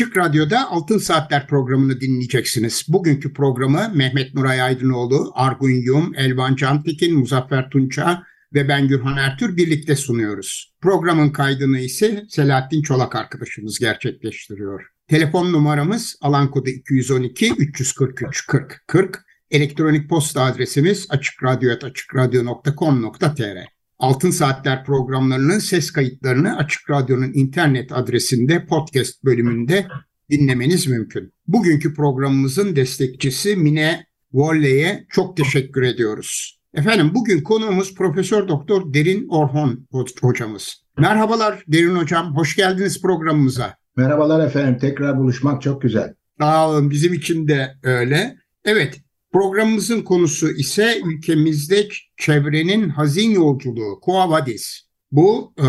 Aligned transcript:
Açık 0.00 0.16
Radyo'da 0.16 0.70
Altın 0.70 0.98
Saatler 0.98 1.46
programını 1.46 2.00
dinleyeceksiniz. 2.00 2.86
Bugünkü 2.88 3.32
programı 3.32 3.92
Mehmet 3.94 4.34
Nuray 4.34 4.62
Aydınoğlu, 4.62 5.32
Argun 5.34 5.70
Yum, 5.70 6.12
Elvan 6.16 6.56
Cantekin, 6.56 7.18
Muzaffer 7.18 7.70
Tunça 7.70 8.22
ve 8.54 8.68
ben 8.68 8.88
Gürhan 8.88 9.16
Ertür 9.16 9.56
birlikte 9.56 9.96
sunuyoruz. 9.96 10.74
Programın 10.80 11.30
kaydını 11.30 11.78
ise 11.78 12.24
Selahattin 12.28 12.82
Çolak 12.82 13.16
arkadaşımız 13.16 13.78
gerçekleştiriyor. 13.78 14.86
Telefon 15.08 15.52
numaramız 15.52 16.16
alan 16.20 16.50
kodu 16.50 16.70
212 16.70 17.54
343 17.58 18.46
40 18.46 18.82
40. 18.86 19.24
Elektronik 19.50 20.08
posta 20.08 20.42
adresimiz 20.42 21.06
açıkradyo.com.tr 21.10 23.79
Altın 24.00 24.30
Saatler 24.30 24.84
programlarının 24.84 25.58
ses 25.58 25.90
kayıtlarını 25.90 26.56
Açık 26.56 26.90
Radyo'nun 26.90 27.32
internet 27.34 27.92
adresinde 27.92 28.66
podcast 28.66 29.24
bölümünde 29.24 29.86
dinlemeniz 30.30 30.86
mümkün. 30.86 31.32
Bugünkü 31.46 31.94
programımızın 31.94 32.76
destekçisi 32.76 33.56
Mine 33.56 34.06
Volley'e 34.32 35.06
çok 35.08 35.36
teşekkür 35.36 35.82
ediyoruz. 35.82 36.60
Efendim 36.74 37.10
bugün 37.14 37.42
konuğumuz 37.42 37.94
Profesör 37.94 38.48
Doktor 38.48 38.94
Derin 38.94 39.28
Orhon 39.28 39.86
hocamız. 40.20 40.84
Merhabalar 40.98 41.64
Derin 41.68 41.96
hocam, 41.96 42.36
hoş 42.36 42.56
geldiniz 42.56 43.02
programımıza. 43.02 43.74
Merhabalar 43.96 44.46
efendim, 44.46 44.78
tekrar 44.80 45.18
buluşmak 45.18 45.62
çok 45.62 45.82
güzel. 45.82 46.14
Sağ 46.40 46.70
olun, 46.70 46.90
bizim 46.90 47.12
için 47.14 47.48
de 47.48 47.74
öyle. 47.82 48.36
Evet, 48.64 49.00
programımızın 49.32 50.02
konusu 50.02 50.50
ise 50.50 51.00
ülkemizde 51.04 51.88
çevrenin 52.16 52.88
hazin 52.88 53.30
yolculuğu, 53.30 54.00
Quo 54.00 54.30
Vadis. 54.30 54.80
Bu 55.12 55.54
e, 55.58 55.62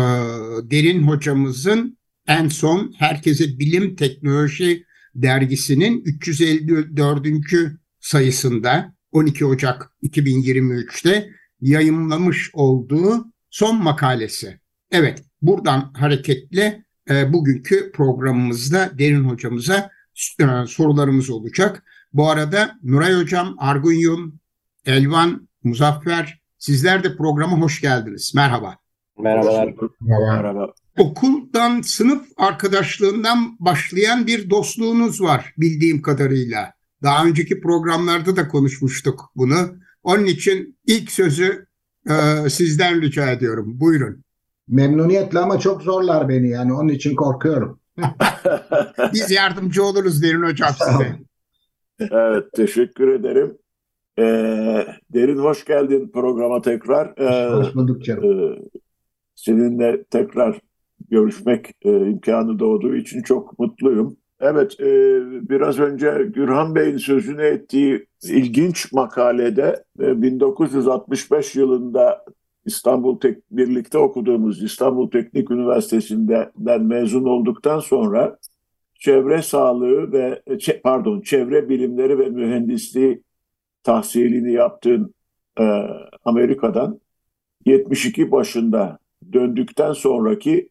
Derin 0.70 1.02
hocamızın 1.02 1.98
en 2.28 2.48
son 2.48 2.94
Herkese 2.98 3.58
Bilim 3.58 3.96
Teknoloji 3.96 4.84
dergisinin 5.14 6.02
354. 6.04 7.26
sayısında 8.00 8.94
12 9.12 9.46
Ocak 9.46 9.90
2023'te 10.02 11.30
yayınlamış 11.60 12.50
olduğu 12.52 13.32
son 13.50 13.82
makalesi. 13.82 14.60
Evet, 14.90 15.24
buradan 15.42 15.92
hareketle 15.94 16.84
e, 17.10 17.32
bugünkü 17.32 17.92
programımızda 17.92 18.90
Derin 18.98 19.24
hocamıza 19.24 19.90
e, 20.40 20.44
sorularımız 20.66 21.30
olacak. 21.30 21.84
Bu 22.12 22.30
arada 22.30 22.78
Nuray 22.82 23.14
hocam, 23.14 23.54
Argunyum, 23.58 24.38
Elvan, 24.86 25.48
Muzaffer 25.64 26.40
sizler 26.58 27.04
de 27.04 27.16
programa 27.16 27.60
hoş 27.60 27.80
geldiniz. 27.80 28.32
Merhaba. 28.34 28.76
Merhabalar. 29.18 29.74
Merhaba. 30.00 30.72
Okuldan, 30.98 31.80
sınıf 31.80 32.22
arkadaşlığından 32.36 33.56
başlayan 33.60 34.26
bir 34.26 34.50
dostluğunuz 34.50 35.22
var 35.22 35.54
bildiğim 35.58 36.02
kadarıyla. 36.02 36.72
Daha 37.02 37.26
önceki 37.26 37.60
programlarda 37.60 38.36
da 38.36 38.48
konuşmuştuk 38.48 39.32
bunu. 39.36 39.56
Onun 40.02 40.24
için 40.24 40.78
ilk 40.86 41.12
sözü 41.12 41.66
e, 42.10 42.50
sizden 42.50 43.02
rica 43.02 43.30
ediyorum. 43.30 43.80
Buyurun. 43.80 44.24
Memnuniyetle 44.68 45.38
ama 45.38 45.58
çok 45.58 45.82
zorlar 45.82 46.28
beni 46.28 46.48
yani 46.48 46.72
onun 46.72 46.88
için 46.88 47.14
korkuyorum. 47.14 47.80
Biz 49.12 49.30
yardımcı 49.30 49.84
oluruz 49.84 50.22
Derin 50.22 50.42
Hocam 50.42 50.74
size. 50.78 51.18
Evet 52.10 52.44
teşekkür 52.52 53.08
ederim. 53.08 53.58
Ee, 54.18 54.86
Derin 55.14 55.38
hoş 55.38 55.64
geldin 55.64 56.10
programa 56.14 56.62
tekrar. 56.62 57.14
Ee, 57.18 57.50
hoş 57.50 57.74
bulduk 57.74 58.04
canım. 58.04 58.24
E, 58.24 58.58
seninle 59.34 60.04
tekrar 60.04 60.60
görüşmek 61.10 61.70
e, 61.82 61.90
imkanı 61.90 62.58
doğduğu 62.58 62.96
için 62.96 63.22
çok 63.22 63.58
mutluyum. 63.58 64.16
Evet, 64.40 64.80
e, 64.80 65.20
biraz 65.48 65.78
önce 65.78 66.30
Gürhan 66.34 66.74
Bey'in 66.74 66.96
sözünü 66.96 67.42
ettiği 67.42 68.06
ilginç 68.22 68.92
makalede 68.92 69.84
e, 70.00 70.22
1965 70.22 71.54
yılında 71.56 72.24
İstanbul 72.64 73.20
Tek 73.20 73.38
birlikte 73.50 73.98
okuduğumuz 73.98 74.62
İstanbul 74.62 75.10
Teknik 75.10 75.50
Üniversitesi'nden 75.50 76.82
mezun 76.82 77.24
olduktan 77.24 77.78
sonra 77.78 78.38
çevre 79.02 79.42
sağlığı 79.42 80.12
ve 80.12 80.42
pardon 80.84 81.20
çevre 81.20 81.68
bilimleri 81.68 82.18
ve 82.18 82.28
mühendisliği 82.28 83.22
tahsilini 83.82 84.52
yaptığın 84.52 85.14
e, 85.60 85.64
Amerika'dan 86.24 87.00
72 87.66 88.30
başında 88.30 88.98
döndükten 89.32 89.92
sonraki 89.92 90.68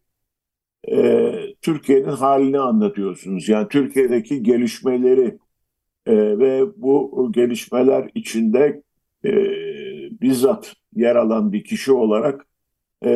e, 0.92 1.34
Türkiye'nin 1.62 2.10
halini 2.10 2.60
anlatıyorsunuz. 2.60 3.50
Yani 3.50 3.68
Türkiye'deki 3.68 4.44
gelişmeleri 4.44 5.38
e, 6.06 6.16
ve 6.40 6.66
bu 6.78 7.30
gelişmeler 7.34 8.10
içinde 8.16 8.84
e, 9.26 9.32
bizzat 10.22 10.74
yer 10.96 11.16
alan 11.16 11.54
bir 11.54 11.64
kişi 11.64 11.92
olarak 11.92 12.48
e, 13.02 13.10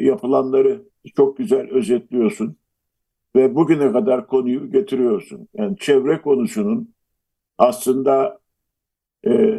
yapılanları 0.00 0.82
çok 1.16 1.36
güzel 1.36 1.70
özetliyorsun 1.70 2.56
ve 3.36 3.54
bugüne 3.54 3.92
kadar 3.92 4.26
konuyu 4.26 4.72
getiriyorsun. 4.72 5.48
Yani 5.54 5.76
çevre 5.78 6.20
konusunun 6.22 6.94
aslında 7.58 8.40
e, 9.26 9.58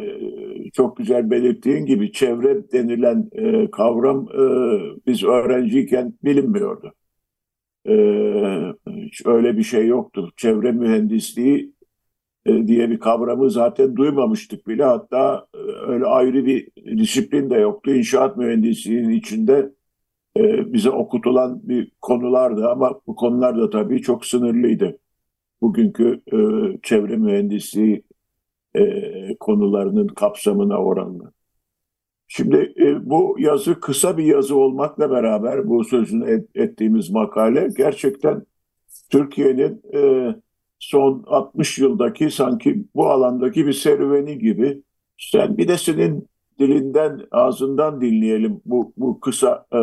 çok 0.74 0.96
güzel 0.96 1.30
belirttiğin 1.30 1.86
gibi 1.86 2.12
çevre 2.12 2.72
denilen 2.72 3.30
e, 3.32 3.70
kavram 3.70 4.28
e, 4.28 4.46
biz 5.06 5.24
öğrenciyken 5.24 6.14
bilinmiyordu. 6.24 6.94
Hiç 8.86 9.26
öyle 9.26 9.56
bir 9.56 9.62
şey 9.62 9.86
yoktu. 9.86 10.32
Çevre 10.36 10.72
mühendisliği 10.72 11.72
e, 12.46 12.66
diye 12.66 12.90
bir 12.90 13.00
kavramı 13.00 13.50
zaten 13.50 13.96
duymamıştık 13.96 14.68
bile. 14.68 14.84
Hatta 14.84 15.46
e, 15.54 15.58
öyle 15.92 16.04
ayrı 16.06 16.46
bir 16.46 16.68
disiplin 16.98 17.50
de 17.50 17.54
yoktu. 17.54 17.90
İnşaat 17.94 18.36
mühendisliğinin 18.36 19.10
içinde 19.10 19.70
e, 20.36 20.72
bize 20.72 20.90
okutulan 20.90 21.60
bir 21.68 21.92
konulardı 22.02 22.68
ama 22.68 23.00
bu 23.06 23.16
konular 23.16 23.58
da 23.58 23.70
tabii 23.70 24.02
çok 24.02 24.26
sınırlıydı. 24.26 24.98
Bugünkü 25.60 26.22
çevre 26.82 27.16
mühendisliği 27.16 28.02
konularının 29.40 30.08
kapsamına 30.08 30.78
oranla. 30.78 31.32
Şimdi 32.28 32.74
e, 32.78 33.10
bu 33.10 33.36
yazı 33.38 33.80
kısa 33.80 34.18
bir 34.18 34.24
yazı 34.24 34.56
olmakla 34.56 35.10
beraber 35.10 35.68
bu 35.68 35.84
sözünü 35.84 36.30
et, 36.30 36.48
ettiğimiz 36.54 37.10
makale 37.10 37.68
gerçekten 37.76 38.46
Türkiye'nin 39.10 39.82
e, 39.94 40.34
son 40.78 41.24
60 41.26 41.78
yıldaki 41.78 42.30
sanki 42.30 42.84
bu 42.94 43.06
alandaki 43.06 43.66
bir 43.66 43.72
serüveni 43.72 44.38
gibi. 44.38 44.82
Sen 45.18 45.58
bir 45.58 45.68
de 45.68 45.78
senin 45.78 46.28
dilinden, 46.58 47.20
ağzından 47.30 48.00
dinleyelim 48.00 48.60
bu, 48.64 48.92
bu 48.96 49.20
kısa 49.20 49.66
e, 49.74 49.78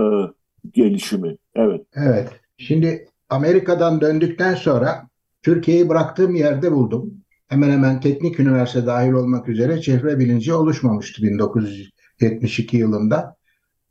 gelişimi. 0.71 1.37
Evet. 1.55 1.81
Evet. 1.95 2.29
Şimdi 2.57 3.07
Amerika'dan 3.29 4.01
döndükten 4.01 4.55
sonra 4.55 5.07
Türkiye'yi 5.41 5.89
bıraktığım 5.89 6.35
yerde 6.35 6.71
buldum. 6.71 7.13
Hemen 7.47 7.71
hemen 7.71 7.99
teknik 7.99 8.39
üniversite 8.39 8.85
dahil 8.85 9.11
olmak 9.11 9.49
üzere 9.49 9.81
çevre 9.81 10.19
bilinci 10.19 10.53
oluşmamıştı 10.53 11.23
1900 11.23 11.91
72 12.21 12.77
yılında. 12.77 13.35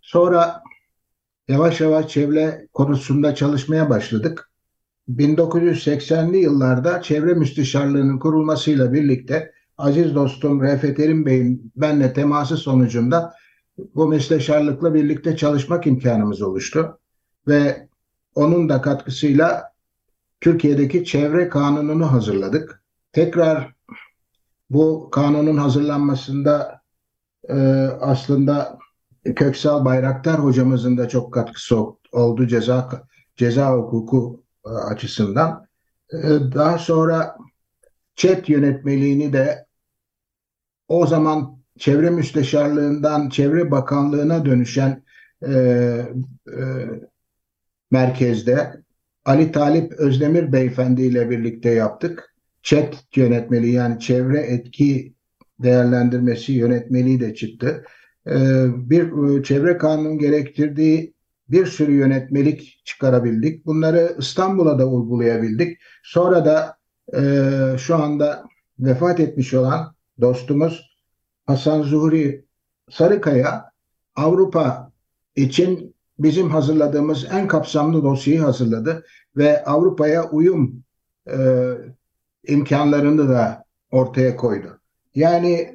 Sonra 0.01 0.63
yavaş 1.49 1.81
yavaş 1.81 2.09
çevre 2.09 2.69
konusunda 2.73 3.35
çalışmaya 3.35 3.91
başladık. 3.91 4.51
1980'li 5.09 6.39
yıllarda 6.39 7.03
çevre 7.03 7.35
müsteşarlığının 7.35 8.19
kurulmasıyla 8.19 8.93
birlikte 8.93 9.53
aziz 9.79 10.15
dostum 10.15 10.63
Refet 10.63 11.01
Erim 11.01 11.27
Bey'in 11.27 11.73
benle 11.77 12.13
teması 12.13 12.57
sonucunda 12.57 13.35
bu 13.95 14.09
müsteşarlıkla 14.09 14.95
birlikte 14.95 15.37
çalışmak 15.37 15.87
imkanımız 15.87 16.43
oluştu. 16.43 16.99
Ve 17.49 17.89
onun 18.35 18.69
da 18.69 18.83
katkısıyla 18.83 19.73
Türkiye'deki 20.41 21.05
çevre 21.05 21.49
kanununu 21.49 22.13
hazırladık. 22.13 22.83
Tekrar 23.13 23.75
bu 24.71 25.11
kanunun 25.11 25.57
hazırlanmasında 25.57 26.81
e, 27.49 27.55
aslında 28.01 28.79
Köksal 29.37 29.85
Bayraktar 29.85 30.45
hocamızın 30.45 30.99
da 30.99 31.09
çok 31.09 31.35
katkısı 31.35 31.77
oldu 32.13 32.47
ceza 32.47 33.03
ceza 33.37 33.73
hukuku 33.77 34.45
e, 34.67 34.69
açısından. 34.69 35.67
E, 36.13 36.19
daha 36.55 36.79
sonra 36.79 37.37
chat 38.17 38.49
yönetmeliğini 38.49 39.33
de 39.33 39.67
o 40.89 41.07
zaman 41.07 41.60
çevre 41.81 42.11
müsteşarlığından 42.11 43.29
çevre 43.29 43.71
bakanlığına 43.71 44.45
dönüşen 44.45 45.03
e, 45.43 45.53
e, 45.53 46.63
merkezde 47.91 48.83
Ali 49.25 49.53
Talip 49.53 49.93
Özdemir 49.93 50.53
Beyefendi 50.53 51.03
ile 51.03 51.31
birlikte 51.31 51.71
yaptık. 51.71 52.35
Chat 52.63 53.05
yönetmeliği 53.17 53.73
yani 53.73 54.01
çevre 54.01 54.41
etki 54.41 55.15
değerlendirmesi 55.59 56.53
yönetmeliği 56.53 57.21
de 57.21 57.35
çıktı. 57.35 57.85
Ee, 58.27 58.67
bir 58.91 59.39
e, 59.39 59.43
çevre 59.43 59.79
kanunun 59.79 60.19
gerektirdiği 60.19 61.15
bir 61.49 61.67
sürü 61.67 61.93
yönetmelik 61.93 62.83
çıkarabildik. 62.85 63.67
Bunları 63.67 64.17
İstanbul'a 64.19 64.79
da 64.79 64.87
uygulayabildik. 64.87 65.79
Sonra 66.03 66.45
da 66.45 66.77
e, 67.15 67.23
şu 67.79 67.97
anda 67.97 68.45
vefat 68.79 69.21
etmiş 69.21 69.55
olan 69.55 69.95
dostumuz 70.21 70.90
Hasan 71.51 71.83
Zuhri 71.83 72.45
Sarıkaya 72.91 73.71
Avrupa 74.17 74.93
için 75.37 75.95
bizim 76.19 76.51
hazırladığımız 76.51 77.27
en 77.33 77.49
kapsamlı 77.49 78.03
dosyayı 78.03 78.41
hazırladı 78.41 79.05
ve 79.37 79.65
Avrupa'ya 79.65 80.31
uyum 80.31 80.83
e, 81.31 81.39
imkanlarını 82.47 83.29
da 83.29 83.65
ortaya 83.91 84.37
koydu. 84.37 84.81
Yani 85.15 85.75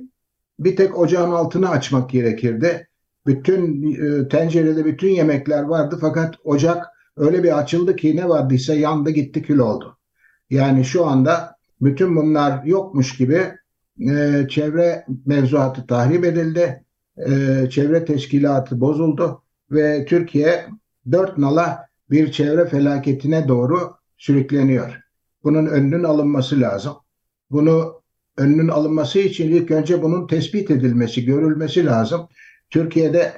bir 0.59 0.75
tek 0.75 0.99
ocağın 0.99 1.31
altını 1.31 1.69
açmak 1.69 2.09
gerekirdi. 2.09 2.87
Bütün 3.25 3.93
e, 3.93 4.27
tencerede 4.27 4.85
bütün 4.85 5.09
yemekler 5.09 5.63
vardı 5.63 5.97
fakat 6.01 6.35
ocak 6.43 6.85
öyle 7.17 7.43
bir 7.43 7.57
açıldı 7.59 7.95
ki 7.95 8.15
ne 8.15 8.29
vardıysa 8.29 8.73
yandı 8.73 9.09
gitti 9.09 9.41
kül 9.41 9.59
oldu. 9.59 9.97
Yani 10.49 10.85
şu 10.85 11.05
anda 11.05 11.55
bütün 11.81 12.15
bunlar 12.15 12.63
yokmuş 12.63 13.17
gibi 13.17 13.51
e, 13.99 14.47
çevre 14.49 15.05
mevzuatı 15.25 15.87
tahrip 15.87 16.25
edildi. 16.25 16.83
E, 17.17 17.29
çevre 17.69 18.05
teşkilatı 18.05 18.81
bozuldu 18.81 19.41
ve 19.71 20.05
Türkiye 20.05 20.65
dört 21.11 21.37
nala 21.37 21.85
bir 22.09 22.31
çevre 22.31 22.65
felaketine 22.65 23.47
doğru 23.47 23.95
sürükleniyor. 24.17 24.99
Bunun 25.43 25.65
önünün 25.65 26.03
alınması 26.03 26.61
lazım. 26.61 26.93
Bunu 27.51 28.01
önünün 28.37 28.67
alınması 28.67 29.19
için 29.19 29.51
ilk 29.51 29.71
önce 29.71 30.03
bunun 30.03 30.27
tespit 30.27 30.71
edilmesi, 30.71 31.25
görülmesi 31.25 31.85
lazım. 31.85 32.27
Türkiye'de 32.69 33.33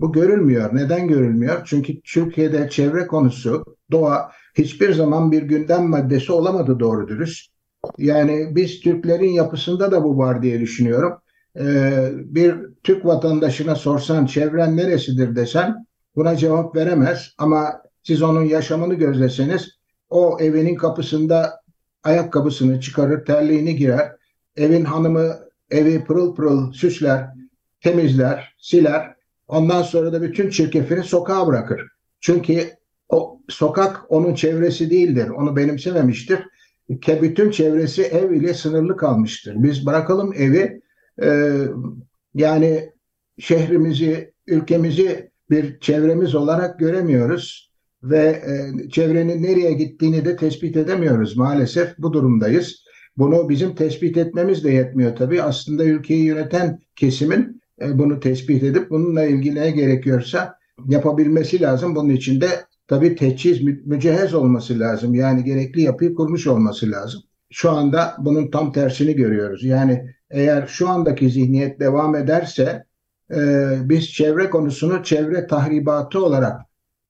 bu 0.00 0.12
görülmüyor. 0.12 0.70
Neden 0.72 1.08
görülmüyor? 1.08 1.62
Çünkü 1.64 2.00
Türkiye'de 2.00 2.68
çevre 2.70 3.06
konusu, 3.06 3.76
doğa 3.90 4.30
hiçbir 4.54 4.92
zaman 4.92 5.32
bir 5.32 5.42
gündem 5.42 5.88
maddesi 5.88 6.32
olamadı 6.32 6.80
doğru 6.80 7.08
dürüst. 7.08 7.53
Yani 7.98 8.56
biz 8.56 8.80
Türklerin 8.80 9.30
yapısında 9.30 9.92
da 9.92 10.04
bu 10.04 10.18
var 10.18 10.42
diye 10.42 10.60
düşünüyorum. 10.60 11.12
Ee, 11.58 12.10
bir 12.14 12.54
Türk 12.82 13.04
vatandaşına 13.06 13.74
sorsan 13.74 14.26
çevren 14.26 14.76
neresidir 14.76 15.36
desen 15.36 15.86
buna 16.16 16.36
cevap 16.36 16.76
veremez. 16.76 17.34
Ama 17.38 17.82
siz 18.02 18.22
onun 18.22 18.44
yaşamını 18.44 18.94
gözleseniz 18.94 19.68
o 20.10 20.38
evinin 20.40 20.74
kapısında 20.74 21.60
ayakkabısını 22.04 22.80
çıkarır, 22.80 23.24
terliğini 23.24 23.76
girer 23.76 24.12
evin 24.56 24.84
hanımı 24.84 25.34
evi 25.70 26.04
pırıl 26.04 26.34
pırıl 26.34 26.72
süsler, 26.72 27.26
temizler, 27.80 28.54
siler. 28.58 29.14
Ondan 29.48 29.82
sonra 29.82 30.12
da 30.12 30.22
bütün 30.22 30.50
çirkefini 30.50 31.04
sokağa 31.04 31.46
bırakır. 31.46 31.82
Çünkü 32.20 32.70
o 33.08 33.40
sokak 33.48 34.00
onun 34.08 34.34
çevresi 34.34 34.90
değildir. 34.90 35.28
Onu 35.28 35.56
benimsememiştir. 35.56 36.38
Bütün 36.88 37.50
çevresi 37.50 38.02
ev 38.02 38.30
ile 38.30 38.54
sınırlı 38.54 38.96
kalmıştır. 38.96 39.54
Biz 39.56 39.86
bırakalım 39.86 40.32
evi 40.32 40.80
e, 41.22 41.58
yani 42.34 42.92
şehrimizi, 43.38 44.32
ülkemizi 44.46 45.30
bir 45.50 45.80
çevremiz 45.80 46.34
olarak 46.34 46.78
göremiyoruz 46.78 47.72
ve 48.02 48.42
e, 48.46 48.88
çevrenin 48.90 49.42
nereye 49.42 49.72
gittiğini 49.72 50.24
de 50.24 50.36
tespit 50.36 50.76
edemiyoruz. 50.76 51.36
Maalesef 51.36 51.98
bu 51.98 52.12
durumdayız. 52.12 52.84
Bunu 53.16 53.48
bizim 53.48 53.74
tespit 53.74 54.16
etmemiz 54.16 54.64
de 54.64 54.70
yetmiyor 54.70 55.16
tabii. 55.16 55.42
Aslında 55.42 55.84
ülkeyi 55.84 56.24
yöneten 56.24 56.78
kesimin 56.96 57.60
e, 57.80 57.98
bunu 57.98 58.20
tespit 58.20 58.62
edip 58.62 58.90
bununla 58.90 59.24
ilgili 59.24 59.54
ne 59.60 59.70
gerekiyorsa 59.70 60.54
yapabilmesi 60.88 61.60
lazım. 61.60 61.96
Bunun 61.96 62.10
için 62.10 62.40
de 62.40 62.48
tabii 62.88 63.16
teçhiz, 63.16 63.62
mücehhez 63.84 64.34
olması 64.34 64.78
lazım. 64.80 65.14
Yani 65.14 65.44
gerekli 65.44 65.82
yapıyı 65.82 66.14
kurmuş 66.14 66.46
olması 66.46 66.90
lazım. 66.90 67.22
Şu 67.50 67.70
anda 67.70 68.16
bunun 68.18 68.50
tam 68.50 68.72
tersini 68.72 69.14
görüyoruz. 69.14 69.64
Yani 69.64 70.14
eğer 70.30 70.66
şu 70.66 70.88
andaki 70.88 71.30
zihniyet 71.30 71.80
devam 71.80 72.14
ederse 72.14 72.84
e, 73.30 73.70
biz 73.82 74.12
çevre 74.12 74.50
konusunu 74.50 75.02
çevre 75.02 75.46
tahribatı 75.46 76.24
olarak 76.24 76.60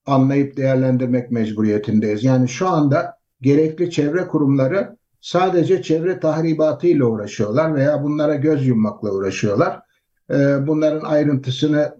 anlayıp 0.05 0.57
değerlendirmek 0.57 1.31
mecburiyetindeyiz. 1.31 2.23
Yani 2.23 2.49
şu 2.49 2.67
anda 2.67 3.17
gerekli 3.41 3.91
çevre 3.91 4.27
kurumları 4.27 4.97
sadece 5.21 5.81
çevre 5.81 6.19
tahribatıyla 6.19 7.05
uğraşıyorlar 7.05 7.75
veya 7.75 8.03
bunlara 8.03 8.35
göz 8.35 8.67
yummakla 8.67 9.11
uğraşıyorlar. 9.11 9.79
E, 10.31 10.67
bunların 10.67 11.05
ayrıntısına 11.05 11.95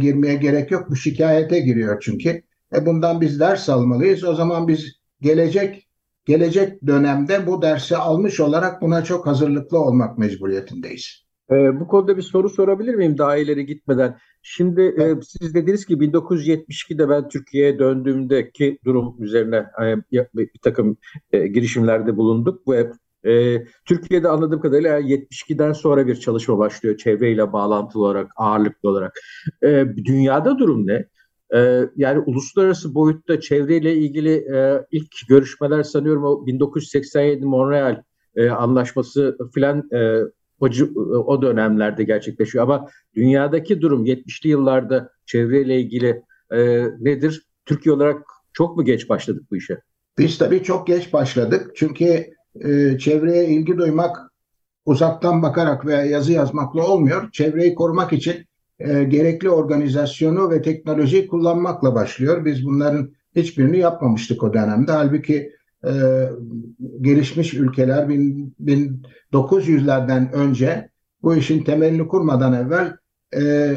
girmeye 0.00 0.34
gerek 0.34 0.70
yok. 0.70 0.90
Bu 0.90 0.96
şikayete 0.96 1.60
giriyor 1.60 2.00
çünkü. 2.00 2.42
E, 2.74 2.86
bundan 2.86 3.20
biz 3.20 3.40
ders 3.40 3.68
almalıyız. 3.68 4.24
O 4.24 4.34
zaman 4.34 4.68
biz 4.68 4.92
gelecek 5.20 5.86
gelecek 6.24 6.86
dönemde 6.86 7.46
bu 7.46 7.62
dersi 7.62 7.96
almış 7.96 8.40
olarak 8.40 8.82
buna 8.82 9.04
çok 9.04 9.26
hazırlıklı 9.26 9.78
olmak 9.78 10.18
mecburiyetindeyiz. 10.18 11.26
E, 11.50 11.80
bu 11.80 11.88
konuda 11.88 12.16
bir 12.16 12.22
soru 12.22 12.48
sorabilir 12.48 12.94
miyim 12.94 13.18
daha 13.18 13.36
ileri 13.36 13.66
gitmeden? 13.66 14.18
Şimdi 14.42 14.82
e, 14.82 15.14
siz 15.22 15.54
dediniz 15.54 15.86
ki 15.86 15.94
1972'de 15.94 17.08
ben 17.08 17.28
Türkiye'ye 17.28 17.78
döndüğümdeki 17.78 18.78
durum 18.84 19.16
üzerine 19.18 19.66
e, 19.82 19.96
bir 20.34 20.60
takım 20.62 20.96
e, 21.32 21.46
girişimlerde 21.46 22.16
bulunduk 22.16 22.68
ve 22.68 22.92
e, 23.26 23.64
Türkiye'de 23.84 24.28
anladığım 24.28 24.60
kadarıyla 24.60 25.00
72'den 25.00 25.72
sonra 25.72 26.06
bir 26.06 26.16
çalışma 26.16 26.58
başlıyor 26.58 26.96
çevreyle 26.96 27.52
bağlantılı 27.52 28.02
olarak, 28.02 28.30
ağırlıklı 28.36 28.88
olarak. 28.88 29.20
E, 29.62 29.84
dünyada 30.04 30.58
durum 30.58 30.86
ne? 30.86 31.04
E, 31.54 31.82
yani 31.96 32.18
uluslararası 32.18 32.94
boyutta 32.94 33.40
çevreyle 33.40 33.94
ilgili 33.94 34.34
e, 34.34 34.86
ilk 34.90 35.28
görüşmeler 35.28 35.82
sanıyorum 35.82 36.24
o 36.24 36.46
1987 36.46 37.46
Montreal 37.46 38.02
e, 38.36 38.48
anlaşması 38.50 39.38
filan 39.54 39.88
e, 39.92 40.20
o, 40.60 40.68
o 41.26 41.42
dönemlerde 41.42 42.04
gerçekleşiyor. 42.04 42.64
Ama 42.64 42.88
dünyadaki 43.14 43.80
durum 43.80 44.06
70'li 44.06 44.48
yıllarda 44.48 45.10
çevreyle 45.26 45.80
ilgili 45.80 46.22
e, 46.50 46.84
nedir? 47.00 47.42
Türkiye 47.66 47.94
olarak 47.94 48.22
çok 48.52 48.76
mu 48.76 48.84
geç 48.84 49.08
başladık 49.08 49.42
bu 49.50 49.56
işe? 49.56 49.80
Biz 50.18 50.38
tabii 50.38 50.62
çok 50.62 50.86
geç 50.86 51.12
başladık. 51.12 51.70
Çünkü 51.74 52.26
e, 52.64 52.98
çevreye 52.98 53.48
ilgi 53.48 53.78
duymak 53.78 54.16
uzaktan 54.84 55.42
bakarak 55.42 55.86
veya 55.86 56.04
yazı 56.04 56.32
yazmakla 56.32 56.86
olmuyor. 56.86 57.30
Çevreyi 57.32 57.74
korumak 57.74 58.12
için 58.12 58.45
e, 58.80 59.04
gerekli 59.04 59.50
organizasyonu 59.50 60.50
ve 60.50 60.62
teknolojiyi 60.62 61.26
kullanmakla 61.26 61.94
başlıyor. 61.94 62.44
Biz 62.44 62.66
bunların 62.66 63.10
hiçbirini 63.36 63.78
yapmamıştık 63.78 64.42
o 64.42 64.54
dönemde. 64.54 64.92
Halbuki 64.92 65.52
e, 65.84 65.90
gelişmiş 67.00 67.54
ülkeler 67.54 68.06
1900'lerden 69.32 70.32
önce 70.32 70.90
bu 71.22 71.36
işin 71.36 71.64
temelini 71.64 72.08
kurmadan 72.08 72.52
evvel 72.52 72.96
e, 73.36 73.74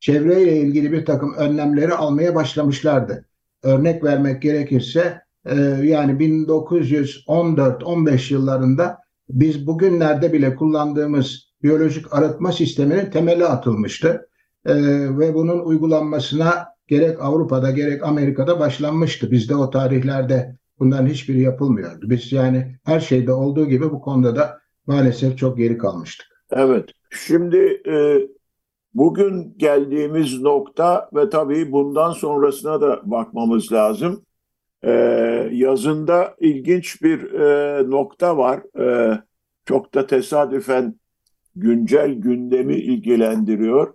çevreyle 0.00 0.56
ilgili 0.56 0.92
bir 0.92 1.04
takım 1.04 1.34
önlemleri 1.34 1.94
almaya 1.94 2.34
başlamışlardı. 2.34 3.24
Örnek 3.62 4.04
vermek 4.04 4.42
gerekirse 4.42 5.20
e, 5.46 5.54
yani 5.82 6.12
1914-15 6.12 8.32
yıllarında 8.32 8.98
biz 9.30 9.66
bugünlerde 9.66 10.32
bile 10.32 10.54
kullandığımız 10.54 11.50
biyolojik 11.62 12.14
arıtma 12.14 12.52
sisteminin 12.52 13.10
temeli 13.10 13.44
atılmıştı. 13.44 14.28
E, 14.64 14.74
ve 15.18 15.34
bunun 15.34 15.58
uygulanmasına 15.58 16.68
gerek 16.88 17.20
Avrupa'da 17.20 17.70
gerek 17.70 18.04
Amerika'da 18.04 18.60
başlanmıştı. 18.60 19.30
Biz 19.30 19.48
de 19.48 19.56
o 19.56 19.70
tarihlerde 19.70 20.60
Bunların 20.80 21.06
hiçbiri 21.06 21.40
yapılmıyordu. 21.40 22.10
Biz 22.10 22.32
yani 22.32 22.76
her 22.84 23.00
şeyde 23.00 23.32
olduğu 23.32 23.68
gibi 23.68 23.90
bu 23.90 24.00
konuda 24.00 24.36
da 24.36 24.60
maalesef 24.86 25.38
çok 25.38 25.58
geri 25.58 25.78
kalmıştık. 25.78 26.26
Evet. 26.50 26.90
Şimdi 27.10 27.82
e, 27.86 28.28
bugün 28.94 29.54
geldiğimiz 29.56 30.40
nokta 30.40 31.10
ve 31.14 31.30
tabii 31.30 31.72
bundan 31.72 32.12
sonrasına 32.12 32.80
da 32.80 33.00
bakmamız 33.04 33.72
lazım. 33.72 34.24
E, 34.82 34.90
yazında 35.52 36.34
ilginç 36.40 37.02
bir 37.02 37.32
e, 37.32 37.90
nokta 37.90 38.36
var. 38.36 38.80
E, 38.80 39.18
çok 39.64 39.94
da 39.94 40.06
tesadüfen 40.06 40.94
güncel 41.56 42.12
gündemi 42.12 42.74
ilgilendiriyor. 42.74 43.94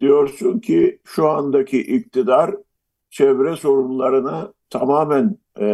Diyorsun 0.00 0.58
ki 0.58 1.00
şu 1.04 1.28
andaki 1.28 1.80
iktidar 1.80 2.54
çevre 3.10 3.56
sorunlarına 3.56 4.52
tamamen 4.70 5.38
e, 5.60 5.66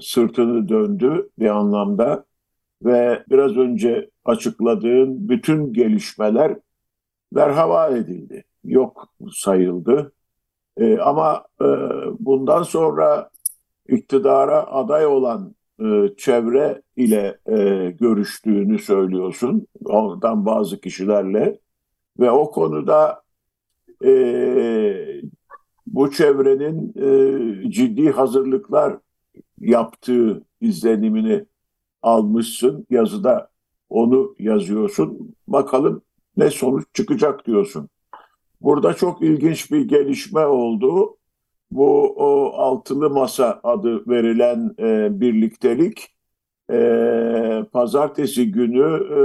sırtını 0.00 0.68
döndü 0.68 1.30
bir 1.38 1.48
anlamda 1.48 2.24
ve 2.82 3.24
biraz 3.30 3.56
önce 3.56 4.10
açıkladığın 4.24 5.28
bütün 5.28 5.72
gelişmeler 5.72 6.58
berhava 7.32 7.88
edildi, 7.88 8.44
yok 8.64 9.08
sayıldı. 9.32 10.12
E, 10.76 10.98
ama 10.98 11.44
e, 11.60 11.66
bundan 12.18 12.62
sonra 12.62 13.30
iktidara 13.88 14.66
aday 14.66 15.06
olan 15.06 15.54
e, 15.80 15.84
çevre 16.16 16.82
ile 16.96 17.38
e, 17.46 17.90
görüştüğünü 17.90 18.78
söylüyorsun, 18.78 19.66
ondan 19.84 20.46
bazı 20.46 20.80
kişilerle 20.80 21.58
ve 22.20 22.30
o 22.30 22.50
konuda 22.50 23.23
e, 24.04 25.22
bu 25.86 26.10
çevrenin 26.10 26.92
e, 26.96 27.70
ciddi 27.70 28.10
hazırlıklar 28.10 28.96
yaptığı 29.60 30.42
izlenimini 30.60 31.44
almışsın. 32.02 32.86
Yazıda 32.90 33.50
onu 33.88 34.34
yazıyorsun. 34.38 35.34
Bakalım 35.48 36.02
ne 36.36 36.50
sonuç 36.50 36.86
çıkacak 36.94 37.46
diyorsun. 37.46 37.88
Burada 38.60 38.94
çok 38.94 39.22
ilginç 39.22 39.72
bir 39.72 39.88
gelişme 39.88 40.46
oldu. 40.46 41.16
Bu 41.70 42.14
o 42.16 42.52
altılı 42.56 43.10
masa 43.10 43.60
adı 43.62 44.08
verilen 44.08 44.74
e, 44.78 45.20
birliktelik 45.20 46.14
e, 46.70 46.78
pazartesi 47.72 48.52
günü 48.52 49.06
e, 49.10 49.20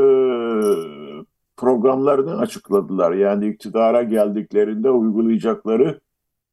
programlarını 1.59 2.37
açıkladılar. 2.37 3.11
Yani 3.11 3.47
iktidara 3.47 4.03
geldiklerinde 4.03 4.89
uygulayacakları 4.89 5.99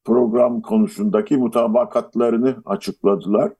program 0.05 0.61
konusundaki 0.61 1.37
mutabakatlarını 1.37 2.55
açıkladılar. 2.65 3.51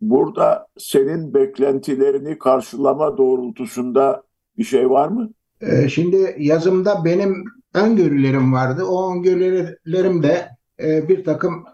Burada 0.00 0.66
senin 0.78 1.34
beklentilerini 1.34 2.38
karşılama 2.38 3.18
doğrultusunda 3.18 4.22
bir 4.58 4.64
şey 4.64 4.90
var 4.90 5.08
mı? 5.08 5.30
Ee, 5.60 5.88
şimdi 5.88 6.36
yazımda 6.38 7.04
benim 7.04 7.44
öngörülerim 7.74 8.52
vardı. 8.52 8.84
O 8.84 9.14
öngörülerim 9.14 10.22
de 10.22 10.48
e, 10.82 11.08
bir 11.08 11.24
takım 11.24 11.64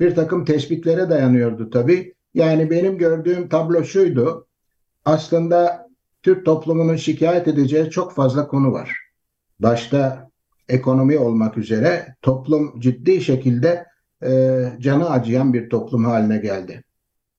bir 0.00 0.14
takım 0.14 0.44
tespitlere 0.44 1.10
dayanıyordu 1.10 1.70
tabii. 1.70 2.14
Yani 2.34 2.70
benim 2.70 2.98
gördüğüm 2.98 3.48
tablo 3.48 3.84
şuydu. 3.84 4.46
Aslında 5.04 5.87
Türk 6.28 6.44
toplumunun 6.44 6.96
şikayet 6.96 7.48
edeceği 7.48 7.90
çok 7.90 8.12
fazla 8.12 8.48
konu 8.48 8.72
var. 8.72 8.96
Başta 9.60 10.30
ekonomi 10.68 11.18
olmak 11.18 11.58
üzere 11.58 12.14
toplum 12.22 12.80
ciddi 12.80 13.20
şekilde 13.20 13.86
e, 14.22 14.62
canı 14.78 15.10
acıyan 15.10 15.52
bir 15.52 15.70
toplum 15.70 16.04
haline 16.04 16.38
geldi. 16.38 16.84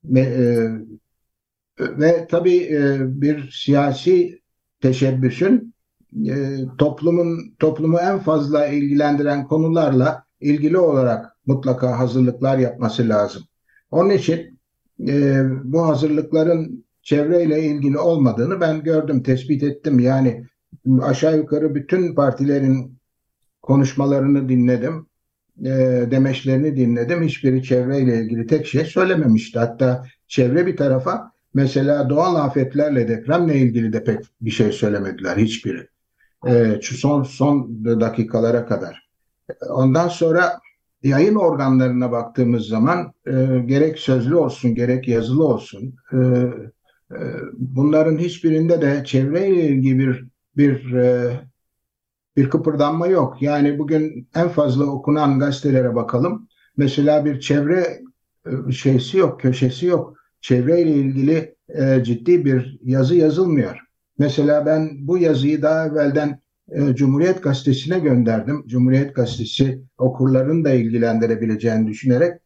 Ve, 0.04 0.20
e, 0.20 0.46
ve 1.80 2.28
tabii 2.32 2.58
e, 2.58 2.98
bir 3.22 3.52
siyasi 3.52 4.42
teşebbüsün 4.82 5.74
e, 6.26 6.58
toplumun 6.78 7.56
toplumu 7.60 8.00
en 8.00 8.20
fazla 8.20 8.68
ilgilendiren 8.68 9.48
konularla 9.48 10.24
ilgili 10.40 10.78
olarak 10.78 11.38
mutlaka 11.46 12.00
hazırlıklar 12.00 12.58
yapması 12.58 13.10
lazım. 13.10 13.44
Onun 13.92 14.10
için 14.10 14.60
e, 15.08 15.44
bu 15.64 15.88
hazırlıkların 15.88 16.89
çevreyle 17.02 17.64
ilgili 17.64 17.98
olmadığını 17.98 18.62
ben 18.62 18.84
gördüm, 18.84 19.24
tespit 19.24 19.64
ettim. 19.64 20.00
Yani 20.00 20.46
aşağı 21.02 21.38
yukarı 21.38 21.76
bütün 21.76 22.16
partilerin 22.16 23.00
konuşmalarını 23.62 24.50
dinledim, 24.50 25.08
e, 25.66 25.72
demeçlerini 26.12 26.76
dinledim. 26.76 27.24
Hiçbiri 27.24 27.64
çevreyle 27.64 28.18
ilgili 28.18 28.48
tek 28.48 28.68
şey 28.68 28.86
söylememişti. 28.86 29.60
Hatta 29.60 30.04
çevre 30.28 30.68
bir 30.68 30.78
tarafa 30.78 31.32
mesela 31.54 32.10
doğal 32.10 32.36
afetlerle 32.36 33.08
depremle 33.08 33.58
ilgili 33.58 33.94
de 33.94 34.04
pek 34.04 34.20
bir 34.42 34.52
şey 34.52 34.72
söylemediler 34.72 35.38
hiçbiri. 35.38 35.88
E, 36.48 36.80
son 36.82 37.24
son 37.24 37.86
dakikalara 37.86 38.66
kadar. 38.66 39.10
Ondan 39.70 40.08
sonra 40.08 40.60
yayın 41.04 41.36
organlarına 41.36 42.12
baktığımız 42.12 42.68
zaman 42.68 43.14
e, 43.28 43.60
gerek 43.66 44.00
sözlü 44.00 44.36
olsun 44.36 44.76
gerek 44.76 45.08
yazılı 45.08 45.44
olsun 45.48 45.96
e, 46.14 46.18
bunların 47.54 48.18
hiçbirinde 48.18 48.82
de 48.82 49.04
çevreyle 49.06 49.68
ilgili 49.68 50.00
bir 50.00 50.26
bir 50.58 50.94
e, 50.94 51.32
bir 52.38 52.50
kıpırdanma 52.50 53.08
yok. 53.08 53.42
Yani 53.42 53.80
bugün 53.80 54.28
en 54.36 54.50
fazla 54.50 54.86
okunan 54.86 55.40
gazetelere 55.40 55.96
bakalım. 55.96 56.48
Mesela 56.78 57.26
bir 57.26 57.40
çevre 57.40 58.00
e, 58.46 58.72
şeysi 58.72 59.18
yok, 59.18 59.40
köşesi 59.40 59.86
yok. 59.86 60.18
Çevreyle 60.42 60.92
ilgili 60.92 61.56
e, 61.70 62.04
ciddi 62.04 62.46
bir 62.46 62.80
yazı 62.84 63.16
yazılmıyor. 63.16 63.80
Mesela 64.18 64.66
ben 64.66 65.08
bu 65.08 65.18
yazıyı 65.18 65.62
daha 65.62 65.88
evvelden 65.88 66.40
Cumhuriyet 66.94 67.44
Gazetesi'ne 67.44 68.00
gönderdim. 68.00 68.64
Cumhuriyet 68.68 69.16
Gazetesi 69.16 69.82
okurların 69.98 70.66
da 70.66 70.72
ilgilendirebileceğini 70.74 71.88
düşünerek 71.88 72.42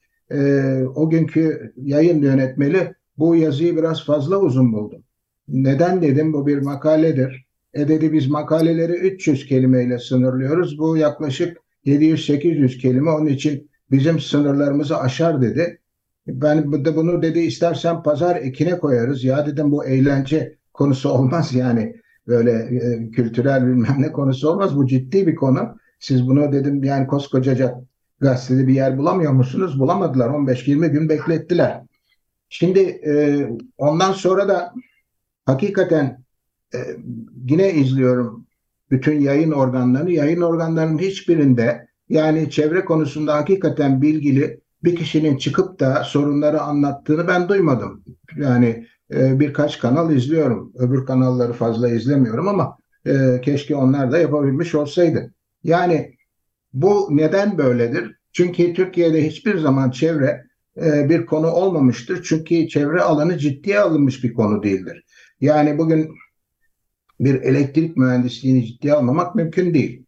o 0.95 1.09
günkü 1.09 1.73
yayın 1.77 2.21
yönetmeli 2.21 2.95
bu 3.17 3.35
yazıyı 3.35 3.77
biraz 3.77 4.05
fazla 4.05 4.37
uzun 4.37 4.73
buldum. 4.73 5.03
Neden 5.47 6.01
dedim 6.01 6.33
bu 6.33 6.47
bir 6.47 6.57
makaledir. 6.57 7.45
E 7.73 7.87
dedi 7.87 8.13
biz 8.13 8.27
makaleleri 8.27 8.93
300 8.93 9.45
kelimeyle 9.45 9.99
sınırlıyoruz. 9.99 10.79
Bu 10.79 10.97
yaklaşık 10.97 11.57
700-800 11.85 12.77
kelime 12.77 13.11
onun 13.11 13.25
için 13.25 13.69
bizim 13.91 14.19
sınırlarımızı 14.19 14.97
aşar 14.97 15.41
dedi. 15.41 15.79
Ben 16.27 16.85
de 16.85 16.95
bunu 16.95 17.21
dedi 17.21 17.39
istersen 17.39 18.03
pazar 18.03 18.35
ekine 18.35 18.79
koyarız. 18.79 19.23
Ya 19.23 19.45
dedim 19.45 19.71
bu 19.71 19.85
eğlence 19.85 20.57
konusu 20.73 21.09
olmaz 21.09 21.53
yani 21.53 21.95
böyle 22.27 22.51
e, 22.51 23.09
kültürel 23.11 23.67
bilmem 23.67 23.95
ne 23.99 24.11
konusu 24.11 24.49
olmaz. 24.49 24.77
Bu 24.77 24.87
ciddi 24.87 25.27
bir 25.27 25.35
konu. 25.35 25.77
Siz 25.99 26.27
bunu 26.27 26.51
dedim 26.51 26.83
yani 26.83 27.07
koskocaca 27.07 27.81
gazetede 28.19 28.67
bir 28.67 28.73
yer 28.73 28.97
bulamıyor 28.97 29.31
musunuz? 29.31 29.79
Bulamadılar. 29.79 30.29
15-20 30.29 30.87
gün 30.87 31.09
beklettiler. 31.09 31.81
Şimdi 32.55 32.79
e, 32.79 33.13
ondan 33.77 34.11
sonra 34.11 34.47
da 34.47 34.73
hakikaten 35.45 36.23
e, 36.73 36.77
yine 37.47 37.73
izliyorum 37.73 38.47
bütün 38.91 39.19
yayın 39.21 39.51
organlarını. 39.51 40.11
Yayın 40.11 40.41
organlarının 40.41 40.97
hiçbirinde 40.97 41.87
yani 42.09 42.49
çevre 42.51 42.85
konusunda 42.85 43.35
hakikaten 43.35 44.01
bilgili 44.01 44.59
bir 44.83 44.95
kişinin 44.95 45.37
çıkıp 45.37 45.79
da 45.79 46.03
sorunları 46.03 46.61
anlattığını 46.61 47.27
ben 47.27 47.49
duymadım. 47.49 48.03
Yani 48.37 48.87
e, 49.13 49.39
birkaç 49.39 49.79
kanal 49.79 50.11
izliyorum. 50.11 50.71
Öbür 50.75 51.05
kanalları 51.05 51.53
fazla 51.53 51.89
izlemiyorum 51.89 52.47
ama 52.47 52.77
e, 53.05 53.41
keşke 53.41 53.75
onlar 53.75 54.11
da 54.11 54.17
yapabilmiş 54.17 54.75
olsaydı. 54.75 55.33
Yani 55.63 56.15
bu 56.73 57.07
neden 57.11 57.57
böyledir? 57.57 58.15
Çünkü 58.33 58.73
Türkiye'de 58.73 59.27
hiçbir 59.27 59.57
zaman 59.57 59.91
çevre 59.91 60.52
bir 60.77 61.25
konu 61.25 61.47
olmamıştır. 61.47 62.23
Çünkü 62.23 62.67
çevre 62.67 63.01
alanı 63.01 63.37
ciddiye 63.37 63.79
alınmış 63.79 64.23
bir 64.23 64.33
konu 64.33 64.63
değildir. 64.63 65.03
Yani 65.41 65.77
bugün 65.77 66.11
bir 67.19 67.41
elektrik 67.41 67.97
mühendisliğini 67.97 68.65
ciddiye 68.65 68.93
almamak 68.93 69.35
mümkün 69.35 69.73
değil. 69.73 70.05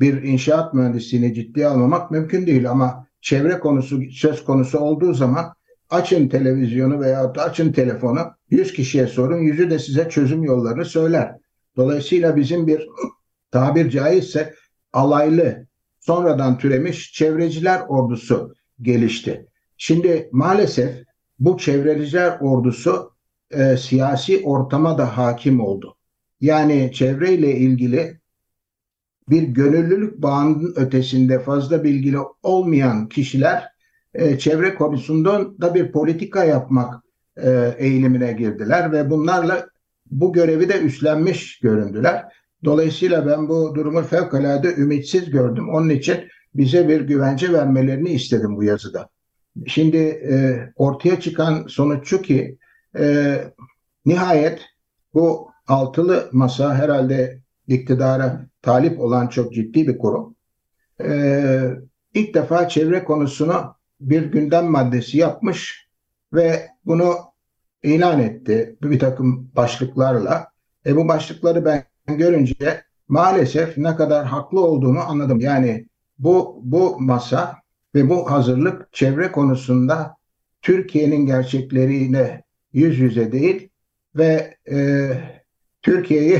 Bir 0.00 0.22
inşaat 0.22 0.74
mühendisliğini 0.74 1.34
ciddiye 1.34 1.66
almamak 1.66 2.10
mümkün 2.10 2.46
değil 2.46 2.70
ama 2.70 3.06
çevre 3.20 3.58
konusu 3.58 4.02
söz 4.10 4.44
konusu 4.44 4.78
olduğu 4.78 5.14
zaman 5.14 5.54
açın 5.90 6.28
televizyonu 6.28 7.00
veya 7.00 7.32
açın 7.32 7.72
telefonu 7.72 8.20
100 8.50 8.72
kişiye 8.72 9.06
sorun 9.06 9.38
yüzü 9.38 9.70
de 9.70 9.78
size 9.78 10.08
çözüm 10.08 10.44
yollarını 10.44 10.84
söyler. 10.84 11.36
Dolayısıyla 11.76 12.36
bizim 12.36 12.66
bir 12.66 12.88
tabir 13.50 13.90
caizse 13.90 14.54
alaylı 14.92 15.66
sonradan 16.00 16.58
türemiş 16.58 17.12
çevreciler 17.12 17.80
ordusu 17.88 18.54
gelişti. 18.82 19.46
Şimdi 19.76 20.28
maalesef 20.32 21.04
bu 21.38 21.58
çevreciler 21.58 22.38
ordusu 22.40 23.12
e, 23.50 23.76
siyasi 23.76 24.42
ortama 24.44 24.98
da 24.98 25.18
hakim 25.18 25.60
oldu. 25.60 25.96
Yani 26.40 26.90
çevreyle 26.94 27.56
ilgili 27.56 28.20
bir 29.30 29.42
gönüllülük 29.42 30.22
bağının 30.22 30.74
ötesinde 30.76 31.38
fazla 31.38 31.84
bilgili 31.84 32.18
olmayan 32.42 33.08
kişiler 33.08 33.68
e, 34.14 34.38
çevre 34.38 34.74
konusunda 34.74 35.60
da 35.60 35.74
bir 35.74 35.92
politika 35.92 36.44
yapmak 36.44 36.94
e, 37.36 37.74
eğilimine 37.78 38.32
girdiler 38.32 38.92
ve 38.92 39.10
bunlarla 39.10 39.66
bu 40.10 40.32
görevi 40.32 40.68
de 40.68 40.80
üstlenmiş 40.80 41.60
göründüler. 41.60 42.24
Dolayısıyla 42.64 43.26
ben 43.26 43.48
bu 43.48 43.74
durumu 43.74 44.02
fevkalade 44.02 44.74
ümitsiz 44.74 45.30
gördüm. 45.30 45.68
Onun 45.68 45.88
için 45.88 46.16
bize 46.54 46.88
bir 46.88 47.00
güvence 47.00 47.52
vermelerini 47.52 48.10
istedim 48.10 48.56
bu 48.56 48.64
yazıda. 48.64 49.08
Şimdi 49.66 49.96
e, 49.96 50.58
ortaya 50.76 51.20
çıkan 51.20 51.66
sonuç 51.68 52.08
şu 52.08 52.22
ki 52.22 52.58
e, 52.98 53.36
nihayet 54.06 54.60
bu 55.14 55.50
altılı 55.68 56.28
masa 56.32 56.74
herhalde 56.74 57.40
iktidara 57.68 58.46
talip 58.62 59.00
olan 59.00 59.26
çok 59.28 59.52
ciddi 59.52 59.88
bir 59.88 59.98
kurum. 59.98 60.36
Ee, 61.00 61.70
ilk 62.14 62.34
defa 62.34 62.68
çevre 62.68 63.04
konusunu 63.04 63.74
bir 64.00 64.22
gündem 64.22 64.66
maddesi 64.66 65.18
yapmış 65.18 65.88
ve 66.32 66.68
bunu 66.84 67.14
ilan 67.82 68.20
etti 68.20 68.76
bir 68.82 68.98
takım 68.98 69.50
başlıklarla. 69.56 70.48
E 70.86 70.96
bu 70.96 71.08
başlıkları 71.08 71.64
ben 71.64 71.84
görünce 72.06 72.82
maalesef 73.08 73.78
ne 73.78 73.96
kadar 73.96 74.26
haklı 74.26 74.60
olduğumu 74.60 75.00
anladım. 75.00 75.40
Yani 75.40 75.86
bu 76.18 76.60
bu 76.62 77.00
masa 77.00 77.56
ve 77.96 78.10
bu 78.10 78.30
hazırlık 78.30 78.92
çevre 78.92 79.32
konusunda 79.32 80.16
Türkiye'nin 80.62 81.26
gerçekleriyle 81.26 82.44
yüz 82.72 82.98
yüze 82.98 83.32
değil 83.32 83.68
ve 84.16 84.56
e, 84.70 85.08
Türkiye'yi 85.82 86.38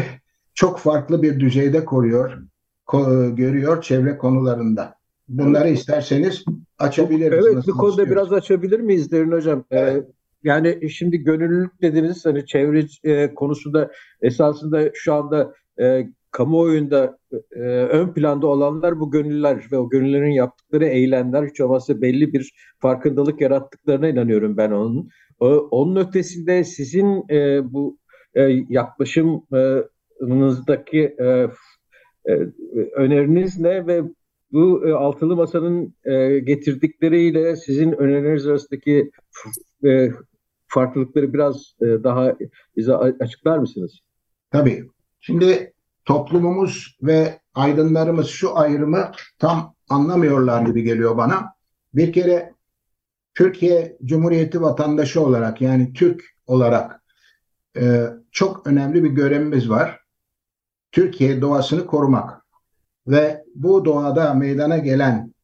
çok 0.55 0.79
farklı 0.79 1.23
bir 1.23 1.41
düzeyde 1.41 1.85
koruyor, 1.85 2.39
ko- 2.87 3.35
görüyor 3.37 3.83
çevre 3.83 4.19
konularında. 4.19 4.95
Bunları 5.29 5.69
isterseniz 5.69 6.45
açabiliriz. 6.79 7.45
Evet, 7.47 7.55
Nasıl 7.55 7.73
bu 7.73 7.77
konuda 7.77 8.03
istiyoruz? 8.03 8.13
biraz 8.13 8.33
açabilir 8.33 8.81
miyiz 8.81 9.13
Derin 9.13 9.33
Hocam? 9.33 9.65
Ee, 9.71 9.79
Evet. 9.79 10.07
yani 10.43 10.91
şimdi 10.91 11.19
gönüllülük 11.19 11.83
dediğiniz 11.83 12.27
hani 12.27 12.47
çevre 12.47 12.85
e, 13.05 13.35
konusunda 13.35 13.91
esasında 14.23 14.91
şu 14.95 15.15
anda 15.15 15.55
e, 15.81 16.07
kamuoyunda 16.31 17.19
e, 17.53 17.61
ön 17.69 18.15
planda 18.15 18.47
olanlar 18.47 19.01
bu 19.01 19.11
gönüllüler 19.11 19.65
ve 19.73 19.79
o 19.79 19.89
gönüllülerin 19.89 20.33
yaptıkları 20.33 20.87
eylemler 20.87 21.47
hiç 21.47 21.61
olmazsa 21.61 22.03
belli 22.03 22.33
bir 22.33 22.53
farkındalık 22.79 23.41
yarattıklarına 23.41 24.09
inanıyorum 24.09 24.57
ben 24.57 24.71
onun. 24.71 25.11
O, 25.41 25.49
onun 25.49 25.97
ötesinde 25.97 26.65
sizin 26.65 27.25
e, 27.31 27.73
bu 27.73 27.99
e, 28.35 28.43
yaklaşımınızdaki 28.69 31.17
e, 31.19 31.47
e, 32.27 32.33
öneriniz 32.97 33.59
ne 33.59 33.87
ve 33.87 34.03
bu 34.53 34.89
e, 34.89 34.93
altılı 34.93 35.37
masanın 35.37 35.95
e, 36.05 36.39
getirdikleriyle 36.39 37.57
sizin 37.57 37.93
önerileriniz 37.93 38.47
arasındaki 38.47 39.11
e, 39.85 40.11
farklılıkları 40.69 41.35
biraz 41.35 41.75
e, 41.83 41.85
daha 41.85 42.37
bize 42.77 42.95
açıklar 42.95 43.59
mısınız? 43.59 44.01
Tabii. 44.51 44.85
Şimdi 45.21 45.73
toplumumuz 46.07 46.99
ve 47.03 47.41
aydınlarımız 47.55 48.27
şu 48.27 48.59
ayrımı 48.59 49.13
tam 49.39 49.75
anlamıyorlar 49.89 50.63
gibi 50.63 50.83
geliyor 50.83 51.17
bana. 51.17 51.53
Bir 51.95 52.13
kere 52.13 52.55
Türkiye 53.35 53.97
Cumhuriyeti 54.05 54.63
vatandaşı 54.63 55.21
olarak 55.21 55.61
yani 55.61 55.93
Türk 55.93 56.25
olarak 56.47 57.03
e, 57.77 58.07
çok 58.31 58.67
önemli 58.67 59.05
bir 59.05 59.11
görevimiz 59.11 59.71
var. 59.71 60.01
Türkiye 60.93 61.41
doğasını 61.41 61.87
korumak 61.87 62.43
ve 63.07 63.45
bu 63.55 63.85
doğada 63.85 64.35
meydana 64.35 64.79
gelen 64.79 65.35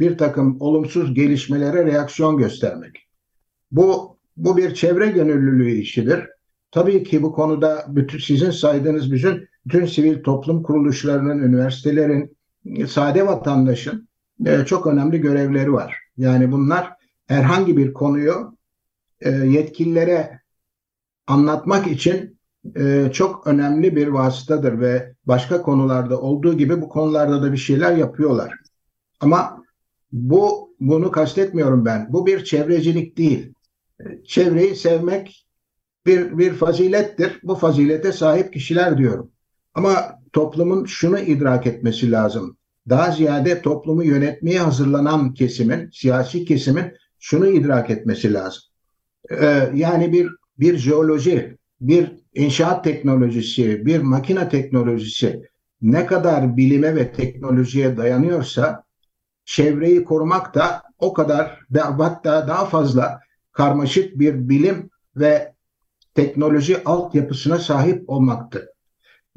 bir 0.00 0.18
takım 0.18 0.56
olumsuz 0.60 1.14
gelişmelere 1.14 1.86
reaksiyon 1.86 2.36
göstermek. 2.36 3.08
Bu 3.70 4.16
bu 4.36 4.56
bir 4.56 4.74
çevre 4.74 5.06
gönüllülüğü 5.06 5.70
işidir. 5.70 6.26
Tabii 6.70 7.04
ki 7.04 7.22
bu 7.22 7.32
konuda 7.32 7.84
bütün 7.88 8.18
sizin 8.18 8.50
saydığınız 8.50 9.12
bütün 9.12 9.48
bütün 9.66 9.86
sivil 9.86 10.22
toplum 10.22 10.62
kuruluşlarının, 10.62 11.38
üniversitelerin, 11.38 12.36
sade 12.86 13.26
vatandaşın 13.26 14.08
e, 14.46 14.64
çok 14.64 14.86
önemli 14.86 15.20
görevleri 15.20 15.72
var. 15.72 15.96
Yani 16.16 16.52
bunlar 16.52 16.92
herhangi 17.26 17.76
bir 17.76 17.92
konuyu 17.92 18.56
e, 19.20 19.30
yetkililere 19.30 20.40
anlatmak 21.26 21.86
için 21.86 22.38
e, 22.76 23.10
çok 23.12 23.46
önemli 23.46 23.96
bir 23.96 24.08
vasıtadır 24.08 24.80
ve 24.80 25.14
başka 25.26 25.62
konularda 25.62 26.20
olduğu 26.20 26.56
gibi 26.56 26.82
bu 26.82 26.88
konularda 26.88 27.42
da 27.42 27.52
bir 27.52 27.56
şeyler 27.56 27.96
yapıyorlar. 27.96 28.54
Ama 29.20 29.62
bu 30.12 30.74
bunu 30.80 31.10
kastetmiyorum 31.10 31.84
ben. 31.84 32.12
Bu 32.12 32.26
bir 32.26 32.44
çevrecilik 32.44 33.18
değil. 33.18 33.52
Çevreyi 34.24 34.76
sevmek 34.76 35.46
bir 36.06 36.38
bir 36.38 36.52
fazilettir. 36.52 37.40
Bu 37.42 37.54
fazilete 37.54 38.12
sahip 38.12 38.52
kişiler 38.52 38.98
diyorum. 38.98 39.30
Ama 39.76 40.20
toplumun 40.32 40.84
şunu 40.84 41.18
idrak 41.18 41.66
etmesi 41.66 42.10
lazım. 42.10 42.56
Daha 42.88 43.10
ziyade 43.10 43.62
toplumu 43.62 44.04
yönetmeye 44.04 44.60
hazırlanan 44.60 45.34
kesimin, 45.34 45.90
siyasi 45.92 46.44
kesimin 46.44 46.92
şunu 47.18 47.46
idrak 47.46 47.90
etmesi 47.90 48.32
lazım. 48.32 48.62
Ee, 49.30 49.70
yani 49.74 50.12
bir 50.12 50.28
bir 50.58 50.76
jeoloji, 50.76 51.58
bir 51.80 52.12
inşaat 52.34 52.84
teknolojisi, 52.84 53.86
bir 53.86 54.00
makine 54.00 54.48
teknolojisi 54.48 55.42
ne 55.82 56.06
kadar 56.06 56.56
bilime 56.56 56.96
ve 56.96 57.12
teknolojiye 57.12 57.96
dayanıyorsa 57.96 58.84
çevreyi 59.44 60.04
korumak 60.04 60.54
da 60.54 60.82
o 60.98 61.12
kadar 61.12 61.60
ve 61.70 61.80
hatta 61.80 62.48
daha 62.48 62.64
fazla 62.64 63.20
karmaşık 63.52 64.18
bir 64.18 64.48
bilim 64.48 64.90
ve 65.16 65.54
teknoloji 66.14 66.84
altyapısına 66.84 67.58
sahip 67.58 68.10
olmaktır. 68.10 68.75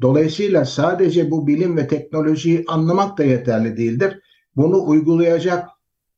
Dolayısıyla 0.00 0.64
sadece 0.64 1.30
bu 1.30 1.46
bilim 1.46 1.76
ve 1.76 1.88
teknolojiyi 1.88 2.64
anlamak 2.68 3.18
da 3.18 3.24
yeterli 3.24 3.76
değildir. 3.76 4.18
Bunu 4.56 4.86
uygulayacak 4.86 5.68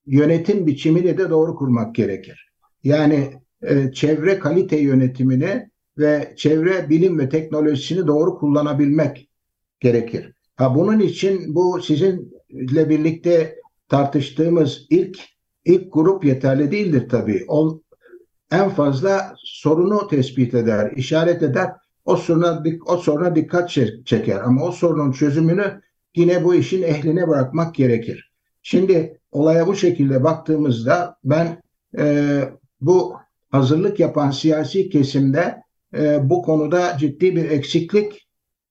yönetim 0.07 0.67
biçimini 0.67 1.19
de 1.19 1.31
doğru 1.31 1.55
kurmak 1.55 1.95
gerekir. 1.95 2.53
Yani 2.85 3.33
e, 3.63 3.93
çevre 3.93 4.39
kalite 4.39 4.77
yönetimini 4.77 5.71
ve 5.99 6.35
çevre 6.37 6.89
bilim 6.91 7.19
ve 7.19 7.29
teknolojisini 7.29 8.07
doğru 8.07 8.39
kullanabilmek 8.39 9.29
gerekir. 9.81 10.33
Ha 10.57 10.75
bunun 10.75 11.01
için 11.01 11.55
bu 11.55 11.83
sizinle 11.83 12.89
birlikte 12.89 13.57
tartıştığımız 13.89 14.87
ilk 14.91 15.19
ilk 15.65 15.93
grup 15.93 16.25
yeterli 16.25 16.71
değildir 16.71 17.09
tabii. 17.09 17.45
O, 17.49 17.81
en 18.53 18.69
fazla 18.69 19.35
sorunu 19.37 20.09
tespit 20.09 20.55
eder, 20.55 20.93
işaret 20.97 21.43
eder. 21.43 21.71
O 22.05 22.17
soruna 22.17 22.63
o 22.87 22.97
soruna 22.97 23.37
dikkat 23.37 23.71
çeker 24.05 24.41
ama 24.41 24.65
o 24.65 24.73
sorunun 24.73 25.13
çözümünü 25.13 25.83
yine 26.17 26.45
bu 26.45 26.55
işin 26.55 26.83
ehline 26.83 27.29
bırakmak 27.29 27.75
gerekir. 27.75 28.33
Şimdi 28.63 29.21
olaya 29.33 29.67
bu 29.67 29.77
şekilde 29.77 30.25
baktığımızda 30.25 31.17
ben 31.25 31.63
e, 31.99 32.41
bu 32.81 33.17
hazırlık 33.51 34.01
yapan 34.01 34.31
siyasi 34.31 34.91
kesimde 34.91 35.63
e, 35.97 36.31
bu 36.31 36.43
konuda 36.43 36.99
ciddi 36.99 37.37
bir 37.37 37.51
eksiklik 37.51 38.29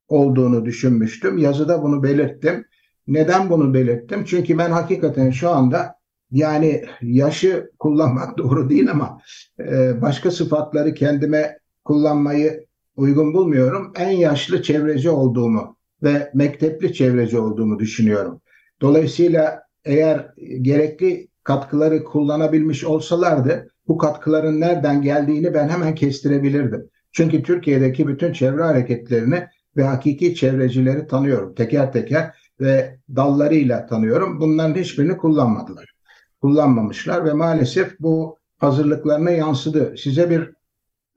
olduğunu 0.07 0.65
düşünmüştüm. 0.65 1.37
Yazıda 1.37 1.83
bunu 1.83 2.03
belirttim. 2.03 2.65
Neden 3.07 3.49
bunu 3.49 3.73
belirttim? 3.73 4.25
Çünkü 4.25 4.57
ben 4.57 4.71
hakikaten 4.71 5.31
şu 5.31 5.49
anda 5.49 5.95
yani 6.31 6.85
yaşı 7.01 7.71
kullanmak 7.79 8.37
doğru 8.37 8.69
değil 8.69 8.91
ama 8.91 9.21
e, 9.59 10.01
başka 10.01 10.31
sıfatları 10.31 10.93
kendime 10.93 11.57
kullanmayı 11.85 12.65
uygun 12.95 13.33
bulmuyorum. 13.33 13.93
En 13.95 14.11
yaşlı 14.11 14.61
çevreci 14.61 15.09
olduğumu 15.09 15.77
ve 16.03 16.31
mektepli 16.33 16.93
çevreci 16.93 17.37
olduğumu 17.39 17.79
düşünüyorum. 17.79 18.41
Dolayısıyla 18.81 19.63
eğer 19.85 20.33
gerekli 20.61 21.27
katkıları 21.43 22.03
kullanabilmiş 22.03 22.83
olsalardı 22.83 23.71
bu 23.87 23.97
katkıların 23.97 24.61
nereden 24.61 25.01
geldiğini 25.01 25.53
ben 25.53 25.69
hemen 25.69 25.95
kestirebilirdim. 25.95 26.89
Çünkü 27.11 27.43
Türkiye'deki 27.43 28.07
bütün 28.07 28.33
çevre 28.33 28.63
hareketlerini 28.63 29.47
ve 29.77 29.83
hakiki 29.83 30.35
çevrecileri 30.35 31.07
tanıyorum 31.07 31.55
teker 31.55 31.91
teker 31.91 32.31
ve 32.59 32.97
dallarıyla 33.15 33.85
tanıyorum. 33.85 34.39
Bunların 34.39 34.75
hiçbirini 34.75 35.17
kullanmadılar. 35.17 35.93
Kullanmamışlar 36.41 37.25
ve 37.25 37.33
maalesef 37.33 37.99
bu 37.99 38.37
hazırlıklarına 38.57 39.31
yansıdı. 39.31 39.95
Size 39.97 40.29
bir 40.29 40.49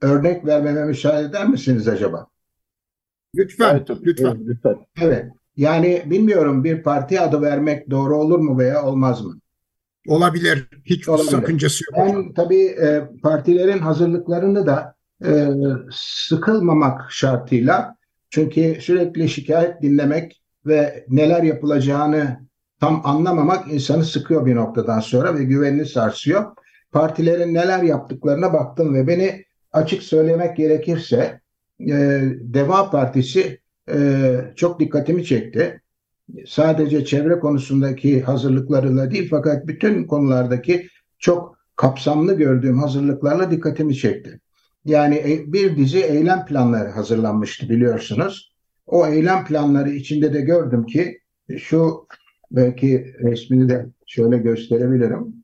örnek 0.01 0.45
vermeme 0.45 0.85
müsaade 0.85 1.25
eder 1.25 1.47
misiniz 1.47 1.87
acaba? 1.87 2.27
Lütfen, 3.35 3.75
Evet, 3.75 3.89
lütfen. 4.05 4.37
Lütfen. 4.47 4.75
Evet. 5.01 5.25
Yani 5.57 6.03
bilmiyorum 6.05 6.63
bir 6.63 6.83
parti 6.83 7.19
adı 7.19 7.41
vermek 7.41 7.89
doğru 7.89 8.17
olur 8.17 8.39
mu 8.39 8.59
veya 8.59 8.83
olmaz 8.85 9.25
mı? 9.25 9.39
Olabilir. 10.07 10.67
Hiç 10.85 11.09
Olabilir. 11.09 11.27
sakıncası 11.31 11.83
yok. 11.91 12.07
Ben 12.07 12.33
tabii 12.33 12.65
e, 12.65 13.03
partilerin 13.23 13.79
hazırlıklarını 13.79 14.65
da 14.65 14.95
e, 15.25 15.47
sıkılmamak 15.91 17.11
şartıyla 17.11 17.95
çünkü 18.29 18.77
sürekli 18.81 19.29
şikayet 19.29 19.81
dinlemek 19.81 20.41
ve 20.65 21.05
neler 21.09 21.43
yapılacağını 21.43 22.39
tam 22.79 23.01
anlamamak 23.03 23.71
insanı 23.71 24.05
sıkıyor 24.05 24.45
bir 24.45 24.55
noktadan 24.55 24.99
sonra 24.99 25.35
ve 25.35 25.43
güvenini 25.43 25.85
sarsıyor. 25.85 26.45
Partilerin 26.91 27.53
neler 27.53 27.83
yaptıklarına 27.83 28.53
baktım 28.53 28.93
ve 28.93 29.07
beni 29.07 29.44
açık 29.75 30.03
söylemek 30.03 30.57
gerekirse 30.57 31.41
e, 31.79 32.21
Deva 32.39 32.89
Partisi 32.89 33.59
e, 33.89 34.35
çok 34.55 34.79
dikkatimi 34.79 35.25
çekti. 35.25 35.81
Sadece 36.47 37.05
çevre 37.05 37.39
konusundaki 37.39 38.21
hazırlıklarıyla 38.21 39.11
değil 39.11 39.27
fakat 39.29 39.67
bütün 39.67 40.03
konulardaki 40.03 40.87
çok 41.19 41.57
kapsamlı 41.75 42.33
gördüğüm 42.33 42.79
hazırlıklarla 42.79 43.51
dikkatimi 43.51 43.95
çekti. 43.95 44.39
Yani 44.85 45.15
e, 45.15 45.53
bir 45.53 45.77
dizi 45.77 45.99
eylem 45.99 46.45
planları 46.45 46.89
hazırlanmıştı 46.89 47.69
biliyorsunuz. 47.69 48.55
o 48.87 49.07
eylem 49.07 49.45
planları 49.45 49.89
içinde 49.89 50.33
de 50.33 50.41
gördüm 50.41 50.85
ki 50.85 51.19
şu 51.57 52.07
belki 52.51 53.15
resmini 53.23 53.69
de 53.69 53.85
şöyle 54.07 54.37
gösterebilirim. 54.37 55.35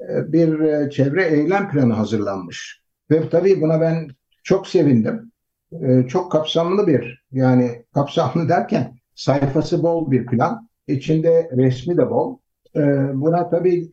Ee, 0.00 0.32
bir 0.32 0.60
e, 0.60 0.90
çevre 0.90 1.24
eylem 1.24 1.70
planı 1.70 1.92
hazırlanmış. 1.92 2.82
Ve 3.10 3.28
tabii 3.28 3.60
buna 3.60 3.80
ben 3.80 4.08
çok 4.42 4.66
sevindim. 4.66 5.32
Ee, 5.72 6.06
çok 6.08 6.32
kapsamlı 6.32 6.86
bir 6.86 7.24
yani 7.32 7.84
kapsamlı 7.94 8.48
derken 8.48 8.98
sayfası 9.14 9.82
bol 9.82 10.10
bir 10.10 10.26
plan. 10.26 10.68
İçinde 10.86 11.50
resmi 11.56 11.96
de 11.96 12.10
bol. 12.10 12.38
Ee, 12.76 12.80
buna 13.14 13.50
tabii 13.50 13.90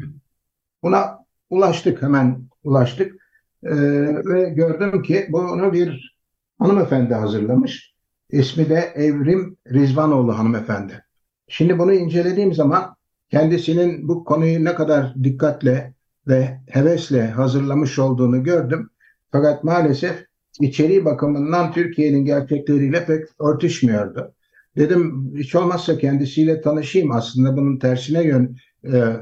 buna 0.84 1.26
ulaştık 1.50 2.02
hemen 2.02 2.50
ulaştık. 2.64 3.26
Ve 3.64 4.50
gördüm 4.50 5.02
ki 5.02 5.28
bunu 5.30 5.74
bir 5.74 6.18
hanımefendi 6.60 7.14
hazırlamış. 7.14 7.96
İsmi 8.30 8.70
de 8.70 8.92
Evrim 8.96 9.58
Rizvanoğlu 9.68 10.38
hanımefendi. 10.38 11.06
Şimdi 11.48 11.80
bunu 11.80 11.94
incelediğim 11.94 12.54
zaman 12.54 12.96
kendisinin 13.30 14.08
bu 14.08 14.24
konuyu 14.24 14.64
ne 14.64 14.76
kadar 14.76 15.16
dikkatle 15.24 15.94
ve 16.28 16.60
hevesle 16.70 17.28
hazırlamış 17.28 18.00
olduğunu 18.00 18.44
gördüm. 18.44 18.90
Fakat 19.32 19.64
maalesef 19.64 20.26
içeriği 20.60 21.06
bakımından 21.06 21.72
Türkiye'nin 21.72 22.26
gerçekleriyle 22.26 23.06
pek 23.06 23.26
örtüşmüyordu. 23.40 24.34
Dedim 24.78 25.34
hiç 25.38 25.56
olmazsa 25.56 25.98
kendisiyle 25.98 26.62
tanışayım. 26.62 27.12
Aslında 27.12 27.58
bunun 27.58 27.80
tersine 27.80 28.24
yön 28.24 28.58
e, 28.94 29.14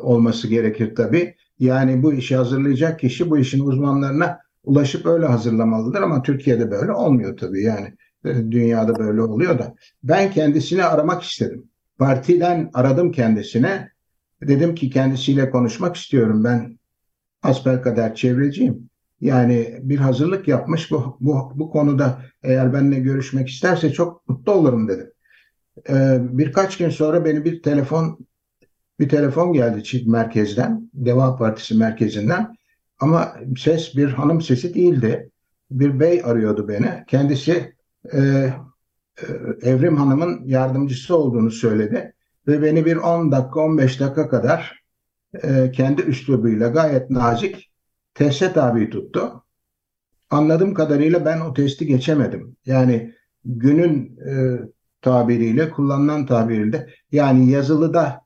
olması 0.00 0.48
gerekir 0.48 0.94
tabii. 0.94 1.34
Yani 1.58 2.02
bu 2.02 2.12
işi 2.12 2.36
hazırlayacak 2.36 3.00
kişi 3.00 3.30
bu 3.30 3.38
işin 3.38 3.60
uzmanlarına 3.60 4.38
ulaşıp 4.64 5.06
öyle 5.06 5.26
hazırlamalıdır 5.26 6.02
ama 6.02 6.22
Türkiye'de 6.22 6.70
böyle 6.70 6.92
olmuyor 6.92 7.36
tabii 7.36 7.62
yani. 7.62 7.94
E, 8.24 8.34
dünyada 8.34 8.98
böyle 8.98 9.22
oluyor 9.22 9.58
da. 9.58 9.74
Ben 10.02 10.30
kendisini 10.30 10.84
aramak 10.84 11.22
istedim. 11.22 11.64
Partiden 11.98 12.70
aradım 12.74 13.12
kendisine. 13.12 13.90
Dedim 14.42 14.74
ki 14.74 14.90
kendisiyle 14.90 15.50
konuşmak 15.50 15.96
istiyorum. 15.96 16.44
Ben 16.44 16.78
kadar 17.62 18.14
çevreciyim. 18.14 18.90
Yani 19.20 19.78
bir 19.82 19.98
hazırlık 19.98 20.48
yapmış 20.48 20.90
bu, 20.90 21.16
bu, 21.20 21.52
bu 21.54 21.70
konuda 21.70 22.22
eğer 22.42 22.72
benimle 22.72 22.98
görüşmek 22.98 23.48
isterse 23.48 23.92
çok 23.92 24.28
mutlu 24.28 24.52
olurum 24.52 24.88
dedim. 24.88 25.10
Ee, 25.88 26.18
birkaç 26.20 26.78
gün 26.78 26.90
sonra 26.90 27.24
beni 27.24 27.44
bir 27.44 27.62
telefon 27.62 28.26
bir 29.00 29.08
telefon 29.08 29.52
geldi 29.52 29.84
çift 29.84 30.06
merkezden, 30.06 30.90
Deva 30.94 31.36
Partisi 31.36 31.74
merkezinden. 31.74 32.56
Ama 32.98 33.36
ses 33.58 33.96
bir 33.96 34.08
hanım 34.08 34.40
sesi 34.40 34.74
değildi. 34.74 35.30
Bir 35.70 36.00
bey 36.00 36.22
arıyordu 36.24 36.68
beni. 36.68 37.04
Kendisi 37.06 37.74
e, 38.12 38.18
e, 38.18 38.52
Evrim 39.62 39.96
Hanım'ın 39.96 40.44
yardımcısı 40.44 41.16
olduğunu 41.16 41.50
söyledi. 41.50 42.12
Ve 42.46 42.62
beni 42.62 42.86
bir 42.86 42.96
10 42.96 43.32
dakika 43.32 43.60
15 43.60 44.00
dakika 44.00 44.28
kadar 44.28 44.82
e, 45.42 45.70
kendi 45.70 46.02
üslubuyla 46.02 46.68
gayet 46.68 47.10
nazik 47.10 47.70
teste 48.16 48.52
tabi 48.52 48.90
tuttu. 48.90 49.44
Anladığım 50.30 50.74
kadarıyla 50.74 51.24
ben 51.24 51.40
o 51.40 51.54
testi 51.54 51.86
geçemedim. 51.86 52.56
Yani 52.66 53.14
günün 53.44 54.18
e, 54.28 54.60
tabiriyle, 55.02 55.70
kullanılan 55.70 56.26
tabiriyle 56.26 56.86
yani 57.12 57.50
yazılıda 57.50 58.20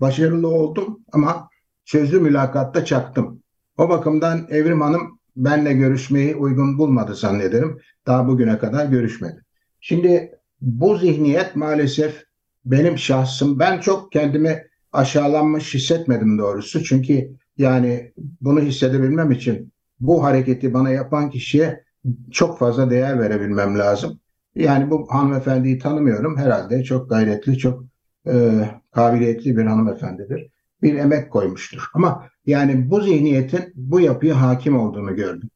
başarılı 0.00 0.48
oldum 0.48 1.00
ama 1.12 1.48
sözlü 1.84 2.20
mülakatta 2.20 2.84
çaktım. 2.84 3.42
O 3.78 3.88
bakımdan 3.88 4.46
Evrim 4.50 4.80
Hanım 4.80 5.18
benle 5.36 5.72
görüşmeyi 5.72 6.36
uygun 6.36 6.78
bulmadı 6.78 7.14
zannederim. 7.14 7.78
Daha 8.06 8.28
bugüne 8.28 8.58
kadar 8.58 8.86
görüşmedi. 8.86 9.44
Şimdi 9.80 10.32
bu 10.60 10.96
zihniyet 10.96 11.56
maalesef 11.56 12.24
benim 12.64 12.98
şahsım. 12.98 13.58
Ben 13.58 13.80
çok 13.80 14.12
kendimi 14.12 14.62
aşağılanmış 14.92 15.74
hissetmedim 15.74 16.38
doğrusu. 16.38 16.84
Çünkü 16.84 17.30
yani 17.58 18.12
bunu 18.40 18.60
hissedebilmem 18.60 19.30
için 19.30 19.72
bu 20.00 20.24
hareketi 20.24 20.74
bana 20.74 20.90
yapan 20.90 21.30
kişiye 21.30 21.84
çok 22.30 22.58
fazla 22.58 22.90
değer 22.90 23.20
verebilmem 23.20 23.78
lazım. 23.78 24.20
Yani 24.54 24.90
bu 24.90 25.06
hanımefendiyi 25.10 25.78
tanımıyorum. 25.78 26.36
Herhalde 26.36 26.84
çok 26.84 27.10
gayretli, 27.10 27.58
çok 27.58 27.84
e, 28.26 28.52
kabiliyetli 28.90 29.56
bir 29.56 29.64
hanımefendidir. 29.64 30.50
Bir 30.82 30.94
emek 30.94 31.32
koymuştur. 31.32 31.90
Ama 31.94 32.24
yani 32.46 32.90
bu 32.90 33.00
zihniyetin 33.00 33.72
bu 33.74 34.00
yapıya 34.00 34.42
hakim 34.42 34.78
olduğunu 34.80 35.16
gördüm. 35.16 35.50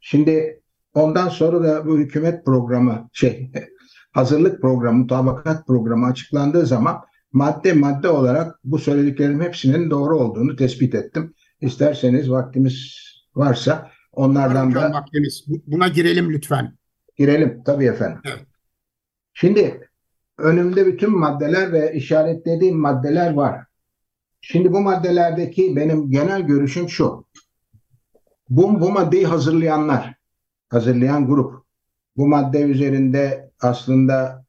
Şimdi 0.00 0.60
ondan 0.94 1.28
sonra 1.28 1.64
da 1.64 1.86
bu 1.86 1.98
hükümet 1.98 2.44
programı 2.44 3.08
şey 3.12 3.50
hazırlık 4.12 4.60
programı, 4.60 4.98
mutabakat 4.98 5.66
programı 5.66 6.06
açıklandığı 6.06 6.66
zaman 6.66 7.00
madde 7.32 7.72
madde 7.72 8.08
olarak 8.08 8.58
bu 8.64 8.78
söylediklerim 8.78 9.40
hepsinin 9.40 9.90
doğru 9.90 10.18
olduğunu 10.18 10.56
tespit 10.56 10.94
ettim. 10.94 11.34
İsterseniz 11.60 12.30
vaktimiz 12.30 12.96
varsa 13.34 13.90
onlardan 14.12 14.74
da 14.74 14.92
vaktimiz. 14.92 15.44
Buna 15.66 15.88
girelim 15.88 16.32
lütfen. 16.32 16.76
Girelim 17.16 17.62
tabii 17.64 17.84
efendim. 17.84 18.20
Evet. 18.24 18.46
Şimdi 19.34 19.90
önümde 20.38 20.86
bütün 20.86 21.18
maddeler 21.18 21.72
ve 21.72 21.94
işaretlediğim 21.94 22.78
maddeler 22.78 23.32
var. 23.32 23.64
Şimdi 24.40 24.72
bu 24.72 24.80
maddelerdeki 24.80 25.76
benim 25.76 26.10
genel 26.10 26.42
görüşüm 26.42 26.88
şu. 26.88 27.26
Bu, 28.48 28.80
bu 28.80 28.90
maddeyi 28.90 29.26
hazırlayanlar, 29.26 30.14
hazırlayan 30.68 31.26
grup, 31.26 31.64
bu 32.16 32.28
madde 32.28 32.60
üzerinde 32.60 33.50
aslında 33.60 34.44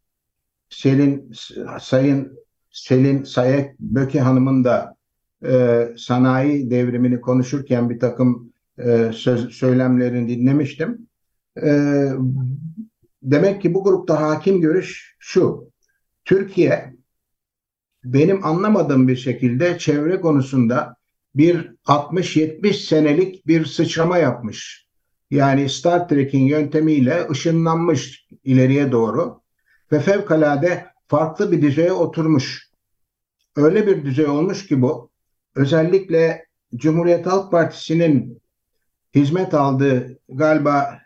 Selin 0.70 1.34
Sayın 1.80 2.40
Selin 2.72 3.24
Sayek 3.24 3.80
Böke 3.80 4.20
Hanım'ın 4.20 4.64
da 4.64 4.97
e, 5.46 5.88
sanayi 5.98 6.70
devrimini 6.70 7.22
konuşurken 7.22 7.90
bir 7.90 8.00
takım 8.00 8.54
e, 8.78 9.12
söz, 9.14 9.50
söylemlerini 9.50 10.30
dinlemiştim. 10.30 11.08
E, 11.64 12.04
demek 13.24 13.62
ki 13.62 13.74
bu 13.74 13.84
grupta 13.84 14.22
hakim 14.22 14.62
görüş 14.62 15.16
şu. 15.20 15.72
Türkiye 16.26 16.94
benim 18.04 18.46
anlamadığım 18.46 19.08
bir 19.08 19.16
şekilde 19.16 19.78
çevre 19.78 20.22
konusunda 20.22 20.96
bir 21.36 21.72
60-70 21.86 22.74
senelik 22.74 23.48
bir 23.48 23.66
sıçrama 23.66 24.18
yapmış. 24.18 24.88
Yani 25.32 25.70
Star 25.70 26.08
Trek'in 26.08 26.44
yöntemiyle 26.44 27.28
ışınlanmış 27.32 28.28
ileriye 28.44 28.92
doğru 28.92 29.42
ve 29.92 30.00
fevkalade 30.00 30.86
farklı 31.08 31.52
bir 31.52 31.62
düzeye 31.62 31.92
oturmuş. 31.92 32.68
Öyle 33.56 33.88
bir 33.88 34.06
düzey 34.06 34.26
olmuş 34.26 34.68
ki 34.68 34.82
bu 34.82 35.10
özellikle 35.58 36.46
Cumhuriyet 36.76 37.26
Halk 37.26 37.52
Partisi'nin 37.52 38.42
hizmet 39.16 39.54
aldığı 39.54 40.20
galiba 40.30 41.00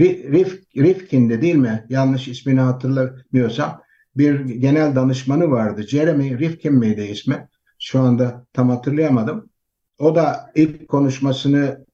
Rif, 0.00 0.62
Rifkin'de 0.76 1.42
değil 1.42 1.54
mi? 1.54 1.86
Yanlış 1.88 2.28
ismini 2.28 2.60
hatırlamıyorsam 2.60 3.82
bir 4.16 4.40
genel 4.40 4.94
danışmanı 4.94 5.50
vardı. 5.50 5.82
Jeremy 5.82 6.38
Rifkin 6.38 6.74
miydi 6.74 7.02
ismi? 7.02 7.48
Şu 7.78 8.00
anda 8.00 8.46
tam 8.52 8.70
hatırlayamadım. 8.70 9.50
O 9.98 10.14
da 10.14 10.50
ilk 10.54 10.88
konuşmasını 10.88 11.84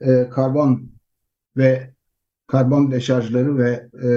e, 0.00 0.28
karbon 0.28 0.90
ve 1.56 1.94
karbon 2.46 2.90
deşarjları 2.90 3.58
ve 3.58 3.88
e, 4.04 4.08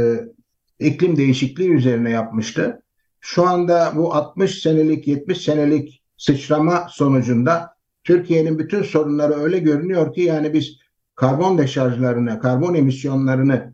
iklim 0.88 1.18
değişikliği 1.18 1.72
üzerine 1.72 2.10
yapmıştı. 2.10 2.82
Şu 3.20 3.48
anda 3.48 3.94
bu 3.96 4.14
60 4.14 4.62
senelik 4.62 5.08
70 5.08 5.42
senelik 5.42 6.01
sıçrama 6.22 6.88
sonucunda 6.90 7.76
Türkiye'nin 8.04 8.60
bütün 8.60 8.84
sorunları 8.84 9.34
öyle 9.34 9.60
görünüyor 9.60 10.14
ki 10.14 10.22
yani 10.22 10.54
biz 10.54 10.78
karbon 11.16 11.58
deşarjlarını, 11.58 12.40
karbon 12.40 12.74
emisyonlarını 12.74 13.74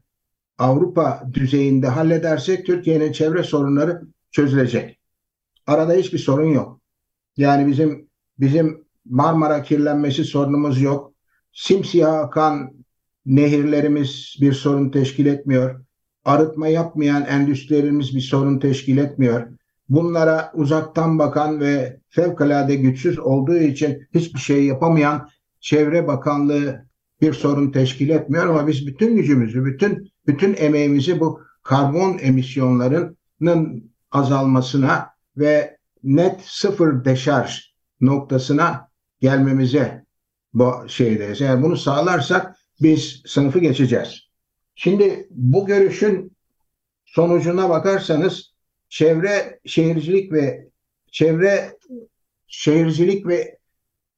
Avrupa 0.57 1.23
düzeyinde 1.33 1.88
halledersek 1.88 2.65
Türkiye'nin 2.65 3.12
çevre 3.12 3.43
sorunları 3.43 4.01
çözülecek. 4.31 4.99
Arada 5.67 5.93
hiçbir 5.93 6.17
sorun 6.17 6.45
yok. 6.45 6.81
Yani 7.38 7.67
bizim 7.67 8.10
bizim 8.39 8.86
Marmara 9.05 9.63
kirlenmesi 9.63 10.23
sorunumuz 10.23 10.81
yok. 10.81 11.13
Simsiyah 11.53 12.19
akan 12.19 12.71
nehirlerimiz 13.25 14.36
bir 14.41 14.53
sorun 14.53 14.89
teşkil 14.89 15.25
etmiyor. 15.25 15.86
Arıtma 16.25 16.67
yapmayan 16.67 17.25
endüstrilerimiz 17.25 18.15
bir 18.15 18.21
sorun 18.21 18.60
teşkil 18.60 18.97
etmiyor. 18.97 19.47
Bunlara 19.89 20.52
uzaktan 20.54 21.19
bakan 21.19 21.60
ve 21.60 22.00
fevkalade 22.10 22.76
güçsüz 22.76 23.19
olduğu 23.19 23.58
için 23.58 24.08
hiçbir 24.13 24.39
şey 24.39 24.65
yapamayan 24.65 25.30
Çevre 25.60 26.08
Bakanlığı 26.08 26.86
bir 27.21 27.34
sorun 27.34 27.71
teşkil 27.71 28.10
etmiyor 28.10 28.47
ama 28.47 28.67
biz 28.67 28.88
bütün 28.88 29.15
gücümüzü, 29.15 29.65
bütün 29.65 30.12
bütün 30.28 30.56
emeğimizi 30.58 31.19
bu 31.19 31.41
karbon 31.63 32.17
emisyonlarının 32.21 33.91
azalmasına 34.12 35.10
ve 35.38 35.78
net 36.04 36.41
sıfır 36.41 37.06
deşarj 37.06 37.73
noktasına 38.02 38.89
gelmemize 39.19 40.06
bu 40.54 40.73
şeydeyiz. 40.88 41.41
Eğer 41.41 41.63
bunu 41.63 41.78
sağlarsak 41.78 42.56
biz 42.82 43.21
sınıfı 43.26 43.60
geçeceğiz. 43.60 44.28
Şimdi 44.76 45.28
bu 45.32 45.65
görüşün 45.65 46.38
sonucuna 47.06 47.69
bakarsanız 47.69 48.54
çevre 48.89 49.60
şehircilik 49.65 50.32
ve 50.32 50.67
çevre 51.12 51.78
şehircilik 52.47 53.28
ve 53.28 53.58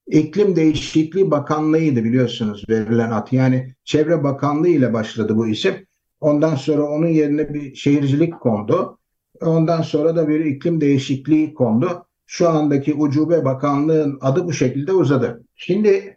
iklim 0.06 0.56
değişikliği 0.56 1.30
bakanlığıydı 1.30 2.04
biliyorsunuz 2.04 2.64
verilen 2.68 3.10
at. 3.10 3.32
Yani 3.32 3.74
çevre 3.84 4.24
bakanlığı 4.24 4.68
ile 4.68 4.92
başladı 4.92 5.36
bu 5.36 5.48
isim. 5.48 5.74
Ondan 6.20 6.54
sonra 6.54 6.82
onun 6.82 7.08
yerine 7.08 7.54
bir 7.54 7.74
şehircilik 7.74 8.40
kondu. 8.40 8.98
Ondan 9.40 9.82
sonra 9.82 10.16
da 10.16 10.28
bir 10.28 10.44
iklim 10.44 10.80
değişikliği 10.80 11.54
kondu. 11.54 12.06
Şu 12.26 12.48
andaki 12.48 12.94
Ucube 12.94 13.44
Bakanlığı'nın 13.44 14.18
adı 14.20 14.44
bu 14.44 14.52
şekilde 14.52 14.92
uzadı. 14.92 15.44
Şimdi 15.56 16.16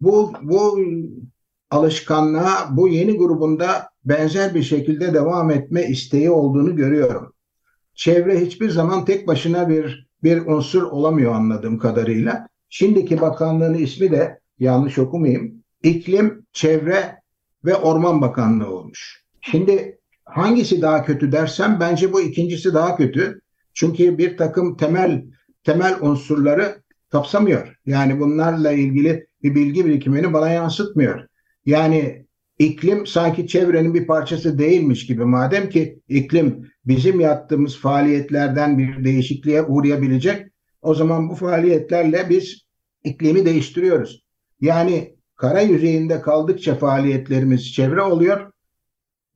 bu 0.00 0.32
bu 0.42 0.78
alışkanlığa 1.70 2.76
bu 2.76 2.88
yeni 2.88 3.16
grubunda 3.16 3.88
benzer 4.04 4.54
bir 4.54 4.62
şekilde 4.62 5.14
devam 5.14 5.50
etme 5.50 5.86
isteği 5.86 6.30
olduğunu 6.30 6.76
görüyorum. 6.76 7.33
Çevre 7.94 8.40
hiçbir 8.40 8.70
zaman 8.70 9.04
tek 9.04 9.26
başına 9.26 9.68
bir 9.68 10.06
bir 10.22 10.46
unsur 10.46 10.82
olamıyor 10.82 11.34
anladığım 11.34 11.78
kadarıyla. 11.78 12.48
Şimdiki 12.68 13.20
bakanlığın 13.20 13.74
ismi 13.74 14.10
de 14.10 14.40
yanlış 14.58 14.98
okumayayım. 14.98 15.54
İklim, 15.82 16.46
Çevre 16.52 17.20
ve 17.64 17.74
Orman 17.74 18.20
Bakanlığı 18.20 18.70
olmuş. 18.70 19.24
Şimdi 19.40 19.98
hangisi 20.24 20.82
daha 20.82 21.04
kötü 21.04 21.32
dersem 21.32 21.76
bence 21.80 22.12
bu 22.12 22.20
ikincisi 22.20 22.74
daha 22.74 22.96
kötü. 22.96 23.40
Çünkü 23.74 24.18
bir 24.18 24.36
takım 24.36 24.76
temel 24.76 25.24
temel 25.64 25.96
unsurları 26.00 26.82
kapsamıyor. 27.10 27.76
Yani 27.86 28.20
bunlarla 28.20 28.72
ilgili 28.72 29.26
bir 29.42 29.54
bilgi 29.54 29.86
birikimini 29.86 30.32
bana 30.32 30.50
yansıtmıyor. 30.50 31.26
Yani 31.66 32.26
iklim 32.58 33.06
sanki 33.06 33.46
çevrenin 33.46 33.94
bir 33.94 34.06
parçası 34.06 34.58
değilmiş 34.58 35.06
gibi 35.06 35.24
madem 35.24 35.68
ki 35.68 36.00
iklim 36.08 36.70
bizim 36.84 37.20
yaptığımız 37.20 37.76
faaliyetlerden 37.78 38.78
bir 38.78 39.04
değişikliğe 39.04 39.62
uğrayabilecek 39.62 40.46
o 40.82 40.94
zaman 40.94 41.28
bu 41.28 41.34
faaliyetlerle 41.34 42.26
biz 42.30 42.64
iklimi 43.04 43.46
değiştiriyoruz. 43.46 44.24
Yani 44.60 45.16
kara 45.36 45.60
yüzeyinde 45.60 46.20
kaldıkça 46.20 46.74
faaliyetlerimiz 46.74 47.72
çevre 47.72 48.02
oluyor. 48.02 48.52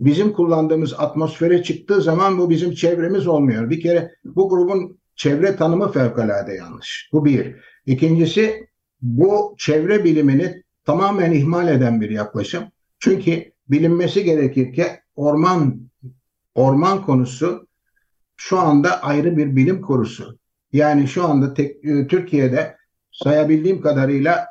Bizim 0.00 0.32
kullandığımız 0.32 0.94
atmosfere 0.98 1.62
çıktığı 1.62 2.02
zaman 2.02 2.38
bu 2.38 2.50
bizim 2.50 2.72
çevremiz 2.72 3.26
olmuyor. 3.26 3.70
Bir 3.70 3.80
kere 3.80 4.10
bu 4.24 4.48
grubun 4.48 4.98
çevre 5.16 5.56
tanımı 5.56 5.92
fevkalade 5.92 6.52
yanlış. 6.52 7.10
Bu 7.12 7.24
bir. 7.24 7.56
İkincisi 7.86 8.68
bu 9.02 9.54
çevre 9.58 10.04
bilimini 10.04 10.62
tamamen 10.84 11.32
ihmal 11.32 11.68
eden 11.68 12.00
bir 12.00 12.10
yaklaşım. 12.10 12.64
Çünkü 12.98 13.52
bilinmesi 13.68 14.24
gerekir 14.24 14.72
ki 14.72 14.86
orman 15.16 15.80
orman 16.54 17.02
konusu 17.02 17.68
şu 18.36 18.58
anda 18.58 19.02
ayrı 19.02 19.36
bir 19.36 19.56
bilim 19.56 19.80
konusu. 19.80 20.38
Yani 20.72 21.08
şu 21.08 21.24
anda 21.24 21.54
tek, 21.54 21.84
e, 21.84 22.06
Türkiye'de 22.06 22.76
sayabildiğim 23.12 23.80
kadarıyla 23.80 24.46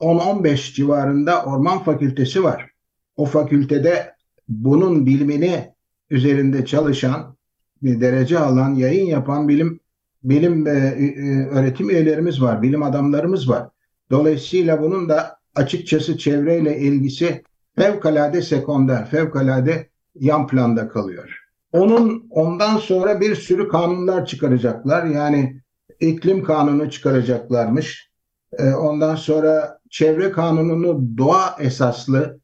10-15 0.00 0.74
civarında 0.74 1.44
orman 1.44 1.84
fakültesi 1.84 2.44
var. 2.44 2.70
O 3.16 3.24
fakültede 3.24 4.14
bunun 4.48 5.06
bilimini 5.06 5.74
üzerinde 6.10 6.66
çalışan, 6.66 7.36
bir 7.82 8.00
derece 8.00 8.38
alan, 8.38 8.74
yayın 8.74 9.06
yapan 9.06 9.48
bilim 9.48 9.80
bilim 10.24 10.66
e, 10.66 10.70
e, 10.70 11.46
öğretim 11.46 11.90
üyelerimiz 11.90 12.42
var, 12.42 12.62
bilim 12.62 12.82
adamlarımız 12.82 13.48
var. 13.48 13.68
Dolayısıyla 14.10 14.82
bunun 14.82 15.08
da 15.08 15.38
açıkçası 15.54 16.18
çevreyle 16.18 16.78
ilgisi 16.78 17.42
fevkalade 17.76 18.42
sekonder, 18.42 19.06
fevkalade 19.10 19.88
yan 20.14 20.46
planda 20.46 20.88
kalıyor. 20.88 21.38
Onun 21.72 22.26
ondan 22.30 22.76
sonra 22.76 23.20
bir 23.20 23.34
sürü 23.34 23.68
kanunlar 23.68 24.26
çıkaracaklar. 24.26 25.04
Yani 25.04 25.60
iklim 26.00 26.44
kanunu 26.44 26.90
çıkaracaklarmış. 26.90 28.10
E, 28.58 28.70
ondan 28.70 29.14
sonra 29.14 29.78
çevre 29.90 30.32
kanununu 30.32 31.18
doğa 31.18 31.56
esaslı 31.60 32.40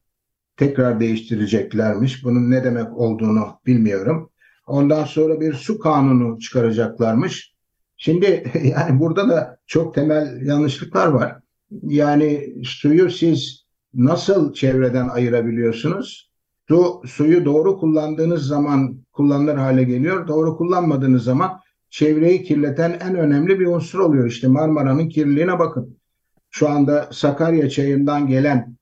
tekrar 0.57 1.01
değiştireceklermiş. 1.01 2.25
Bunun 2.25 2.51
ne 2.51 2.65
demek 2.65 2.93
olduğunu 2.99 3.49
bilmiyorum. 3.67 4.31
Ondan 4.67 5.05
sonra 5.05 5.41
bir 5.41 5.55
su 5.55 5.79
kanunu 5.79 6.39
çıkaracaklarmış. 6.39 7.55
Şimdi 7.97 8.45
yani 8.65 9.01
burada 9.01 9.29
da 9.29 9.59
çok 9.67 9.95
temel 9.95 10.47
yanlışlıklar 10.47 11.07
var. 11.07 11.37
Yani 11.83 12.55
suyu 12.65 13.11
siz 13.11 13.62
nasıl 13.95 14.53
çevreden 14.53 15.09
ayırabiliyorsunuz? 15.09 16.31
Su, 16.69 17.03
suyu 17.07 17.45
doğru 17.45 17.79
kullandığınız 17.79 18.47
zaman 18.47 18.97
kullanılır 19.13 19.55
hale 19.55 19.85
geliyor. 19.85 20.29
Doğru 20.29 20.57
kullanmadığınız 20.57 21.25
zaman 21.25 21.61
çevreyi 21.91 22.43
kirleten 22.43 22.99
en 23.01 23.17
önemli 23.17 23.61
bir 23.61 23.67
unsur 23.67 23.99
oluyor. 23.99 24.27
İşte 24.27 24.49
Marmara'nın 24.49 25.09
kirliliğine 25.09 25.59
bakın. 25.59 25.97
Şu 26.51 26.69
anda 26.69 27.09
Sakarya 27.13 27.69
çayından 27.69 28.27
gelen 28.27 28.77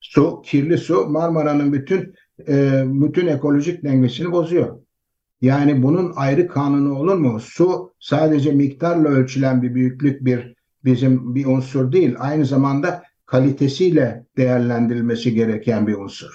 su, 0.00 0.42
kirli 0.44 0.78
su 0.78 1.06
Marmara'nın 1.06 1.72
bütün 1.72 2.14
e, 2.48 2.82
bütün 2.86 3.26
ekolojik 3.26 3.84
dengesini 3.84 4.32
bozuyor. 4.32 4.78
Yani 5.40 5.82
bunun 5.82 6.12
ayrı 6.16 6.48
kanunu 6.48 6.98
olur 6.98 7.14
mu? 7.14 7.40
Su 7.40 7.92
sadece 8.00 8.52
miktarla 8.52 9.08
ölçülen 9.08 9.62
bir 9.62 9.74
büyüklük 9.74 10.24
bir 10.24 10.54
bizim 10.84 11.34
bir 11.34 11.46
unsur 11.46 11.92
değil. 11.92 12.16
Aynı 12.18 12.46
zamanda 12.46 13.02
kalitesiyle 13.26 14.26
değerlendirilmesi 14.36 15.34
gereken 15.34 15.86
bir 15.86 15.94
unsur. 15.94 16.34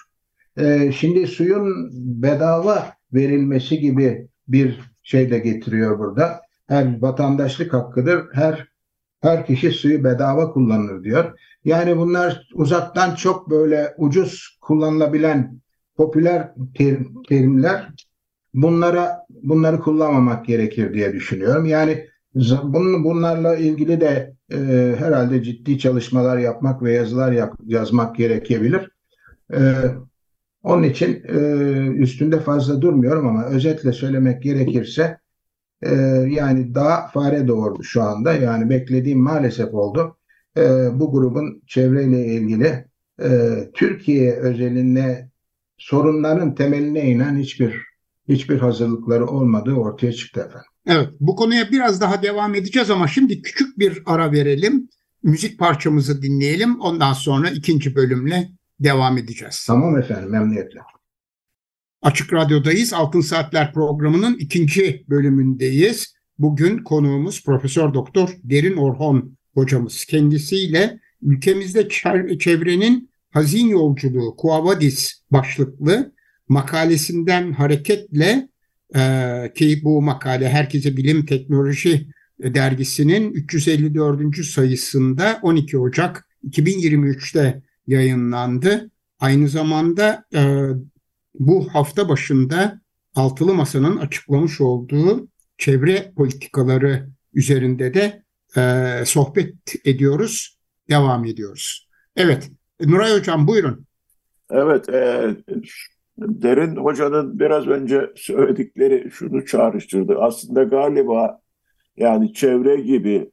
Ee, 0.57 0.91
şimdi 0.91 1.27
suyun 1.27 1.89
bedava 2.21 2.93
verilmesi 3.13 3.79
gibi 3.79 4.27
bir 4.47 4.79
şey 5.03 5.31
de 5.31 5.39
getiriyor 5.39 5.99
burada. 5.99 6.41
Her 6.67 7.01
vatandaşlık 7.01 7.73
hakkıdır. 7.73 8.25
Her 8.33 8.67
her 9.21 9.45
kişi 9.45 9.71
suyu 9.71 10.03
bedava 10.03 10.51
kullanır 10.51 11.03
diyor. 11.03 11.39
Yani 11.65 11.97
bunlar 11.97 12.47
uzaktan 12.53 13.15
çok 13.15 13.49
böyle 13.49 13.93
ucuz 13.97 14.57
kullanılabilen 14.61 15.59
popüler 15.95 16.51
terim, 16.77 17.23
terimler. 17.29 17.93
Bunlara 18.53 19.25
bunları 19.29 19.79
kullanmamak 19.79 20.45
gerekir 20.45 20.93
diye 20.93 21.13
düşünüyorum. 21.13 21.65
Yani 21.65 22.05
bunlarla 23.03 23.55
ilgili 23.55 24.01
de 24.01 24.33
e, 24.51 24.95
herhalde 24.99 25.43
ciddi 25.43 25.79
çalışmalar 25.79 26.37
yapmak 26.37 26.83
ve 26.83 26.93
yazılar 26.93 27.31
yap, 27.31 27.55
yazmak 27.65 28.15
gerekebilir. 28.15 28.91
E, 29.53 29.59
onun 30.63 30.83
için 30.83 31.23
e, 31.27 31.37
üstünde 31.87 32.39
fazla 32.39 32.81
durmuyorum 32.81 33.27
ama 33.27 33.45
özetle 33.45 33.91
söylemek 33.91 34.43
gerekirse 34.43 35.17
e, 35.81 35.93
yani 36.29 36.75
daha 36.75 37.07
fare 37.07 37.47
doğurdu 37.47 37.83
şu 37.83 38.01
anda. 38.03 38.33
Yani 38.33 38.69
beklediğim 38.69 39.19
maalesef 39.19 39.73
oldu. 39.73 40.17
E, 40.57 40.89
bu 40.99 41.11
grubun 41.11 41.61
çevreyle 41.67 42.25
ilgili 42.25 42.85
e, 43.21 43.29
Türkiye 43.73 44.33
özelinde 44.35 45.29
sorunların 45.77 46.55
temeline 46.55 47.05
inen 47.09 47.37
hiçbir 47.37 47.89
hiçbir 48.29 48.59
hazırlıkları 48.59 49.27
olmadığı 49.27 49.73
ortaya 49.73 50.13
çıktı 50.13 50.39
efendim. 50.39 50.68
Evet, 50.91 51.09
bu 51.19 51.35
konuya 51.35 51.71
biraz 51.71 52.01
daha 52.01 52.23
devam 52.23 52.55
edeceğiz 52.55 52.89
ama 52.89 53.07
şimdi 53.07 53.41
küçük 53.41 53.79
bir 53.79 54.03
ara 54.05 54.31
verelim. 54.31 54.89
Müzik 55.23 55.59
parçamızı 55.59 56.21
dinleyelim. 56.21 56.79
Ondan 56.79 57.13
sonra 57.13 57.49
ikinci 57.49 57.95
bölümle 57.95 58.49
devam 58.79 59.17
edeceğiz. 59.17 59.63
Tamam 59.67 59.97
efendim, 59.97 60.29
memnuniyetle. 60.29 60.79
Açık 62.01 62.33
Radyo'dayız. 62.33 62.93
Altın 62.93 63.21
Saatler 63.21 63.73
programının 63.73 64.37
ikinci 64.37 65.05
bölümündeyiz. 65.09 66.13
Bugün 66.37 66.77
konuğumuz 66.77 67.43
Profesör 67.43 67.93
Doktor 67.93 68.29
Derin 68.43 68.77
Orhon 68.77 69.37
hocamız. 69.53 70.05
Kendisiyle 70.05 70.99
ülkemizde 71.21 71.89
çevrenin 72.39 73.09
hazin 73.31 73.67
yolculuğu 73.67 74.35
Kuavadis 74.35 75.21
başlıklı 75.31 76.13
makalesinden 76.47 77.53
hareketle 77.53 78.49
e, 78.95 79.53
ki 79.55 79.81
bu 79.83 80.01
makale 80.01 80.49
Herkese 80.49 80.97
Bilim 80.97 81.25
Teknoloji 81.25 82.07
dergisinin 82.39 83.33
354. 83.33 84.45
sayısında 84.45 85.39
12 85.41 85.77
Ocak 85.77 86.27
2023'te 86.49 87.61
yayınlandı. 87.87 88.91
Aynı 89.19 89.49
zamanda 89.49 90.25
e, 90.35 90.69
bu 91.39 91.69
hafta 91.73 92.09
başında 92.09 92.81
Altılı 93.15 93.53
Masa'nın 93.53 93.97
açıklamış 93.97 94.61
olduğu 94.61 95.27
çevre 95.57 96.11
politikaları 96.15 97.09
üzerinde 97.33 97.93
de 97.93 98.23
e, 98.57 99.05
sohbet 99.05 99.55
ediyoruz, 99.85 100.57
devam 100.89 101.25
ediyoruz. 101.25 101.89
Evet, 102.15 102.51
Nuray 102.81 103.19
Hocam 103.19 103.47
buyurun. 103.47 103.85
Evet, 104.51 104.89
e, 104.89 105.35
Derin 106.21 106.75
Hoca'nın 106.75 107.39
biraz 107.39 107.67
önce 107.67 108.09
söyledikleri 108.15 109.11
şunu 109.11 109.45
çağrıştırdı. 109.45 110.15
Aslında 110.19 110.63
galiba 110.63 111.41
yani 111.97 112.33
çevre 112.33 112.75
gibi 112.75 113.31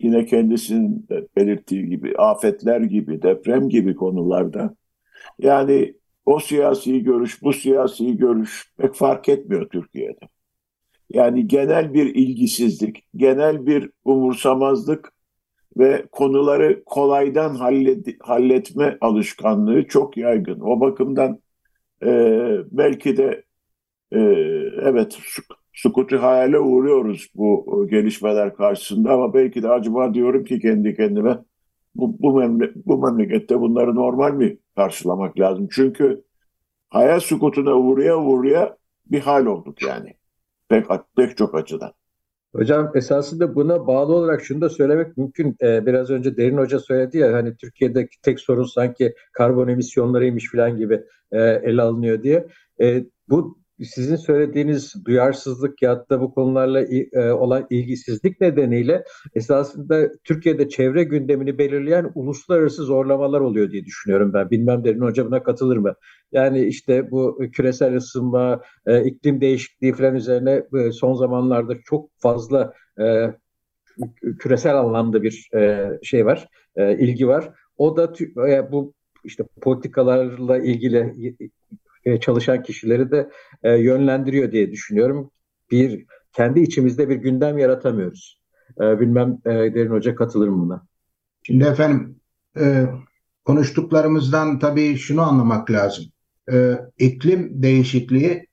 yine 0.00 0.26
kendisinin 0.26 1.06
belirttiği 1.36 1.88
gibi 1.88 2.16
afetler 2.18 2.80
gibi, 2.80 3.22
deprem 3.22 3.68
gibi 3.68 3.94
konularda 3.96 4.74
yani 5.38 5.94
o 6.26 6.38
siyasi 6.38 7.02
görüş, 7.02 7.42
bu 7.42 7.52
siyasi 7.52 8.16
görüş 8.16 8.72
pek 8.78 8.94
fark 8.94 9.28
etmiyor 9.28 9.68
Türkiye'de. 9.68 10.28
Yani 11.10 11.46
genel 11.46 11.94
bir 11.94 12.14
ilgisizlik, 12.14 13.04
genel 13.16 13.66
bir 13.66 13.90
umursamazlık 14.04 15.12
ve 15.78 16.06
konuları 16.12 16.82
kolaydan 16.86 17.54
hallet, 17.54 18.06
halletme 18.20 18.98
alışkanlığı 19.00 19.86
çok 19.86 20.16
yaygın. 20.16 20.60
O 20.60 20.80
bakımdan 20.80 21.38
e, 22.02 22.08
belki 22.72 23.16
de 23.16 23.44
e, 24.12 24.18
evet 24.82 25.18
sukutu 25.72 26.22
hayale 26.22 26.58
uğruyoruz 26.58 27.30
bu 27.34 27.86
gelişmeler 27.90 28.56
karşısında 28.56 29.12
ama 29.12 29.34
belki 29.34 29.62
de 29.62 29.68
acaba 29.68 30.14
diyorum 30.14 30.44
ki 30.44 30.60
kendi 30.60 30.96
kendime 30.96 31.38
bu, 31.94 32.16
bu, 32.20 32.38
memle 32.38 32.72
bu 32.86 32.98
memlekette 32.98 33.60
bunları 33.60 33.94
normal 33.94 34.32
mi 34.32 34.58
karşılamak 34.76 35.40
lazım? 35.40 35.68
Çünkü 35.72 36.24
hayal 36.90 37.20
sukutuna 37.20 37.74
uğraya 37.74 38.18
uğraya 38.18 38.76
bir 39.06 39.20
hal 39.20 39.46
olduk 39.46 39.82
yani. 39.82 40.14
Pek, 40.68 40.86
pek 41.16 41.36
çok 41.36 41.54
açıdan. 41.54 41.92
Hocam 42.54 42.92
esasında 42.94 43.54
buna 43.54 43.86
bağlı 43.86 44.14
olarak 44.14 44.44
şunu 44.44 44.60
da 44.60 44.68
söylemek 44.68 45.16
mümkün. 45.16 45.56
Ee, 45.62 45.86
biraz 45.86 46.10
önce 46.10 46.36
Derin 46.36 46.58
Hoca 46.58 46.78
söyledi 46.80 47.18
ya 47.18 47.32
hani 47.32 47.56
Türkiye'deki 47.56 48.20
tek 48.20 48.40
sorun 48.40 48.64
sanki 48.64 49.14
karbon 49.32 49.68
emisyonlarıymış 49.68 50.52
falan 50.52 50.76
gibi 50.76 51.04
e, 51.32 51.38
ele 51.40 51.82
alınıyor 51.82 52.22
diye. 52.22 52.46
E, 52.80 53.04
bu 53.28 53.61
sizin 53.84 54.16
söylediğiniz 54.16 54.94
duyarsızlık 55.04 55.82
ya 55.82 56.06
da 56.10 56.20
bu 56.20 56.34
konularla 56.34 56.82
e, 56.82 57.32
olan 57.32 57.66
ilgisizlik 57.70 58.40
nedeniyle 58.40 59.04
esasında 59.34 60.08
Türkiye'de 60.24 60.68
çevre 60.68 61.04
gündemini 61.04 61.58
belirleyen 61.58 62.10
uluslararası 62.14 62.84
zorlamalar 62.84 63.40
oluyor 63.40 63.70
diye 63.70 63.84
düşünüyorum 63.84 64.32
ben. 64.34 64.50
Bilmem 64.50 64.84
Derin 64.84 65.00
Hoca 65.00 65.26
buna 65.26 65.42
katılır 65.42 65.76
mı? 65.76 65.94
Yani 66.32 66.64
işte 66.64 67.10
bu 67.10 67.38
küresel 67.52 67.96
ısınma, 67.96 68.60
e, 68.86 69.04
iklim 69.04 69.40
değişikliği 69.40 69.92
falan 69.92 70.14
üzerine 70.14 70.62
e, 70.78 70.92
son 70.92 71.14
zamanlarda 71.14 71.74
çok 71.84 72.10
fazla 72.18 72.72
küresel 74.38 74.78
anlamda 74.78 75.22
bir 75.22 75.48
şey 76.02 76.26
var, 76.26 76.48
ilgi 76.76 77.28
var. 77.28 77.50
O 77.76 77.96
da 77.96 78.12
bu 78.72 78.94
işte 79.24 79.44
politikalarla 79.60 80.58
ilgili 80.58 81.12
e, 82.04 82.20
çalışan 82.20 82.62
kişileri 82.62 83.10
de 83.10 83.30
e, 83.62 83.76
yönlendiriyor 83.76 84.52
diye 84.52 84.70
düşünüyorum. 84.70 85.30
Bir 85.70 86.06
kendi 86.32 86.60
içimizde 86.60 87.08
bir 87.08 87.16
gündem 87.16 87.58
yaratamıyoruz. 87.58 88.40
E, 88.80 89.00
bilmem 89.00 89.38
Derin 89.44 89.90
Hoca 89.90 90.14
katılır 90.14 90.48
mı 90.48 90.62
buna? 90.62 90.86
Şimdi 91.42 91.64
efendim 91.64 92.20
konuştuklarımızdan 93.44 94.58
tabii 94.58 94.96
şunu 94.96 95.22
anlamak 95.22 95.70
lazım. 95.70 96.04
İklim 96.98 97.62
değişikliği 97.62 98.46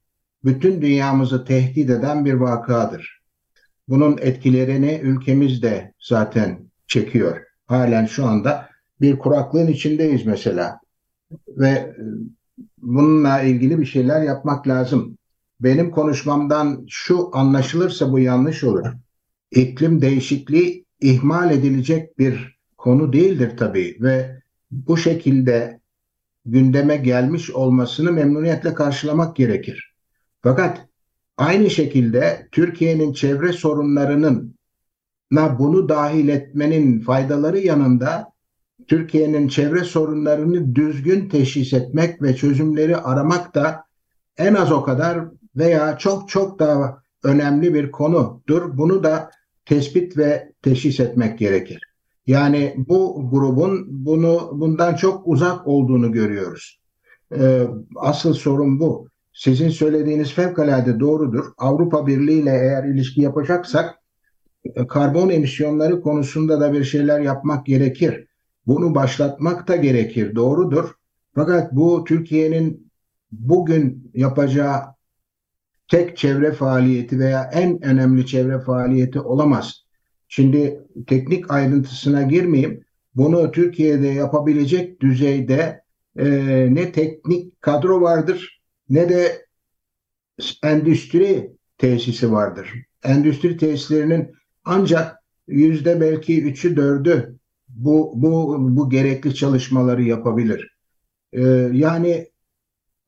bütün 0.44 0.82
dünyamızı 0.82 1.46
tehdit 1.46 1.90
eden 1.90 2.26
bir 2.26 2.34
vakadır. 2.34 3.22
Bunun 3.88 4.18
etkilerini 4.22 5.00
ülkemiz 5.04 5.64
de 5.64 5.94
zaten 6.00 6.60
çekiyor. 6.88 7.42
Halen 7.68 8.06
şu 8.06 8.26
anda 8.26 8.70
bir 9.02 9.20
kuraklığın 9.20 9.68
içindeyiz 9.68 10.26
mesela. 10.26 10.80
Ve 11.48 11.96
bununla 12.78 13.42
ilgili 13.42 13.80
bir 13.80 13.86
şeyler 13.86 14.22
yapmak 14.22 14.68
lazım. 14.68 15.18
Benim 15.60 15.92
konuşmamdan 15.92 16.86
şu 16.90 17.30
anlaşılırsa 17.34 18.12
bu 18.12 18.20
yanlış 18.20 18.64
olur. 18.64 18.86
İklim 19.52 20.02
değişikliği 20.02 20.86
ihmal 21.02 21.52
edilecek 21.52 22.20
bir 22.20 22.60
konu 22.78 23.14
değildir 23.14 23.58
tabii 23.58 23.98
ve 24.02 24.42
bu 24.72 24.98
şekilde 24.98 25.80
gündeme 26.46 26.98
gelmiş 26.98 27.52
olmasını 27.52 28.12
memnuniyetle 28.12 28.74
karşılamak 28.74 29.36
gerekir. 29.36 29.94
Fakat 30.42 30.86
aynı 31.38 31.70
şekilde 31.70 32.48
Türkiye'nin 32.52 33.14
çevre 33.14 33.54
sorunlarının 33.54 34.56
bunu 35.32 35.90
dahil 35.90 36.28
etmenin 36.28 37.00
faydaları 37.00 37.60
yanında 37.60 38.32
Türkiye'nin 38.88 39.48
çevre 39.48 39.84
sorunlarını 39.84 40.76
düzgün 40.76 41.30
teşhis 41.30 41.74
etmek 41.74 42.22
ve 42.22 42.36
çözümleri 42.36 42.98
aramak 42.98 43.56
da 43.56 43.84
en 44.38 44.54
az 44.54 44.72
o 44.72 44.84
kadar 44.84 45.20
veya 45.56 45.98
çok 45.98 46.30
çok 46.30 46.60
daha 46.60 47.02
önemli 47.24 47.74
bir 47.74 47.92
konudur. 47.92 48.78
Bunu 48.78 49.04
da 49.04 49.32
tespit 49.66 50.18
ve 50.18 50.52
teşhis 50.62 51.00
etmek 51.00 51.40
gerekir. 51.40 51.90
Yani 52.28 52.76
bu 52.78 53.30
grubun 53.32 53.86
bunu 53.90 54.50
bundan 54.54 54.96
çok 54.96 55.28
uzak 55.28 55.68
olduğunu 55.68 56.12
görüyoruz. 56.12 56.80
Ee, 57.36 57.68
asıl 57.96 58.34
sorun 58.34 58.80
bu. 58.80 59.10
Sizin 59.34 59.70
söylediğiniz 59.70 60.34
fevkalade 60.34 61.00
doğrudur. 61.00 61.46
Avrupa 61.58 62.08
Birliği 62.08 62.42
ile 62.42 62.50
eğer 62.50 62.84
ilişki 62.84 63.22
yapacaksak 63.22 63.96
e, 64.76 64.88
karbon 64.88 65.30
emisyonları 65.30 66.02
konusunda 66.02 66.62
da 66.62 66.74
bir 66.74 66.84
şeyler 66.84 67.20
yapmak 67.20 67.66
gerekir. 67.66 68.28
Bunu 68.70 68.96
başlatmak 68.96 69.68
da 69.68 69.76
gerekir, 69.76 70.36
doğrudur. 70.36 70.90
Fakat 71.36 71.74
bu 71.74 72.04
Türkiye'nin 72.04 72.92
bugün 73.32 74.12
yapacağı 74.14 74.82
tek 75.88 76.18
çevre 76.18 76.52
faaliyeti 76.52 77.20
veya 77.20 77.50
en 77.54 77.84
önemli 77.84 78.26
çevre 78.26 78.60
faaliyeti 78.60 79.20
olamaz. 79.20 79.86
Şimdi 80.28 80.88
teknik 81.08 81.52
ayrıntısına 81.52 82.22
girmeyeyim. 82.22 82.84
Bunu 83.16 83.52
Türkiye'de 83.52 84.08
yapabilecek 84.08 85.02
düzeyde 85.02 85.82
e, 86.18 86.28
ne 86.76 86.92
teknik 86.92 87.62
kadro 87.62 88.02
vardır 88.02 88.62
ne 88.90 89.10
de 89.10 89.46
endüstri 90.64 91.52
tesisi 91.78 92.32
vardır. 92.32 92.74
Endüstri 93.04 93.58
tesislerinin 93.58 94.32
ancak 94.66 95.16
yüzde 95.48 96.02
belki 96.02 96.44
üçü 96.44 96.76
dördü 96.76 97.39
bu, 97.86 98.14
bu, 98.16 98.58
bu 98.76 98.90
gerekli 98.90 99.36
çalışmaları 99.36 100.04
yapabilir. 100.04 100.78
Ee, 101.34 101.42
yani 101.74 102.28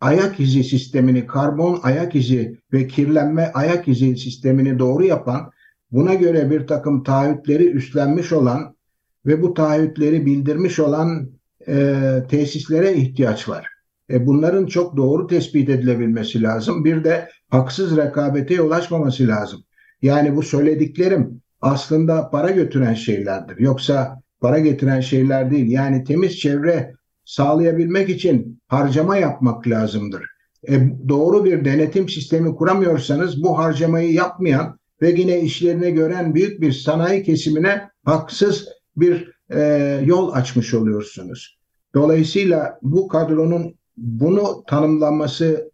ayak 0.01 0.39
izi 0.39 0.63
sistemini, 0.63 1.27
karbon 1.27 1.79
ayak 1.83 2.15
izi 2.15 2.57
ve 2.73 2.87
kirlenme 2.87 3.51
ayak 3.53 3.87
izi 3.87 4.17
sistemini 4.17 4.79
doğru 4.79 5.03
yapan, 5.05 5.51
buna 5.91 6.13
göre 6.13 6.51
bir 6.51 6.67
takım 6.67 7.03
taahhütleri 7.03 7.67
üstlenmiş 7.71 8.31
olan 8.31 8.75
ve 9.25 9.41
bu 9.41 9.53
taahhütleri 9.53 10.25
bildirmiş 10.25 10.79
olan 10.79 11.29
e, 11.67 11.95
tesislere 12.29 12.93
ihtiyaç 12.93 13.49
var. 13.49 13.67
E, 14.09 14.25
bunların 14.25 14.65
çok 14.65 14.97
doğru 14.97 15.27
tespit 15.27 15.69
edilebilmesi 15.69 16.41
lazım. 16.41 16.85
Bir 16.85 17.03
de 17.03 17.29
haksız 17.49 17.97
rekabete 17.97 18.53
yol 18.53 18.71
açmaması 18.71 19.27
lazım. 19.27 19.63
Yani 20.01 20.35
bu 20.35 20.43
söylediklerim 20.43 21.41
aslında 21.61 22.29
para 22.29 22.51
götüren 22.51 22.93
şeylerdir. 22.93 23.57
Yoksa 23.57 24.21
para 24.41 24.59
getiren 24.59 24.99
şeyler 24.99 25.51
değil. 25.51 25.71
Yani 25.71 26.03
temiz 26.03 26.39
çevre 26.39 26.93
sağlayabilmek 27.25 28.09
için 28.09 28.61
harcama 28.67 29.17
yapmak 29.17 29.67
lazımdır. 29.67 30.23
E, 30.69 30.79
doğru 31.09 31.45
bir 31.45 31.65
denetim 31.65 32.09
sistemi 32.09 32.55
kuramıyorsanız 32.55 33.43
bu 33.43 33.57
harcamayı 33.57 34.13
yapmayan 34.13 34.79
ve 35.01 35.09
yine 35.09 35.41
işlerine 35.41 35.89
gören 35.91 36.35
büyük 36.35 36.61
bir 36.61 36.71
sanayi 36.71 37.23
kesimine 37.23 37.89
haksız 38.05 38.67
bir 38.97 39.31
e, 39.49 39.61
yol 40.05 40.33
açmış 40.33 40.73
oluyorsunuz. 40.73 41.57
Dolayısıyla 41.95 42.79
bu 42.81 43.07
kadronun 43.07 43.75
bunu 43.97 44.63
tanımlanması 44.67 45.71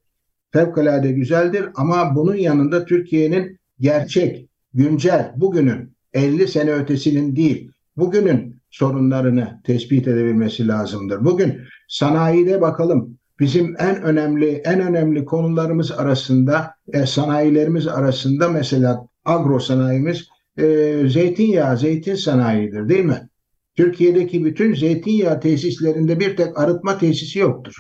fevkalade 0.52 1.12
güzeldir 1.12 1.66
ama 1.76 2.16
bunun 2.16 2.36
yanında 2.36 2.86
Türkiye'nin 2.86 3.60
gerçek, 3.80 4.50
güncel, 4.74 5.34
bugünün 5.36 5.94
50 6.14 6.48
sene 6.48 6.72
ötesinin 6.72 7.36
değil, 7.36 7.72
bugünün 7.98 8.47
sorunlarını 8.70 9.62
tespit 9.64 10.08
edebilmesi 10.08 10.68
lazımdır. 10.68 11.26
Bugün 11.26 11.58
sanayide 11.88 12.62
bakalım 12.62 13.18
bizim 13.40 13.76
en 13.80 14.02
önemli 14.02 14.62
en 14.66 14.82
önemli 14.82 15.26
konularımız 15.26 15.92
arasında 15.92 16.74
e, 16.94 17.06
sanayilerimiz 17.06 17.88
arasında 17.88 18.50
mesela 18.50 19.08
agro 19.26 19.60
sanayimiz 19.60 20.28
e, 20.58 20.64
zeytinyağı, 21.08 21.78
zeytin 21.78 22.16
sanayidir 22.16 22.90
değil 22.90 23.06
mi? 23.06 23.30
Türkiye'deki 23.76 24.46
bütün 24.46 24.74
zeytinyağı 24.74 25.40
tesislerinde 25.40 26.20
bir 26.20 26.38
tek 26.38 26.60
arıtma 26.60 26.98
tesisi 26.98 27.40
yoktur. 27.40 27.76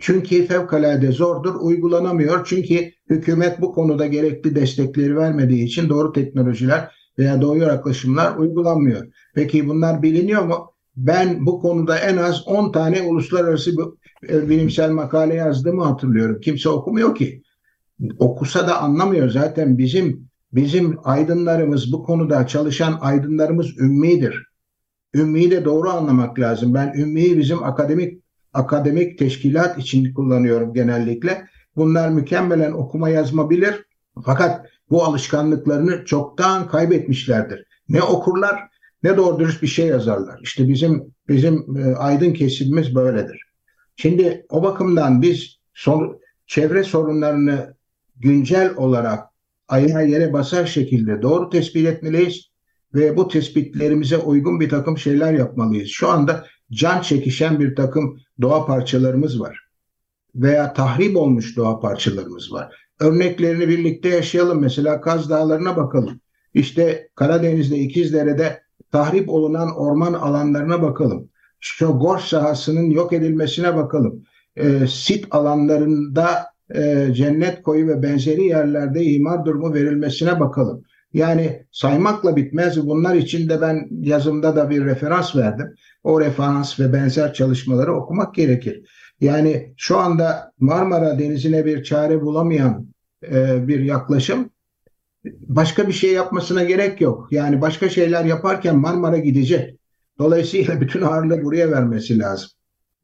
Çünkü 0.00 0.46
fevkalade 0.46 1.12
zordur, 1.12 1.54
uygulanamıyor. 1.60 2.46
Çünkü 2.46 2.92
hükümet 3.10 3.60
bu 3.60 3.72
konuda 3.72 4.06
gerekli 4.06 4.54
destekleri 4.54 5.16
vermediği 5.16 5.64
için 5.64 5.88
doğru 5.88 6.12
teknolojiler 6.12 6.90
veya 7.18 7.40
doğru 7.40 7.58
yaklaşımlar 7.58 8.36
uygulanmıyor. 8.36 9.06
Peki 9.34 9.68
bunlar 9.68 10.02
biliniyor 10.02 10.42
mu? 10.42 10.72
Ben 10.96 11.46
bu 11.46 11.60
konuda 11.60 11.98
en 11.98 12.16
az 12.16 12.48
10 12.48 12.72
tane 12.72 13.02
uluslararası 13.02 13.72
e, 14.28 14.48
bilimsel 14.48 14.90
makale 14.90 15.34
yazdığımı 15.34 15.84
hatırlıyorum. 15.84 16.40
Kimse 16.40 16.68
okumuyor 16.68 17.14
ki. 17.14 17.42
Okusa 18.18 18.68
da 18.68 18.80
anlamıyor. 18.80 19.30
Zaten 19.30 19.78
bizim 19.78 20.28
bizim 20.52 20.98
aydınlarımız 21.04 21.92
bu 21.92 22.02
konuda 22.02 22.46
çalışan 22.46 22.98
aydınlarımız 23.00 23.78
ümmidir. 23.78 24.48
Ümmiyi 25.14 25.50
de 25.50 25.64
doğru 25.64 25.90
anlamak 25.90 26.38
lazım. 26.38 26.74
Ben 26.74 26.92
ümmiyi 26.96 27.38
bizim 27.38 27.62
akademik 27.62 28.22
akademik 28.52 29.18
teşkilat 29.18 29.78
için 29.78 30.14
kullanıyorum 30.14 30.74
genellikle. 30.74 31.46
Bunlar 31.76 32.08
mükemmelen 32.08 32.72
okuma 32.72 33.08
yazma 33.08 33.50
bilir. 33.50 33.84
Fakat 34.24 34.66
bu 34.90 35.04
alışkanlıklarını 35.04 36.04
çoktan 36.04 36.68
kaybetmişlerdir. 36.68 37.64
Ne 37.88 38.02
okurlar 38.02 38.68
ne 39.02 39.16
doğru 39.16 39.38
dürüst 39.38 39.62
bir 39.62 39.66
şey 39.66 39.86
yazarlar. 39.86 40.40
İşte 40.42 40.68
bizim 40.68 41.14
bizim 41.28 41.76
e, 41.76 41.94
aydın 41.94 42.32
kesimimiz 42.32 42.94
böyledir. 42.94 43.42
Şimdi 43.96 44.46
o 44.48 44.62
bakımdan 44.62 45.22
biz 45.22 45.56
son, 45.74 46.20
çevre 46.46 46.84
sorunlarını 46.84 47.74
güncel 48.16 48.74
olarak 48.76 49.24
ayağa 49.68 50.00
yere 50.00 50.32
basar 50.32 50.66
şekilde 50.66 51.22
doğru 51.22 51.50
tespit 51.50 51.86
etmeliyiz 51.86 52.48
ve 52.94 53.16
bu 53.16 53.28
tespitlerimize 53.28 54.16
uygun 54.16 54.60
bir 54.60 54.68
takım 54.68 54.98
şeyler 54.98 55.32
yapmalıyız. 55.32 55.88
Şu 55.88 56.08
anda 56.08 56.46
can 56.72 57.00
çekişen 57.00 57.60
bir 57.60 57.76
takım 57.76 58.18
doğa 58.40 58.66
parçalarımız 58.66 59.40
var 59.40 59.68
veya 60.34 60.72
tahrip 60.72 61.16
olmuş 61.16 61.56
doğa 61.56 61.80
parçalarımız 61.80 62.52
var. 62.52 62.87
Örneklerini 63.00 63.68
birlikte 63.68 64.08
yaşayalım. 64.08 64.60
Mesela 64.60 65.00
Kaz 65.00 65.30
Dağları'na 65.30 65.76
bakalım. 65.76 66.20
İşte 66.54 67.08
Karadeniz'de 67.14 67.76
İkizdere'de 67.76 68.62
tahrip 68.92 69.28
olunan 69.28 69.76
orman 69.76 70.12
alanlarına 70.12 70.82
bakalım. 70.82 71.28
Şu 71.60 71.86
Gorş 71.86 72.22
sahasının 72.24 72.90
yok 72.90 73.12
edilmesine 73.12 73.76
bakalım. 73.76 74.22
E, 74.56 74.86
sit 74.86 75.26
alanlarında 75.30 76.46
e, 76.74 77.08
cennet 77.14 77.62
koyu 77.62 77.88
ve 77.88 78.02
benzeri 78.02 78.44
yerlerde 78.44 79.04
imar 79.04 79.44
durumu 79.44 79.74
verilmesine 79.74 80.40
bakalım. 80.40 80.82
Yani 81.12 81.66
saymakla 81.72 82.36
bitmez. 82.36 82.86
Bunlar 82.86 83.14
için 83.14 83.48
de 83.48 83.60
ben 83.60 83.88
yazımda 83.90 84.56
da 84.56 84.70
bir 84.70 84.84
referans 84.84 85.36
verdim. 85.36 85.74
O 86.04 86.20
referans 86.20 86.80
ve 86.80 86.92
benzer 86.92 87.32
çalışmaları 87.32 87.94
okumak 87.94 88.34
gerekir. 88.34 88.82
Yani 89.20 89.74
şu 89.76 89.98
anda 89.98 90.52
Marmara 90.58 91.18
Denizi'ne 91.18 91.64
bir 91.64 91.82
çare 91.82 92.20
bulamayan 92.20 92.86
e, 93.22 93.68
bir 93.68 93.80
yaklaşım 93.80 94.50
başka 95.24 95.88
bir 95.88 95.92
şey 95.92 96.12
yapmasına 96.12 96.64
gerek 96.64 97.00
yok. 97.00 97.28
Yani 97.30 97.60
başka 97.60 97.88
şeyler 97.88 98.24
yaparken 98.24 98.78
Marmara 98.78 99.18
gidecek. 99.18 99.78
Dolayısıyla 100.18 100.80
bütün 100.80 101.02
ağırlığı 101.02 101.42
buraya 101.42 101.70
vermesi 101.70 102.18
lazım. 102.18 102.50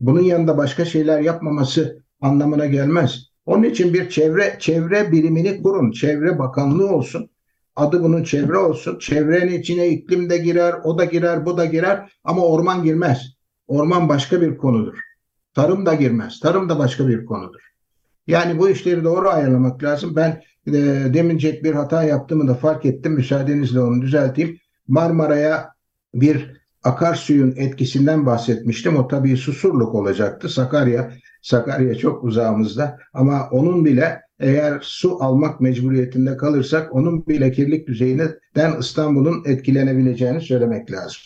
Bunun 0.01 0.23
yanında 0.23 0.57
başka 0.57 0.85
şeyler 0.85 1.21
yapmaması 1.21 2.03
anlamına 2.21 2.67
gelmez. 2.67 3.27
Onun 3.47 3.63
için 3.63 3.95
bir 3.95 4.09
çevre 4.09 4.57
çevre 4.59 5.13
birimini 5.13 5.63
kurun. 5.63 5.91
Çevre 5.91 6.39
bakanlığı 6.39 6.89
olsun. 6.89 7.31
Adı 7.77 8.03
bunun 8.03 8.25
çevre 8.25 8.59
olsun. 8.59 8.99
Çevrenin 8.99 9.59
içine 9.59 9.89
iklim 9.89 10.31
de 10.31 10.39
girer, 10.39 10.75
o 10.85 10.99
da 10.99 11.05
girer, 11.05 11.47
bu 11.47 11.57
da 11.57 11.65
girer 11.65 12.13
ama 12.25 12.43
orman 12.43 12.83
girmez. 12.83 13.35
Orman 13.67 14.09
başka 14.09 14.41
bir 14.41 14.57
konudur. 14.57 14.99
Tarım 15.55 15.87
da 15.87 15.95
girmez. 15.95 16.41
Tarım 16.41 16.69
da 16.69 16.79
başka 16.79 17.09
bir 17.09 17.25
konudur. 17.25 17.61
Yani 18.27 18.59
bu 18.59 18.69
işleri 18.69 19.05
doğru 19.05 19.29
ayarlamak 19.29 19.83
lazım. 19.83 20.17
Ben 20.17 20.43
e, 20.67 20.73
demincek 21.15 21.65
bir 21.65 21.73
hata 21.73 22.05
yaptığımı 22.05 22.49
da 22.49 22.55
fark 22.55 22.85
ettim. 22.85 23.13
Müsaadenizle 23.13 23.81
onu 23.81 24.03
düzelteyim. 24.03 24.59
Marmara'ya 24.89 25.71
bir 26.15 26.65
akarsuyun 26.85 27.55
etkisinden 27.57 28.27
bahsetmiştim. 28.27 28.97
O 28.97 29.09
tabii 29.09 29.37
Susurluk 29.37 29.95
olacaktı. 29.95 30.49
Sakarya, 30.49 31.13
Sakarya 31.43 31.95
çok 31.95 32.25
uzağımızda 32.25 32.99
ama 33.13 33.49
onun 33.51 33.85
bile 33.85 34.21
eğer 34.41 34.79
su 34.83 35.23
almak 35.23 35.61
mecburiyetinde 35.61 36.37
kalırsak 36.37 36.95
onun 36.95 37.27
bile 37.27 37.53
kirlilik 37.53 37.89
düzeyinden 37.89 38.79
İstanbul'un 38.81 39.43
etkilenebileceğini 39.47 40.41
söylemek 40.41 40.93
lazım. 40.93 41.21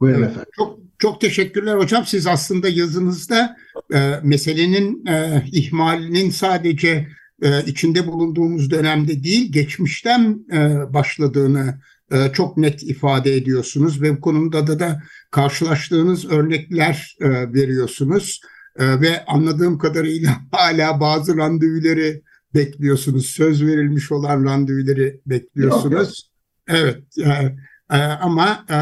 Buyurun 0.00 0.18
evet, 0.18 0.30
efendim. 0.30 0.50
Çok 0.56 0.85
çok 0.98 1.20
teşekkürler 1.20 1.76
hocam. 1.76 2.06
Siz 2.06 2.26
aslında 2.26 2.68
yazınızda 2.68 3.56
e, 3.94 4.20
meselenin 4.22 5.06
e, 5.06 5.44
ihmalinin 5.52 6.30
sadece 6.30 7.08
e, 7.42 7.64
içinde 7.64 8.06
bulunduğumuz 8.06 8.70
dönemde 8.70 9.24
değil, 9.24 9.52
geçmişten 9.52 10.46
e, 10.52 10.92
başladığını 10.94 11.80
e, 12.12 12.32
çok 12.32 12.56
net 12.56 12.82
ifade 12.82 13.36
ediyorsunuz 13.36 14.02
ve 14.02 14.16
bu 14.16 14.20
konuda 14.20 14.66
da, 14.66 14.78
da 14.78 15.02
karşılaştığınız 15.30 16.30
örnekler 16.30 17.16
e, 17.20 17.28
veriyorsunuz 17.52 18.40
e, 18.78 19.00
ve 19.00 19.24
anladığım 19.24 19.78
kadarıyla 19.78 20.36
hala 20.52 21.00
bazı 21.00 21.36
randevuları 21.36 22.20
bekliyorsunuz. 22.54 23.26
Söz 23.26 23.66
verilmiş 23.66 24.12
olan 24.12 24.44
randevuları 24.44 25.20
bekliyorsunuz. 25.26 26.30
Yok, 26.68 26.78
yok. 26.78 26.98
Evet. 27.18 27.18
E, 27.18 27.56
e, 27.92 27.96
ama 27.96 28.46
e, 28.70 28.78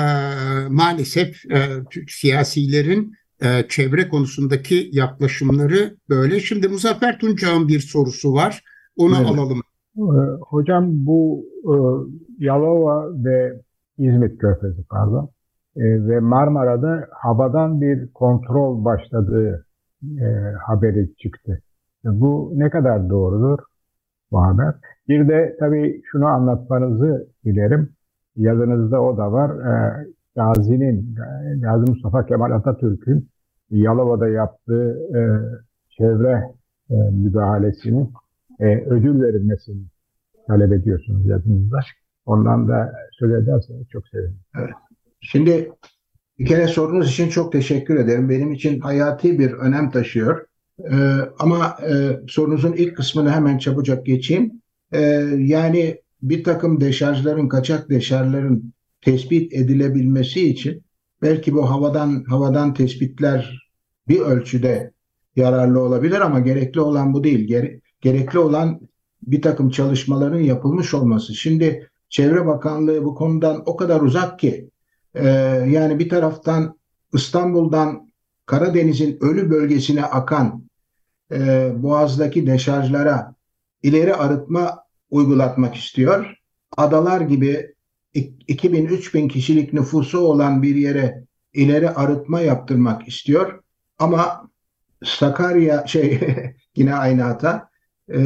maalesef 0.68 1.50
e, 1.50 1.58
siyasilerin 2.08 3.12
e, 3.42 3.68
çevre 3.68 4.08
konusundaki 4.08 4.88
yaklaşımları 4.92 5.96
böyle. 6.08 6.40
Şimdi 6.40 6.68
Muzaffer 6.68 7.18
Tuncağ'ın 7.18 7.68
bir 7.68 7.80
sorusu 7.80 8.34
var. 8.34 8.64
Onu 8.96 9.14
evet. 9.18 9.26
alalım. 9.26 9.60
Ee, 9.98 10.02
hocam 10.48 11.06
bu 11.06 11.46
e, 11.64 11.74
Yalova 12.44 13.24
ve 13.24 13.60
İzmit 13.98 14.38
Körfezi 14.38 14.84
pardon 14.90 15.30
e, 15.76 15.82
ve 15.82 16.20
Marmara'da 16.20 17.08
havadan 17.12 17.80
bir 17.80 18.12
kontrol 18.12 18.84
başladığı 18.84 19.66
e, 20.02 20.26
haberi 20.66 21.16
çıktı. 21.16 21.62
Bu 22.04 22.52
ne 22.54 22.70
kadar 22.70 23.10
doğrudur 23.10 23.58
bu 24.30 24.42
haber? 24.42 24.74
Bir 25.08 25.28
de 25.28 25.56
tabii 25.60 26.02
şunu 26.04 26.26
anlatmanızı 26.26 27.28
dilerim. 27.44 27.93
Yazınızda 28.36 29.02
o 29.02 29.16
da 29.16 29.32
var. 29.32 29.52
Gazi'nin, 30.36 31.14
Gazi 31.60 31.90
Mustafa 31.90 32.26
Kemal 32.26 32.50
Atatürk'ün 32.50 33.28
Yalova'da 33.70 34.28
yaptığı 34.28 34.98
çevre 35.88 36.42
müdahalesinin 37.12 38.12
ödül 38.60 39.22
verilmesini 39.22 39.82
talep 40.48 40.72
ediyorsunuz 40.72 41.26
yazınızda. 41.26 41.80
Ondan 42.26 42.68
da 42.68 42.92
söz 43.12 43.32
ederseniz 43.32 43.88
çok 43.88 44.08
sevinirim. 44.08 44.38
Evet. 44.58 44.70
Şimdi 45.20 45.72
bir 46.38 46.46
kere 46.46 46.66
sorunuz 46.66 47.10
için 47.10 47.28
çok 47.28 47.52
teşekkür 47.52 47.96
ederim. 47.96 48.28
Benim 48.28 48.52
için 48.52 48.80
hayati 48.80 49.38
bir 49.38 49.52
önem 49.52 49.90
taşıyor. 49.90 50.46
Ee, 50.90 50.94
ama 51.38 51.76
e, 51.82 52.20
sorunuzun 52.28 52.72
ilk 52.72 52.96
kısmını 52.96 53.30
hemen 53.30 53.58
çabucak 53.58 54.06
geçeyim. 54.06 54.52
Ee, 54.92 55.00
yani 55.38 56.00
bir 56.28 56.44
takım 56.44 56.80
deşarjların, 56.80 57.48
kaçak 57.48 57.90
deşarjların 57.90 58.72
tespit 59.00 59.52
edilebilmesi 59.52 60.48
için 60.48 60.82
belki 61.22 61.54
bu 61.54 61.70
havadan 61.70 62.24
havadan 62.28 62.74
tespitler 62.74 63.70
bir 64.08 64.20
ölçüde 64.20 64.92
yararlı 65.36 65.80
olabilir 65.80 66.20
ama 66.20 66.40
gerekli 66.40 66.80
olan 66.80 67.14
bu 67.14 67.24
değil. 67.24 67.46
Gere, 67.46 67.80
gerekli 68.00 68.38
olan 68.38 68.80
bir 69.22 69.42
takım 69.42 69.70
çalışmaların 69.70 70.40
yapılmış 70.40 70.94
olması. 70.94 71.34
Şimdi 71.34 71.90
Çevre 72.08 72.46
Bakanlığı 72.46 73.04
bu 73.04 73.14
konudan 73.14 73.62
o 73.66 73.76
kadar 73.76 74.00
uzak 74.00 74.38
ki 74.38 74.70
e, 75.14 75.28
yani 75.68 75.98
bir 75.98 76.08
taraftan 76.08 76.78
İstanbul'dan 77.12 78.12
Karadeniz'in 78.46 79.18
ölü 79.20 79.50
bölgesine 79.50 80.04
akan 80.04 80.64
e, 81.32 81.72
Boğaz'daki 81.76 82.46
deşarjlara 82.46 83.34
ileri 83.82 84.14
arıtma 84.14 84.83
uygulatmak 85.10 85.76
istiyor. 85.76 86.34
Adalar 86.76 87.20
gibi 87.20 87.74
2000-3000 88.14 89.28
kişilik 89.28 89.72
nüfusu 89.72 90.18
olan 90.18 90.62
bir 90.62 90.74
yere 90.74 91.24
ileri 91.52 91.90
arıtma 91.90 92.40
yaptırmak 92.40 93.08
istiyor. 93.08 93.62
Ama 93.98 94.50
Sakarya 95.04 95.86
şey 95.86 96.20
yine 96.76 96.94
aynı 96.94 97.22
hata 97.22 97.68
e, 98.14 98.18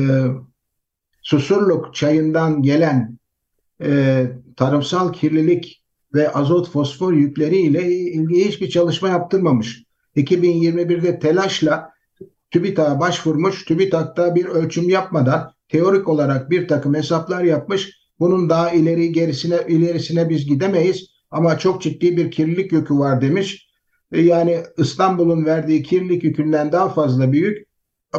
Susurluk 1.22 1.94
çayından 1.94 2.62
gelen 2.62 3.18
e, 3.82 4.26
tarımsal 4.56 5.12
kirlilik 5.12 5.84
ve 6.14 6.32
azot 6.32 6.70
fosfor 6.70 7.12
yükleriyle 7.12 7.92
ilgili 7.92 8.48
hiçbir 8.48 8.70
çalışma 8.70 9.08
yaptırmamış. 9.08 9.84
2021'de 10.16 11.18
telaşla 11.18 11.90
TÜBİTAK'a 12.50 13.00
başvurmuş. 13.00 13.64
TÜBİTAK'ta 13.64 14.34
bir 14.34 14.44
ölçüm 14.44 14.88
yapmadan 14.88 15.52
teorik 15.68 16.08
olarak 16.08 16.50
bir 16.50 16.68
takım 16.68 16.94
hesaplar 16.94 17.42
yapmış. 17.42 17.98
Bunun 18.20 18.50
daha 18.50 18.70
ileri 18.70 19.12
gerisine 19.12 19.58
ilerisine 19.68 20.28
biz 20.28 20.46
gidemeyiz 20.46 21.06
ama 21.30 21.58
çok 21.58 21.82
ciddi 21.82 22.16
bir 22.16 22.30
kirlilik 22.30 22.72
yükü 22.72 22.98
var 22.98 23.20
demiş. 23.20 23.68
E, 24.12 24.20
yani 24.20 24.62
İstanbul'un 24.78 25.44
verdiği 25.44 25.82
kirlilik 25.82 26.24
yükünden 26.24 26.72
daha 26.72 26.88
fazla 26.88 27.32
büyük. 27.32 27.68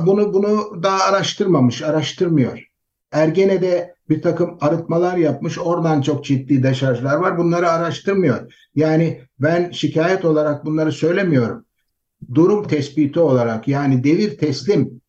Bunu 0.06 0.34
bunu 0.34 0.84
daha 0.84 1.04
araştırmamış, 1.04 1.82
araştırmıyor. 1.82 2.70
Ergene'de 3.12 3.96
bir 4.10 4.22
takım 4.22 4.58
arıtmalar 4.62 5.18
yapmış. 5.18 5.60
Oradan 5.60 6.02
çok 6.02 6.26
ciddi 6.26 6.64
deşarjlar 6.64 7.16
var. 7.16 7.38
Bunları 7.38 7.70
araştırmıyor. 7.72 8.54
Yani 8.76 9.22
ben 9.40 9.72
şikayet 9.72 10.26
olarak 10.26 10.66
bunları 10.66 10.92
söylemiyorum. 10.92 11.66
Durum 12.34 12.68
tespiti 12.68 13.20
olarak 13.20 13.68
yani 13.68 14.04
devir 14.04 14.38
teslim 14.38 15.02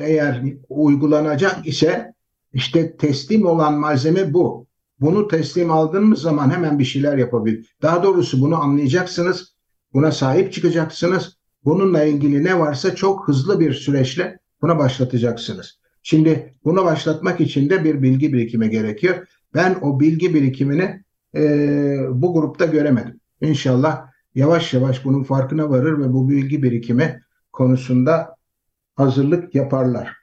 eğer 0.00 0.42
uygulanacak 0.68 1.66
ise 1.66 2.14
işte 2.52 2.96
teslim 2.96 3.46
olan 3.46 3.74
malzeme 3.74 4.34
bu. 4.34 4.66
Bunu 5.00 5.28
teslim 5.28 5.70
aldığınız 5.70 6.22
zaman 6.22 6.50
hemen 6.50 6.78
bir 6.78 6.84
şeyler 6.84 7.18
yapabilir. 7.18 7.76
Daha 7.82 8.02
doğrusu 8.02 8.40
bunu 8.40 8.62
anlayacaksınız. 8.62 9.54
Buna 9.94 10.12
sahip 10.12 10.52
çıkacaksınız. 10.52 11.38
bununla 11.64 12.04
ilgili 12.04 12.44
ne 12.44 12.58
varsa 12.58 12.94
çok 12.94 13.28
hızlı 13.28 13.60
bir 13.60 13.72
süreçle 13.72 14.38
buna 14.62 14.78
başlatacaksınız. 14.78 15.78
Şimdi 16.02 16.54
bunu 16.64 16.84
başlatmak 16.84 17.40
için 17.40 17.70
de 17.70 17.84
bir 17.84 18.02
bilgi 18.02 18.32
birikimi 18.32 18.70
gerekiyor. 18.70 19.26
Ben 19.54 19.76
o 19.82 20.00
bilgi 20.00 20.34
birikimini 20.34 21.02
e, 21.34 21.40
bu 22.10 22.34
grupta 22.34 22.64
göremedim. 22.64 23.20
İnşallah 23.40 24.06
yavaş 24.34 24.74
yavaş 24.74 25.04
bunun 25.04 25.22
farkına 25.22 25.70
varır 25.70 25.98
ve 25.98 26.12
bu 26.12 26.28
bilgi 26.28 26.62
birikimi 26.62 27.20
konusunda 27.52 28.37
hazırlık 28.98 29.54
yaparlar. 29.54 30.16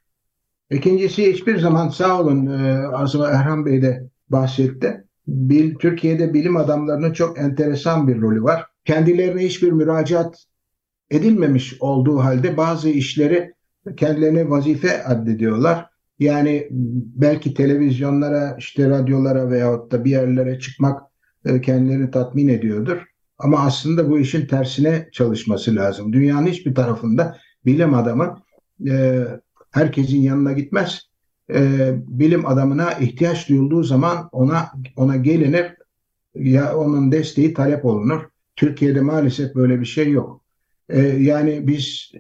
İkincisi 0.72 1.34
hiçbir 1.34 1.60
zaman 1.60 1.90
sağ 1.90 2.22
olun 2.22 2.46
e, 2.48 2.88
az 2.88 3.16
Erhan 3.16 3.66
Bey 3.66 3.82
de 3.82 4.10
bahsetti. 4.30 5.04
Bil, 5.28 5.76
Türkiye'de 5.76 6.34
bilim 6.34 6.58
adamlarının 6.58 7.14
çok 7.14 7.40
enteresan 7.40 8.08
bir 8.08 8.22
rolü 8.22 8.44
var. 8.44 8.66
Kendilerine 8.86 9.42
hiçbir 9.42 9.72
müracaat 9.72 10.46
edilmemiş 11.12 11.78
olduğu 11.80 12.20
halde 12.20 12.58
bazı 12.58 12.90
işleri 12.90 13.54
kendilerine 13.98 14.50
vazife 14.50 15.04
addediyorlar. 15.04 15.90
Yani 16.20 16.68
belki 17.16 17.54
televizyonlara, 17.54 18.56
işte 18.60 18.90
radyolara 18.90 19.50
veyahut 19.50 19.92
da 19.92 20.06
bir 20.06 20.12
yerlere 20.12 20.60
çıkmak 20.60 21.02
e, 21.46 21.62
kendilerini 21.62 22.12
tatmin 22.12 22.48
ediyordur. 22.48 22.98
Ama 23.38 23.60
aslında 23.60 24.10
bu 24.10 24.20
işin 24.20 24.46
tersine 24.46 25.10
çalışması 25.12 25.76
lazım. 25.76 26.14
Dünyanın 26.14 26.48
hiçbir 26.48 26.76
tarafında 26.76 27.38
bilim 27.66 27.94
adamı 27.94 28.45
e, 28.90 29.24
herkesin 29.72 30.22
yanına 30.22 30.54
gitmez. 30.54 31.02
E, 31.54 31.92
bilim 32.08 32.46
adamına 32.46 32.92
ihtiyaç 32.92 33.50
duyulduğu 33.50 33.84
zaman 33.84 34.30
ona 34.32 34.72
ona 34.96 35.16
gelinir 35.16 35.74
ya 36.36 36.78
onun 36.78 37.12
desteği 37.12 37.54
talep 37.54 37.86
olunur. 37.86 38.22
Türkiye'de 38.56 39.02
maalesef 39.02 39.56
böyle 39.56 39.80
bir 39.80 39.86
şey 39.86 40.12
yok. 40.12 40.42
E, 40.90 41.02
yani 41.02 41.68
biz 41.68 42.12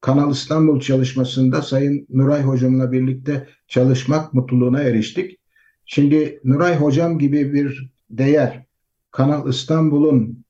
Kanal 0.00 0.32
İstanbul 0.32 0.80
çalışmasında 0.80 1.62
Sayın 1.62 2.06
Nuray 2.10 2.42
Hocam'la 2.42 2.92
birlikte 2.92 3.48
çalışmak 3.68 4.34
mutluluğuna 4.34 4.80
eriştik. 4.80 5.38
Şimdi 5.86 6.40
Nuray 6.44 6.76
Hocam 6.76 7.18
gibi 7.18 7.52
bir 7.52 7.90
değer 8.10 8.64
Kanal 9.10 9.48
İstanbul'un 9.48 10.44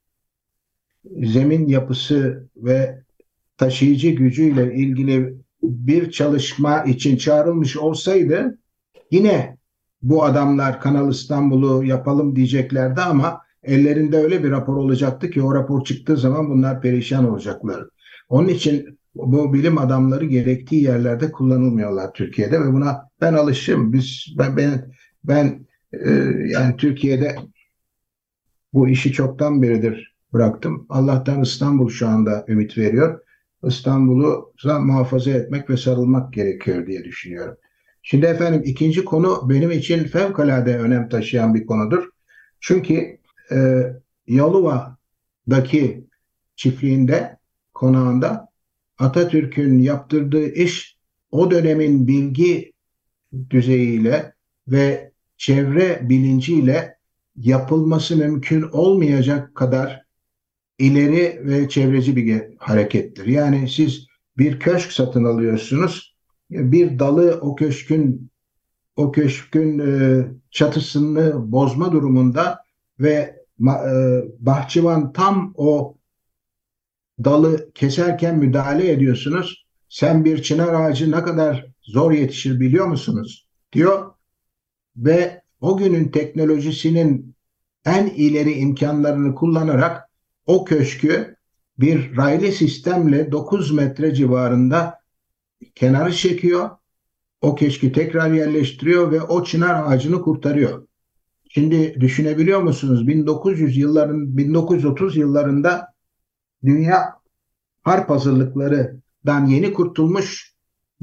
zemin 1.22 1.68
yapısı 1.68 2.48
ve 2.56 3.03
taşıyıcı 3.56 4.10
gücüyle 4.10 4.74
ilgili 4.74 5.34
bir 5.62 6.10
çalışma 6.10 6.82
için 6.82 7.16
çağrılmış 7.16 7.76
olsaydı 7.76 8.58
yine 9.10 9.56
bu 10.02 10.24
adamlar 10.24 10.80
Kanal 10.80 11.10
İstanbul'u 11.10 11.84
yapalım 11.84 12.36
diyeceklerdi 12.36 13.00
ama 13.00 13.40
ellerinde 13.62 14.16
öyle 14.16 14.44
bir 14.44 14.50
rapor 14.50 14.76
olacaktı 14.76 15.30
ki 15.30 15.42
o 15.42 15.54
rapor 15.54 15.84
çıktığı 15.84 16.16
zaman 16.16 16.50
bunlar 16.50 16.80
perişan 16.80 17.30
olacaklar. 17.30 17.84
Onun 18.28 18.48
için 18.48 18.98
bu 19.14 19.52
bilim 19.52 19.78
adamları 19.78 20.24
gerektiği 20.24 20.82
yerlerde 20.82 21.32
kullanılmıyorlar 21.32 22.12
Türkiye'de 22.12 22.60
ve 22.60 22.72
buna 22.72 23.10
ben 23.20 23.34
alışım. 23.34 23.92
Biz 23.92 24.26
ben 24.38 24.56
ben 24.56 24.92
ben 25.24 25.66
e, 25.92 26.10
yani 26.46 26.76
Türkiye'de 26.76 27.36
bu 28.72 28.88
işi 28.88 29.12
çoktan 29.12 29.62
beridir 29.62 30.14
bıraktım. 30.32 30.86
Allah'tan 30.88 31.42
İstanbul 31.42 31.88
şu 31.88 32.08
anda 32.08 32.44
ümit 32.48 32.78
veriyor. 32.78 33.20
İstanbul'u 33.66 34.52
muhafaza 34.64 35.30
etmek 35.30 35.70
ve 35.70 35.76
sarılmak 35.76 36.32
gerekiyor 36.32 36.86
diye 36.86 37.04
düşünüyorum. 37.04 37.56
Şimdi 38.02 38.26
efendim 38.26 38.62
ikinci 38.64 39.04
konu 39.04 39.48
benim 39.48 39.70
için 39.70 40.04
fevkalade 40.04 40.78
önem 40.78 41.08
taşıyan 41.08 41.54
bir 41.54 41.66
konudur. 41.66 42.08
Çünkü 42.60 43.18
e, 43.52 43.82
Yalova'daki 44.26 46.06
çiftliğinde, 46.56 47.38
konağında 47.74 48.48
Atatürk'ün 48.98 49.78
yaptırdığı 49.78 50.46
iş 50.46 50.98
o 51.30 51.50
dönemin 51.50 52.08
bilgi 52.08 52.72
düzeyiyle 53.50 54.34
ve 54.68 55.12
çevre 55.36 56.00
bilinciyle 56.02 56.98
yapılması 57.36 58.16
mümkün 58.16 58.62
olmayacak 58.62 59.54
kadar 59.54 60.03
ileri 60.78 61.40
ve 61.44 61.68
çevreci 61.68 62.16
bir 62.16 62.42
harekettir. 62.58 63.26
Yani 63.26 63.68
siz 63.68 64.06
bir 64.38 64.60
köşk 64.60 64.92
satın 64.92 65.24
alıyorsunuz. 65.24 66.16
Bir 66.50 66.98
dalı 66.98 67.38
o 67.40 67.56
köşkün 67.56 68.30
o 68.96 69.12
köşkün 69.12 69.78
e, 69.78 70.24
çatısını 70.50 71.52
bozma 71.52 71.92
durumunda 71.92 72.58
ve 73.00 73.36
e, 73.60 73.94
bahçıvan 74.38 75.12
tam 75.12 75.54
o 75.56 75.96
dalı 77.24 77.72
keserken 77.74 78.38
müdahale 78.38 78.90
ediyorsunuz. 78.90 79.66
Sen 79.88 80.24
bir 80.24 80.42
çınar 80.42 80.74
ağacı 80.74 81.10
ne 81.10 81.22
kadar 81.22 81.66
zor 81.82 82.12
yetişir 82.12 82.60
biliyor 82.60 82.86
musunuz? 82.86 83.44
diyor 83.74 84.10
ve 84.96 85.42
o 85.60 85.76
günün 85.76 86.08
teknolojisinin 86.08 87.34
en 87.86 88.06
ileri 88.06 88.52
imkanlarını 88.52 89.34
kullanarak 89.34 90.03
o 90.46 90.64
köşkü 90.64 91.36
bir 91.78 92.16
raylı 92.16 92.52
sistemle 92.52 93.32
9 93.32 93.72
metre 93.72 94.14
civarında 94.14 94.98
kenarı 95.74 96.12
çekiyor. 96.12 96.70
O 97.40 97.54
köşkü 97.54 97.92
tekrar 97.92 98.32
yerleştiriyor 98.32 99.12
ve 99.12 99.22
o 99.22 99.44
çınar 99.44 99.84
ağacını 99.84 100.22
kurtarıyor. 100.22 100.86
Şimdi 101.50 102.00
düşünebiliyor 102.00 102.62
musunuz? 102.62 103.08
1900 103.08 103.76
yılların 103.76 104.36
1930 104.36 105.16
yıllarında 105.16 105.86
dünya 106.64 107.14
harp 107.82 108.10
hazırlıklarından 108.10 109.46
yeni 109.46 109.72
kurtulmuş 109.72 110.54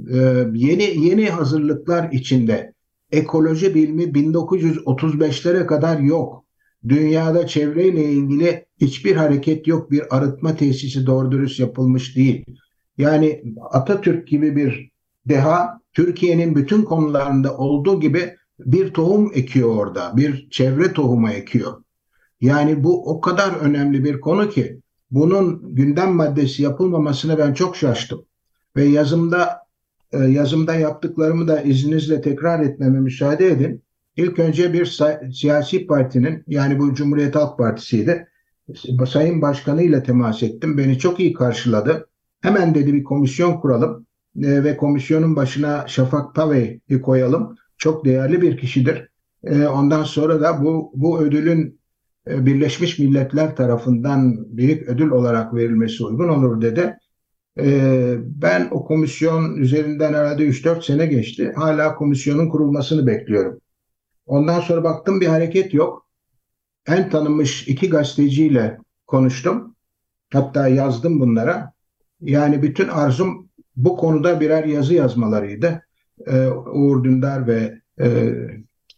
e, 0.09 0.17
yeni 0.53 0.83
yeni 0.83 1.29
hazırlıklar 1.29 2.11
içinde 2.11 2.73
ekoloji 3.11 3.75
bilimi 3.75 4.03
1935'lere 4.03 5.65
kadar 5.65 5.99
yok. 5.99 6.45
Dünyada 6.87 7.47
çevreyle 7.47 8.03
ilgili 8.03 8.65
hiçbir 8.81 9.15
hareket 9.15 9.67
yok. 9.67 9.91
Bir 9.91 10.17
arıtma 10.17 10.55
tesisi 10.55 11.05
doğru 11.05 11.31
dürüst 11.31 11.59
yapılmış 11.59 12.15
değil. 12.15 12.45
Yani 12.97 13.43
Atatürk 13.71 14.27
gibi 14.27 14.55
bir 14.55 14.91
deha 15.25 15.81
Türkiye'nin 15.93 16.55
bütün 16.55 16.83
konularında 16.83 17.57
olduğu 17.57 17.99
gibi 17.99 18.35
bir 18.59 18.93
tohum 18.93 19.31
ekiyor 19.33 19.75
orada. 19.75 20.17
Bir 20.17 20.49
çevre 20.49 20.93
tohumu 20.93 21.29
ekiyor. 21.29 21.83
Yani 22.41 22.83
bu 22.83 23.09
o 23.09 23.21
kadar 23.21 23.53
önemli 23.53 24.03
bir 24.03 24.21
konu 24.21 24.49
ki 24.49 24.79
bunun 25.11 25.75
gündem 25.75 26.13
maddesi 26.13 26.63
yapılmamasına 26.63 27.37
ben 27.37 27.53
çok 27.53 27.75
şaştım. 27.75 28.25
Ve 28.75 28.83
yazımda 28.83 29.61
e, 30.11 30.17
yazımda 30.17 30.75
yaptıklarımı 30.75 31.47
da 31.47 31.61
izninizle 31.61 32.21
tekrar 32.21 32.59
etmeme 32.59 32.99
müsaade 32.99 33.47
edin. 33.47 33.83
İlk 34.15 34.39
önce 34.39 34.73
bir 34.73 34.99
siyasi 35.33 35.87
partinin 35.87 36.43
yani 36.47 36.79
bu 36.79 36.93
Cumhuriyet 36.93 37.35
Halk 37.35 37.57
Partisi'ydi. 37.57 38.27
Sayın 39.07 39.41
Başkanı 39.41 39.83
ile 39.83 40.03
temas 40.03 40.43
ettim. 40.43 40.77
Beni 40.77 40.97
çok 40.97 41.19
iyi 41.19 41.33
karşıladı. 41.33 42.09
Hemen 42.41 42.75
dedi 42.75 42.93
bir 42.93 43.03
komisyon 43.03 43.59
kuralım 43.59 44.05
e, 44.43 44.63
ve 44.63 44.77
komisyonun 44.77 45.35
başına 45.35 45.87
Şafak 45.87 46.35
Pavey'i 46.35 47.01
koyalım. 47.01 47.55
Çok 47.77 48.05
değerli 48.05 48.41
bir 48.41 48.57
kişidir. 48.57 49.09
E, 49.43 49.65
ondan 49.67 50.03
sonra 50.03 50.41
da 50.41 50.63
bu 50.63 50.91
bu 50.95 51.19
ödülün 51.19 51.79
e, 52.27 52.45
Birleşmiş 52.45 52.99
Milletler 52.99 53.55
tarafından 53.55 54.37
büyük 54.57 54.89
ödül 54.89 55.09
olarak 55.09 55.55
verilmesi 55.55 56.03
uygun 56.03 56.29
olur 56.29 56.61
dedi. 56.61 56.97
E, 57.59 58.15
ben 58.19 58.67
o 58.71 58.85
komisyon 58.85 59.55
üzerinden 59.55 60.13
herhalde 60.13 60.43
3-4 60.47 60.85
sene 60.85 61.05
geçti. 61.05 61.53
Hala 61.55 61.95
komisyonun 61.95 62.49
kurulmasını 62.49 63.07
bekliyorum. 63.07 63.60
Ondan 64.31 64.59
sonra 64.59 64.83
baktım 64.83 65.21
bir 65.21 65.27
hareket 65.27 65.73
yok. 65.73 66.07
En 66.87 67.09
tanınmış 67.09 67.67
iki 67.67 67.89
gazeteciyle 67.89 68.77
konuştum. 69.07 69.75
Hatta 70.33 70.67
yazdım 70.67 71.19
bunlara. 71.19 71.73
Yani 72.21 72.61
bütün 72.61 72.87
arzum 72.87 73.49
bu 73.75 73.97
konuda 73.97 74.39
birer 74.39 74.63
yazı 74.63 74.93
yazmalarıydı. 74.93 75.85
Ee, 76.27 76.47
Uğur 76.47 77.03
Dündar 77.03 77.47
ve 77.47 77.81
e, 77.99 78.33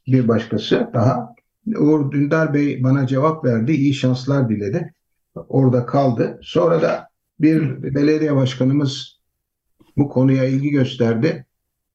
bir 0.07 0.27
başkası 0.27 0.89
daha. 0.93 1.35
Uğur 1.77 2.11
Dündar 2.11 2.53
Bey 2.53 2.83
bana 2.83 3.07
cevap 3.07 3.45
verdi. 3.45 3.71
İyi 3.71 3.93
şanslar 3.93 4.49
diledi. 4.49 4.93
Orada 5.35 5.85
kaldı. 5.85 6.39
Sonra 6.41 6.81
da 6.81 7.09
bir 7.39 7.83
belediye 7.95 8.35
başkanımız 8.35 9.19
bu 9.97 10.09
konuya 10.09 10.45
ilgi 10.45 10.69
gösterdi. 10.69 11.45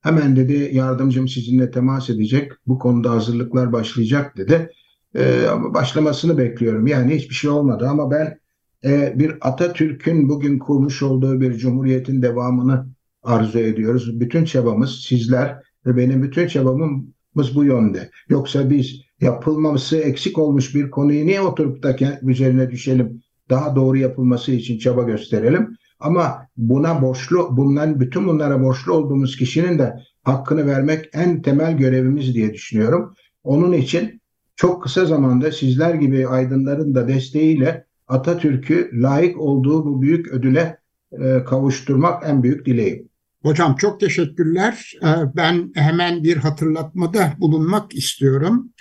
Hemen 0.00 0.36
dedi 0.36 0.70
yardımcım 0.72 1.28
sizinle 1.28 1.70
temas 1.70 2.10
edecek. 2.10 2.52
Bu 2.66 2.78
konuda 2.78 3.10
hazırlıklar 3.10 3.72
başlayacak 3.72 4.36
dedi. 4.36 4.70
Ee, 5.16 5.46
başlamasını 5.74 6.38
bekliyorum. 6.38 6.86
Yani 6.86 7.14
hiçbir 7.14 7.34
şey 7.34 7.50
olmadı 7.50 7.88
ama 7.88 8.10
ben 8.10 8.38
e, 8.84 9.18
bir 9.18 9.34
Atatürk'ün 9.40 10.28
bugün 10.28 10.58
kurmuş 10.58 11.02
olduğu 11.02 11.40
bir 11.40 11.54
cumhuriyetin 11.54 12.22
devamını 12.22 12.86
arzu 13.22 13.58
ediyoruz. 13.58 14.20
Bütün 14.20 14.44
çabamız 14.44 14.90
sizler 14.90 15.58
ve 15.86 15.96
benim 15.96 16.22
bütün 16.22 16.46
çabamız 16.46 17.54
bu 17.54 17.64
yönde. 17.64 18.10
Yoksa 18.28 18.70
biz 18.70 19.00
yapılmaması 19.20 19.96
eksik 19.96 20.38
olmuş 20.38 20.74
bir 20.74 20.90
konuyu 20.90 21.26
niye 21.26 21.40
oturup 21.40 21.82
da 21.82 21.96
üzerine 22.22 22.70
düşelim? 22.70 23.22
Daha 23.50 23.76
doğru 23.76 23.96
yapılması 23.96 24.52
için 24.52 24.78
çaba 24.78 25.02
gösterelim. 25.02 25.76
Ama 26.00 26.46
buna 26.56 27.02
borçlu, 27.02 27.56
bundan 27.56 28.00
bütün 28.00 28.26
bunlara 28.26 28.62
borçlu 28.62 28.92
olduğumuz 28.92 29.36
kişinin 29.36 29.78
de 29.78 29.96
hakkını 30.22 30.66
vermek 30.66 31.08
en 31.12 31.42
temel 31.42 31.76
görevimiz 31.76 32.34
diye 32.34 32.54
düşünüyorum. 32.54 33.14
Onun 33.44 33.72
için 33.72 34.20
çok 34.56 34.82
kısa 34.82 35.04
zamanda 35.04 35.52
sizler 35.52 35.94
gibi 35.94 36.28
aydınların 36.28 36.94
da 36.94 37.08
desteğiyle 37.08 37.84
Atatürk'ü 38.08 38.90
layık 38.92 39.40
olduğu 39.40 39.86
bu 39.86 40.02
büyük 40.02 40.28
ödüle 40.28 40.78
e, 41.12 41.44
kavuşturmak 41.44 42.22
en 42.26 42.42
büyük 42.42 42.66
dileğim. 42.66 43.08
Hocam 43.42 43.76
çok 43.76 44.00
teşekkürler. 44.00 44.92
Ee, 45.02 45.06
ben 45.36 45.72
hemen 45.74 46.24
bir 46.24 46.36
hatırlatmada 46.36 47.32
bulunmak 47.38 47.94
istiyorum. 47.94 48.72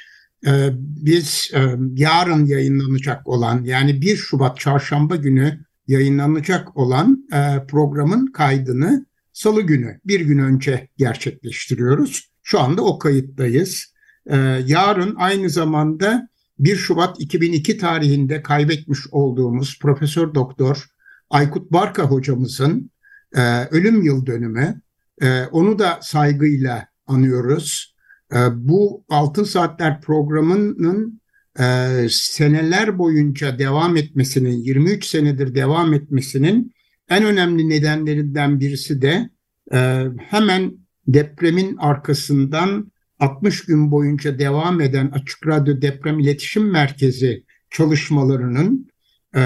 Ee, 0.47 0.70
biz 0.78 1.51
e, 1.53 1.59
yarın 1.95 2.45
yayınlanacak 2.45 3.28
olan 3.28 3.63
yani 3.63 4.01
1 4.01 4.15
Şubat 4.15 4.59
çarşamba 4.59 5.15
günü 5.15 5.59
yayınlanacak 5.88 6.78
olan 6.78 7.28
e, 7.34 7.66
programın 7.68 8.26
kaydını 8.26 9.06
salı 9.34 9.62
günü 9.62 10.00
bir 10.06 10.22
gün 10.22 10.38
önce 10.38 10.90
gerçekleştiriyoruz. 10.98 12.32
Şu 12.44 12.60
anda 12.60 12.82
o 12.82 13.00
kayıttayız. 13.00 13.94
Ee, 14.30 14.36
yarın 14.66 15.16
aynı 15.16 15.50
zamanda 15.50 16.30
1 16.60 16.76
Şubat 16.76 17.20
2002 17.20 17.78
tarihinde 17.78 18.42
kaybetmiş 18.42 19.00
olduğumuz 19.12 19.80
Profesör 19.82 20.34
Doktor 20.34 20.86
Aykut 21.30 21.72
Barka 21.72 22.04
hocamızın 22.04 22.92
e, 23.36 23.66
ölüm 23.66 24.02
yıl 24.02 24.26
dönümü. 24.26 24.82
E, 25.22 25.44
onu 25.44 25.80
da 25.80 26.00
saygıyla 26.02 26.88
anıyoruz. 27.08 27.96
E, 28.34 28.38
bu 28.56 29.04
Altın 29.10 29.44
Saatler 29.44 30.02
programının 30.02 31.22
e, 31.60 32.08
seneler 32.10 32.97
boyunca 32.97 33.60
devam 33.60 33.97
etmesinin, 33.97 34.58
23 34.64 35.05
senedir 35.05 35.55
devam 35.55 35.93
etmesinin 35.93 36.74
en 37.10 37.24
önemli 37.24 37.70
nedenlerinden 37.70 38.60
birisi 38.60 39.01
de 39.01 39.30
e, 39.74 40.05
hemen 40.18 40.74
depremin 41.08 41.78
arkasından 41.78 42.91
60 43.20 43.66
gün 43.66 43.91
boyunca 43.91 44.39
devam 44.39 44.82
eden 44.82 45.08
Açık 45.08 45.47
Radyo 45.47 45.82
Deprem 45.82 46.20
İletişim 46.20 46.72
Merkezi 46.72 47.43
çalışmalarının 47.70 48.89
e, 49.36 49.41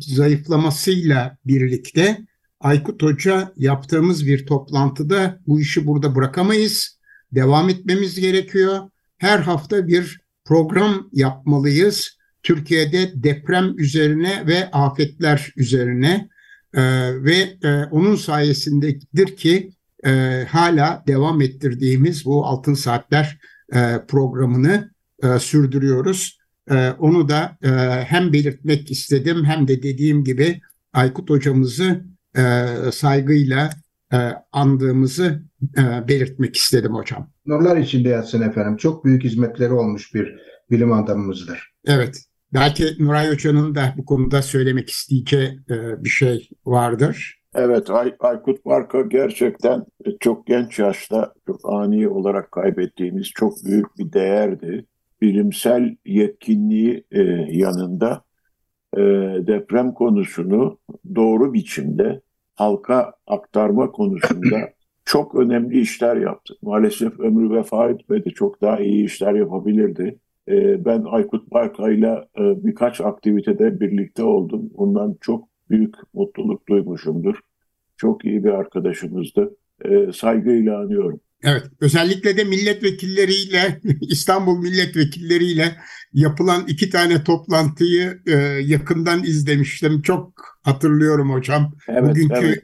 zayıflamasıyla 0.00 1.38
birlikte 1.46 2.18
Aykut 2.60 3.02
Hoca 3.02 3.52
yaptığımız 3.56 4.26
bir 4.26 4.46
toplantıda 4.46 5.40
bu 5.46 5.60
işi 5.60 5.86
burada 5.86 6.14
bırakamayız. 6.14 6.98
Devam 7.32 7.68
etmemiz 7.68 8.20
gerekiyor. 8.20 8.78
Her 9.18 9.38
hafta 9.38 9.88
bir 9.88 10.21
program 10.44 11.08
yapmalıyız. 11.12 12.18
Türkiye'de 12.42 13.12
deprem 13.14 13.78
üzerine 13.78 14.46
ve 14.46 14.70
afetler 14.70 15.52
üzerine 15.56 16.28
e, 16.74 16.82
ve 17.24 17.58
e, 17.62 17.84
onun 17.90 18.16
sayesindedir 18.16 19.36
ki 19.36 19.70
e, 20.06 20.44
hala 20.48 21.04
devam 21.06 21.40
ettirdiğimiz 21.40 22.24
bu 22.24 22.46
Altın 22.46 22.74
Saatler 22.74 23.38
e, 23.74 24.00
programını 24.08 24.90
e, 25.22 25.38
sürdürüyoruz. 25.38 26.38
E, 26.70 26.90
onu 26.90 27.28
da 27.28 27.58
e, 27.62 27.68
hem 28.04 28.32
belirtmek 28.32 28.90
istedim 28.90 29.44
hem 29.44 29.68
de 29.68 29.82
dediğim 29.82 30.24
gibi 30.24 30.60
Aykut 30.92 31.30
hocamızı 31.30 32.04
e, 32.36 32.66
saygıyla 32.92 33.70
e, 34.12 34.16
andığımızı 34.52 35.42
e, 35.78 36.08
belirtmek 36.08 36.56
istedim 36.56 36.94
hocam. 36.94 37.30
Nurlar 37.46 37.76
içinde 37.76 38.08
yatsın 38.08 38.42
efendim. 38.42 38.76
Çok 38.76 39.04
büyük 39.04 39.24
hizmetleri 39.24 39.72
olmuş 39.72 40.14
bir 40.14 40.36
bilim 40.70 40.92
adamımızdır. 40.92 41.72
Evet. 41.84 42.24
Belki 42.54 42.84
Nuray 42.98 43.32
Hoca'nın 43.32 43.74
da 43.74 43.94
bu 43.96 44.04
konuda 44.04 44.42
söylemek 44.42 44.90
isteyeceği 44.90 45.60
e, 45.70 46.04
bir 46.04 46.08
şey 46.08 46.48
vardır. 46.66 47.42
Evet, 47.54 47.90
Ay 47.90 48.14
Aykut 48.20 48.64
Barka 48.66 49.00
gerçekten 49.00 49.84
çok 50.20 50.46
genç 50.46 50.78
yaşta 50.78 51.34
çok 51.46 51.60
ani 51.64 52.08
olarak 52.08 52.52
kaybettiğimiz 52.52 53.28
çok 53.34 53.64
büyük 53.64 53.98
bir 53.98 54.12
değerdi. 54.12 54.86
Bilimsel 55.22 55.96
yetkinliği 56.04 57.04
e, 57.10 57.20
yanında 57.50 58.22
e, 58.96 59.00
deprem 59.46 59.94
konusunu 59.94 60.78
doğru 61.14 61.52
biçimde 61.52 62.20
halka 62.54 63.14
aktarma 63.26 63.92
konusunda 63.92 64.72
çok 65.04 65.34
önemli 65.34 65.80
işler 65.80 66.16
yaptı. 66.16 66.54
Maalesef 66.62 67.20
ömrü 67.20 67.56
vefa 67.56 67.90
etmedi. 67.90 68.30
Çok 68.30 68.62
daha 68.62 68.78
iyi 68.80 69.04
işler 69.04 69.34
yapabilirdi. 69.34 70.18
E, 70.48 70.84
ben 70.84 71.04
Aykut 71.06 71.52
Barka'yla 71.52 72.28
e, 72.38 72.64
birkaç 72.64 73.00
aktivitede 73.00 73.80
birlikte 73.80 74.22
oldum. 74.22 74.70
Ondan 74.74 75.16
çok 75.20 75.48
büyük 75.70 75.94
mutluluk 76.14 76.68
duymuşumdur. 76.68 77.36
Çok 77.96 78.24
iyi 78.24 78.44
bir 78.44 78.50
arkadaşımızdı. 78.50 79.56
E, 79.84 80.12
saygıyla 80.12 80.80
anıyorum. 80.80 81.20
Evet, 81.42 81.62
özellikle 81.80 82.36
de 82.36 82.44
milletvekilleriyle, 82.44 83.80
İstanbul 84.00 84.58
milletvekilleriyle 84.58 85.76
yapılan 86.12 86.64
iki 86.66 86.90
tane 86.90 87.24
toplantıyı 87.24 88.22
e, 88.26 88.32
yakından 88.64 89.22
izlemiştim. 89.24 90.02
Çok 90.02 90.32
hatırlıyorum 90.62 91.30
hocam. 91.32 91.74
Evet, 91.88 92.10
Bugünkü 92.10 92.34
evet. 92.34 92.62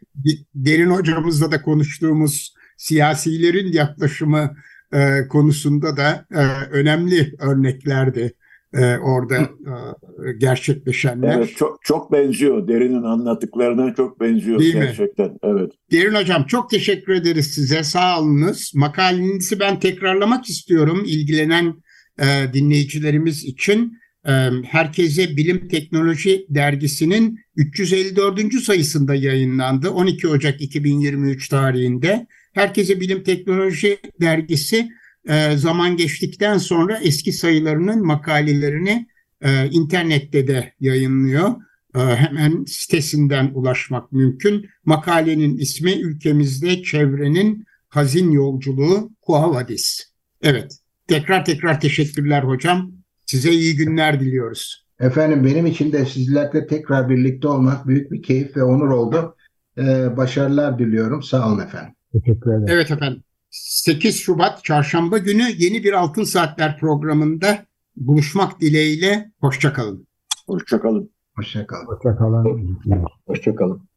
derin 0.54 0.90
hocamızla 0.90 1.52
da 1.52 1.62
konuştuğumuz 1.62 2.54
siyasilerin 2.76 3.72
yaklaşımı 3.72 4.56
e, 4.92 5.28
konusunda 5.28 5.96
da 5.96 6.26
e, 6.34 6.42
önemli 6.70 7.34
örneklerdi 7.38 8.34
e, 8.74 8.96
orada 8.96 9.36
e, 9.36 10.32
gerçekleşenler. 10.38 11.36
Evet, 11.36 11.56
çok 11.56 11.78
çok 11.82 12.12
benziyor. 12.12 12.68
Derinin 12.68 13.02
anlattıklarına 13.02 13.94
çok 13.94 14.20
benziyor 14.20 14.58
Değil 14.58 14.74
mi? 14.74 14.80
gerçekten. 14.80 15.38
Evet. 15.42 15.72
Derin 15.92 16.14
Hocam 16.14 16.44
çok 16.44 16.70
teşekkür 16.70 17.12
ederiz 17.12 17.46
size. 17.46 17.82
Sağ 17.82 18.20
olunuz. 18.20 18.72
Makalenizi 18.74 19.60
ben 19.60 19.80
tekrarlamak 19.80 20.48
istiyorum 20.48 21.02
ilgilenen 21.06 21.74
e, 22.18 22.52
dinleyicilerimiz 22.52 23.44
için. 23.44 23.98
E, 24.26 24.32
Herkese 24.64 25.36
Bilim 25.36 25.68
Teknoloji 25.68 26.46
Dergisi'nin 26.48 27.38
354. 27.56 28.54
sayısında 28.54 29.14
yayınlandı. 29.14 29.90
12 29.90 30.28
Ocak 30.28 30.60
2023 30.60 31.48
tarihinde. 31.48 32.26
Herkese 32.54 33.00
Bilim 33.00 33.22
Teknoloji 33.22 33.98
Dergisi 34.20 34.88
e, 35.28 35.56
zaman 35.56 35.96
geçtikten 35.96 36.58
sonra 36.58 36.98
eski 36.98 37.32
sayılarının 37.32 38.06
makalelerini 38.06 39.06
e, 39.42 39.66
internette 39.70 40.46
de 40.46 40.72
yayınlıyor. 40.80 41.48
E, 41.94 41.98
hemen 41.98 42.64
sitesinden 42.64 43.50
ulaşmak 43.54 44.12
mümkün. 44.12 44.66
Makalenin 44.84 45.58
ismi 45.58 45.92
ülkemizde 45.92 46.82
çevrenin 46.82 47.66
hazin 47.88 48.30
yolculuğu 48.30 49.10
Kuhavadis. 49.20 50.12
Evet, 50.42 50.78
tekrar 51.06 51.44
tekrar 51.44 51.80
teşekkürler 51.80 52.42
hocam. 52.42 52.92
Size 53.26 53.50
iyi 53.50 53.76
günler 53.76 54.20
diliyoruz. 54.20 54.86
Efendim 55.00 55.44
benim 55.44 55.66
için 55.66 55.92
de 55.92 56.06
sizlerle 56.06 56.66
tekrar 56.66 57.10
birlikte 57.10 57.48
olmak 57.48 57.86
büyük 57.88 58.12
bir 58.12 58.22
keyif 58.22 58.56
ve 58.56 58.62
onur 58.62 58.88
oldu. 58.88 59.36
Ee, 59.78 60.16
başarılar 60.16 60.78
diliyorum. 60.78 61.22
Sağ 61.22 61.48
olun 61.48 61.60
efendim. 61.60 61.94
Teşekkür 62.12 62.50
ederim. 62.50 62.66
Evet 62.68 62.90
efendim. 62.90 63.22
8 63.50 64.20
Şubat 64.20 64.64
çarşamba 64.64 65.18
günü 65.18 65.42
yeni 65.56 65.84
bir 65.84 65.92
Altın 65.92 66.24
Saatler 66.24 66.78
programında 66.78 67.66
buluşmak 67.96 68.60
dileğiyle 68.60 69.32
hoşçakalın. 69.40 70.06
Hoşçakalın. 70.46 71.10
Hoşçakalın. 71.36 71.86
Hoşçakalın. 71.86 72.78
Hoşçakalın. 73.26 73.87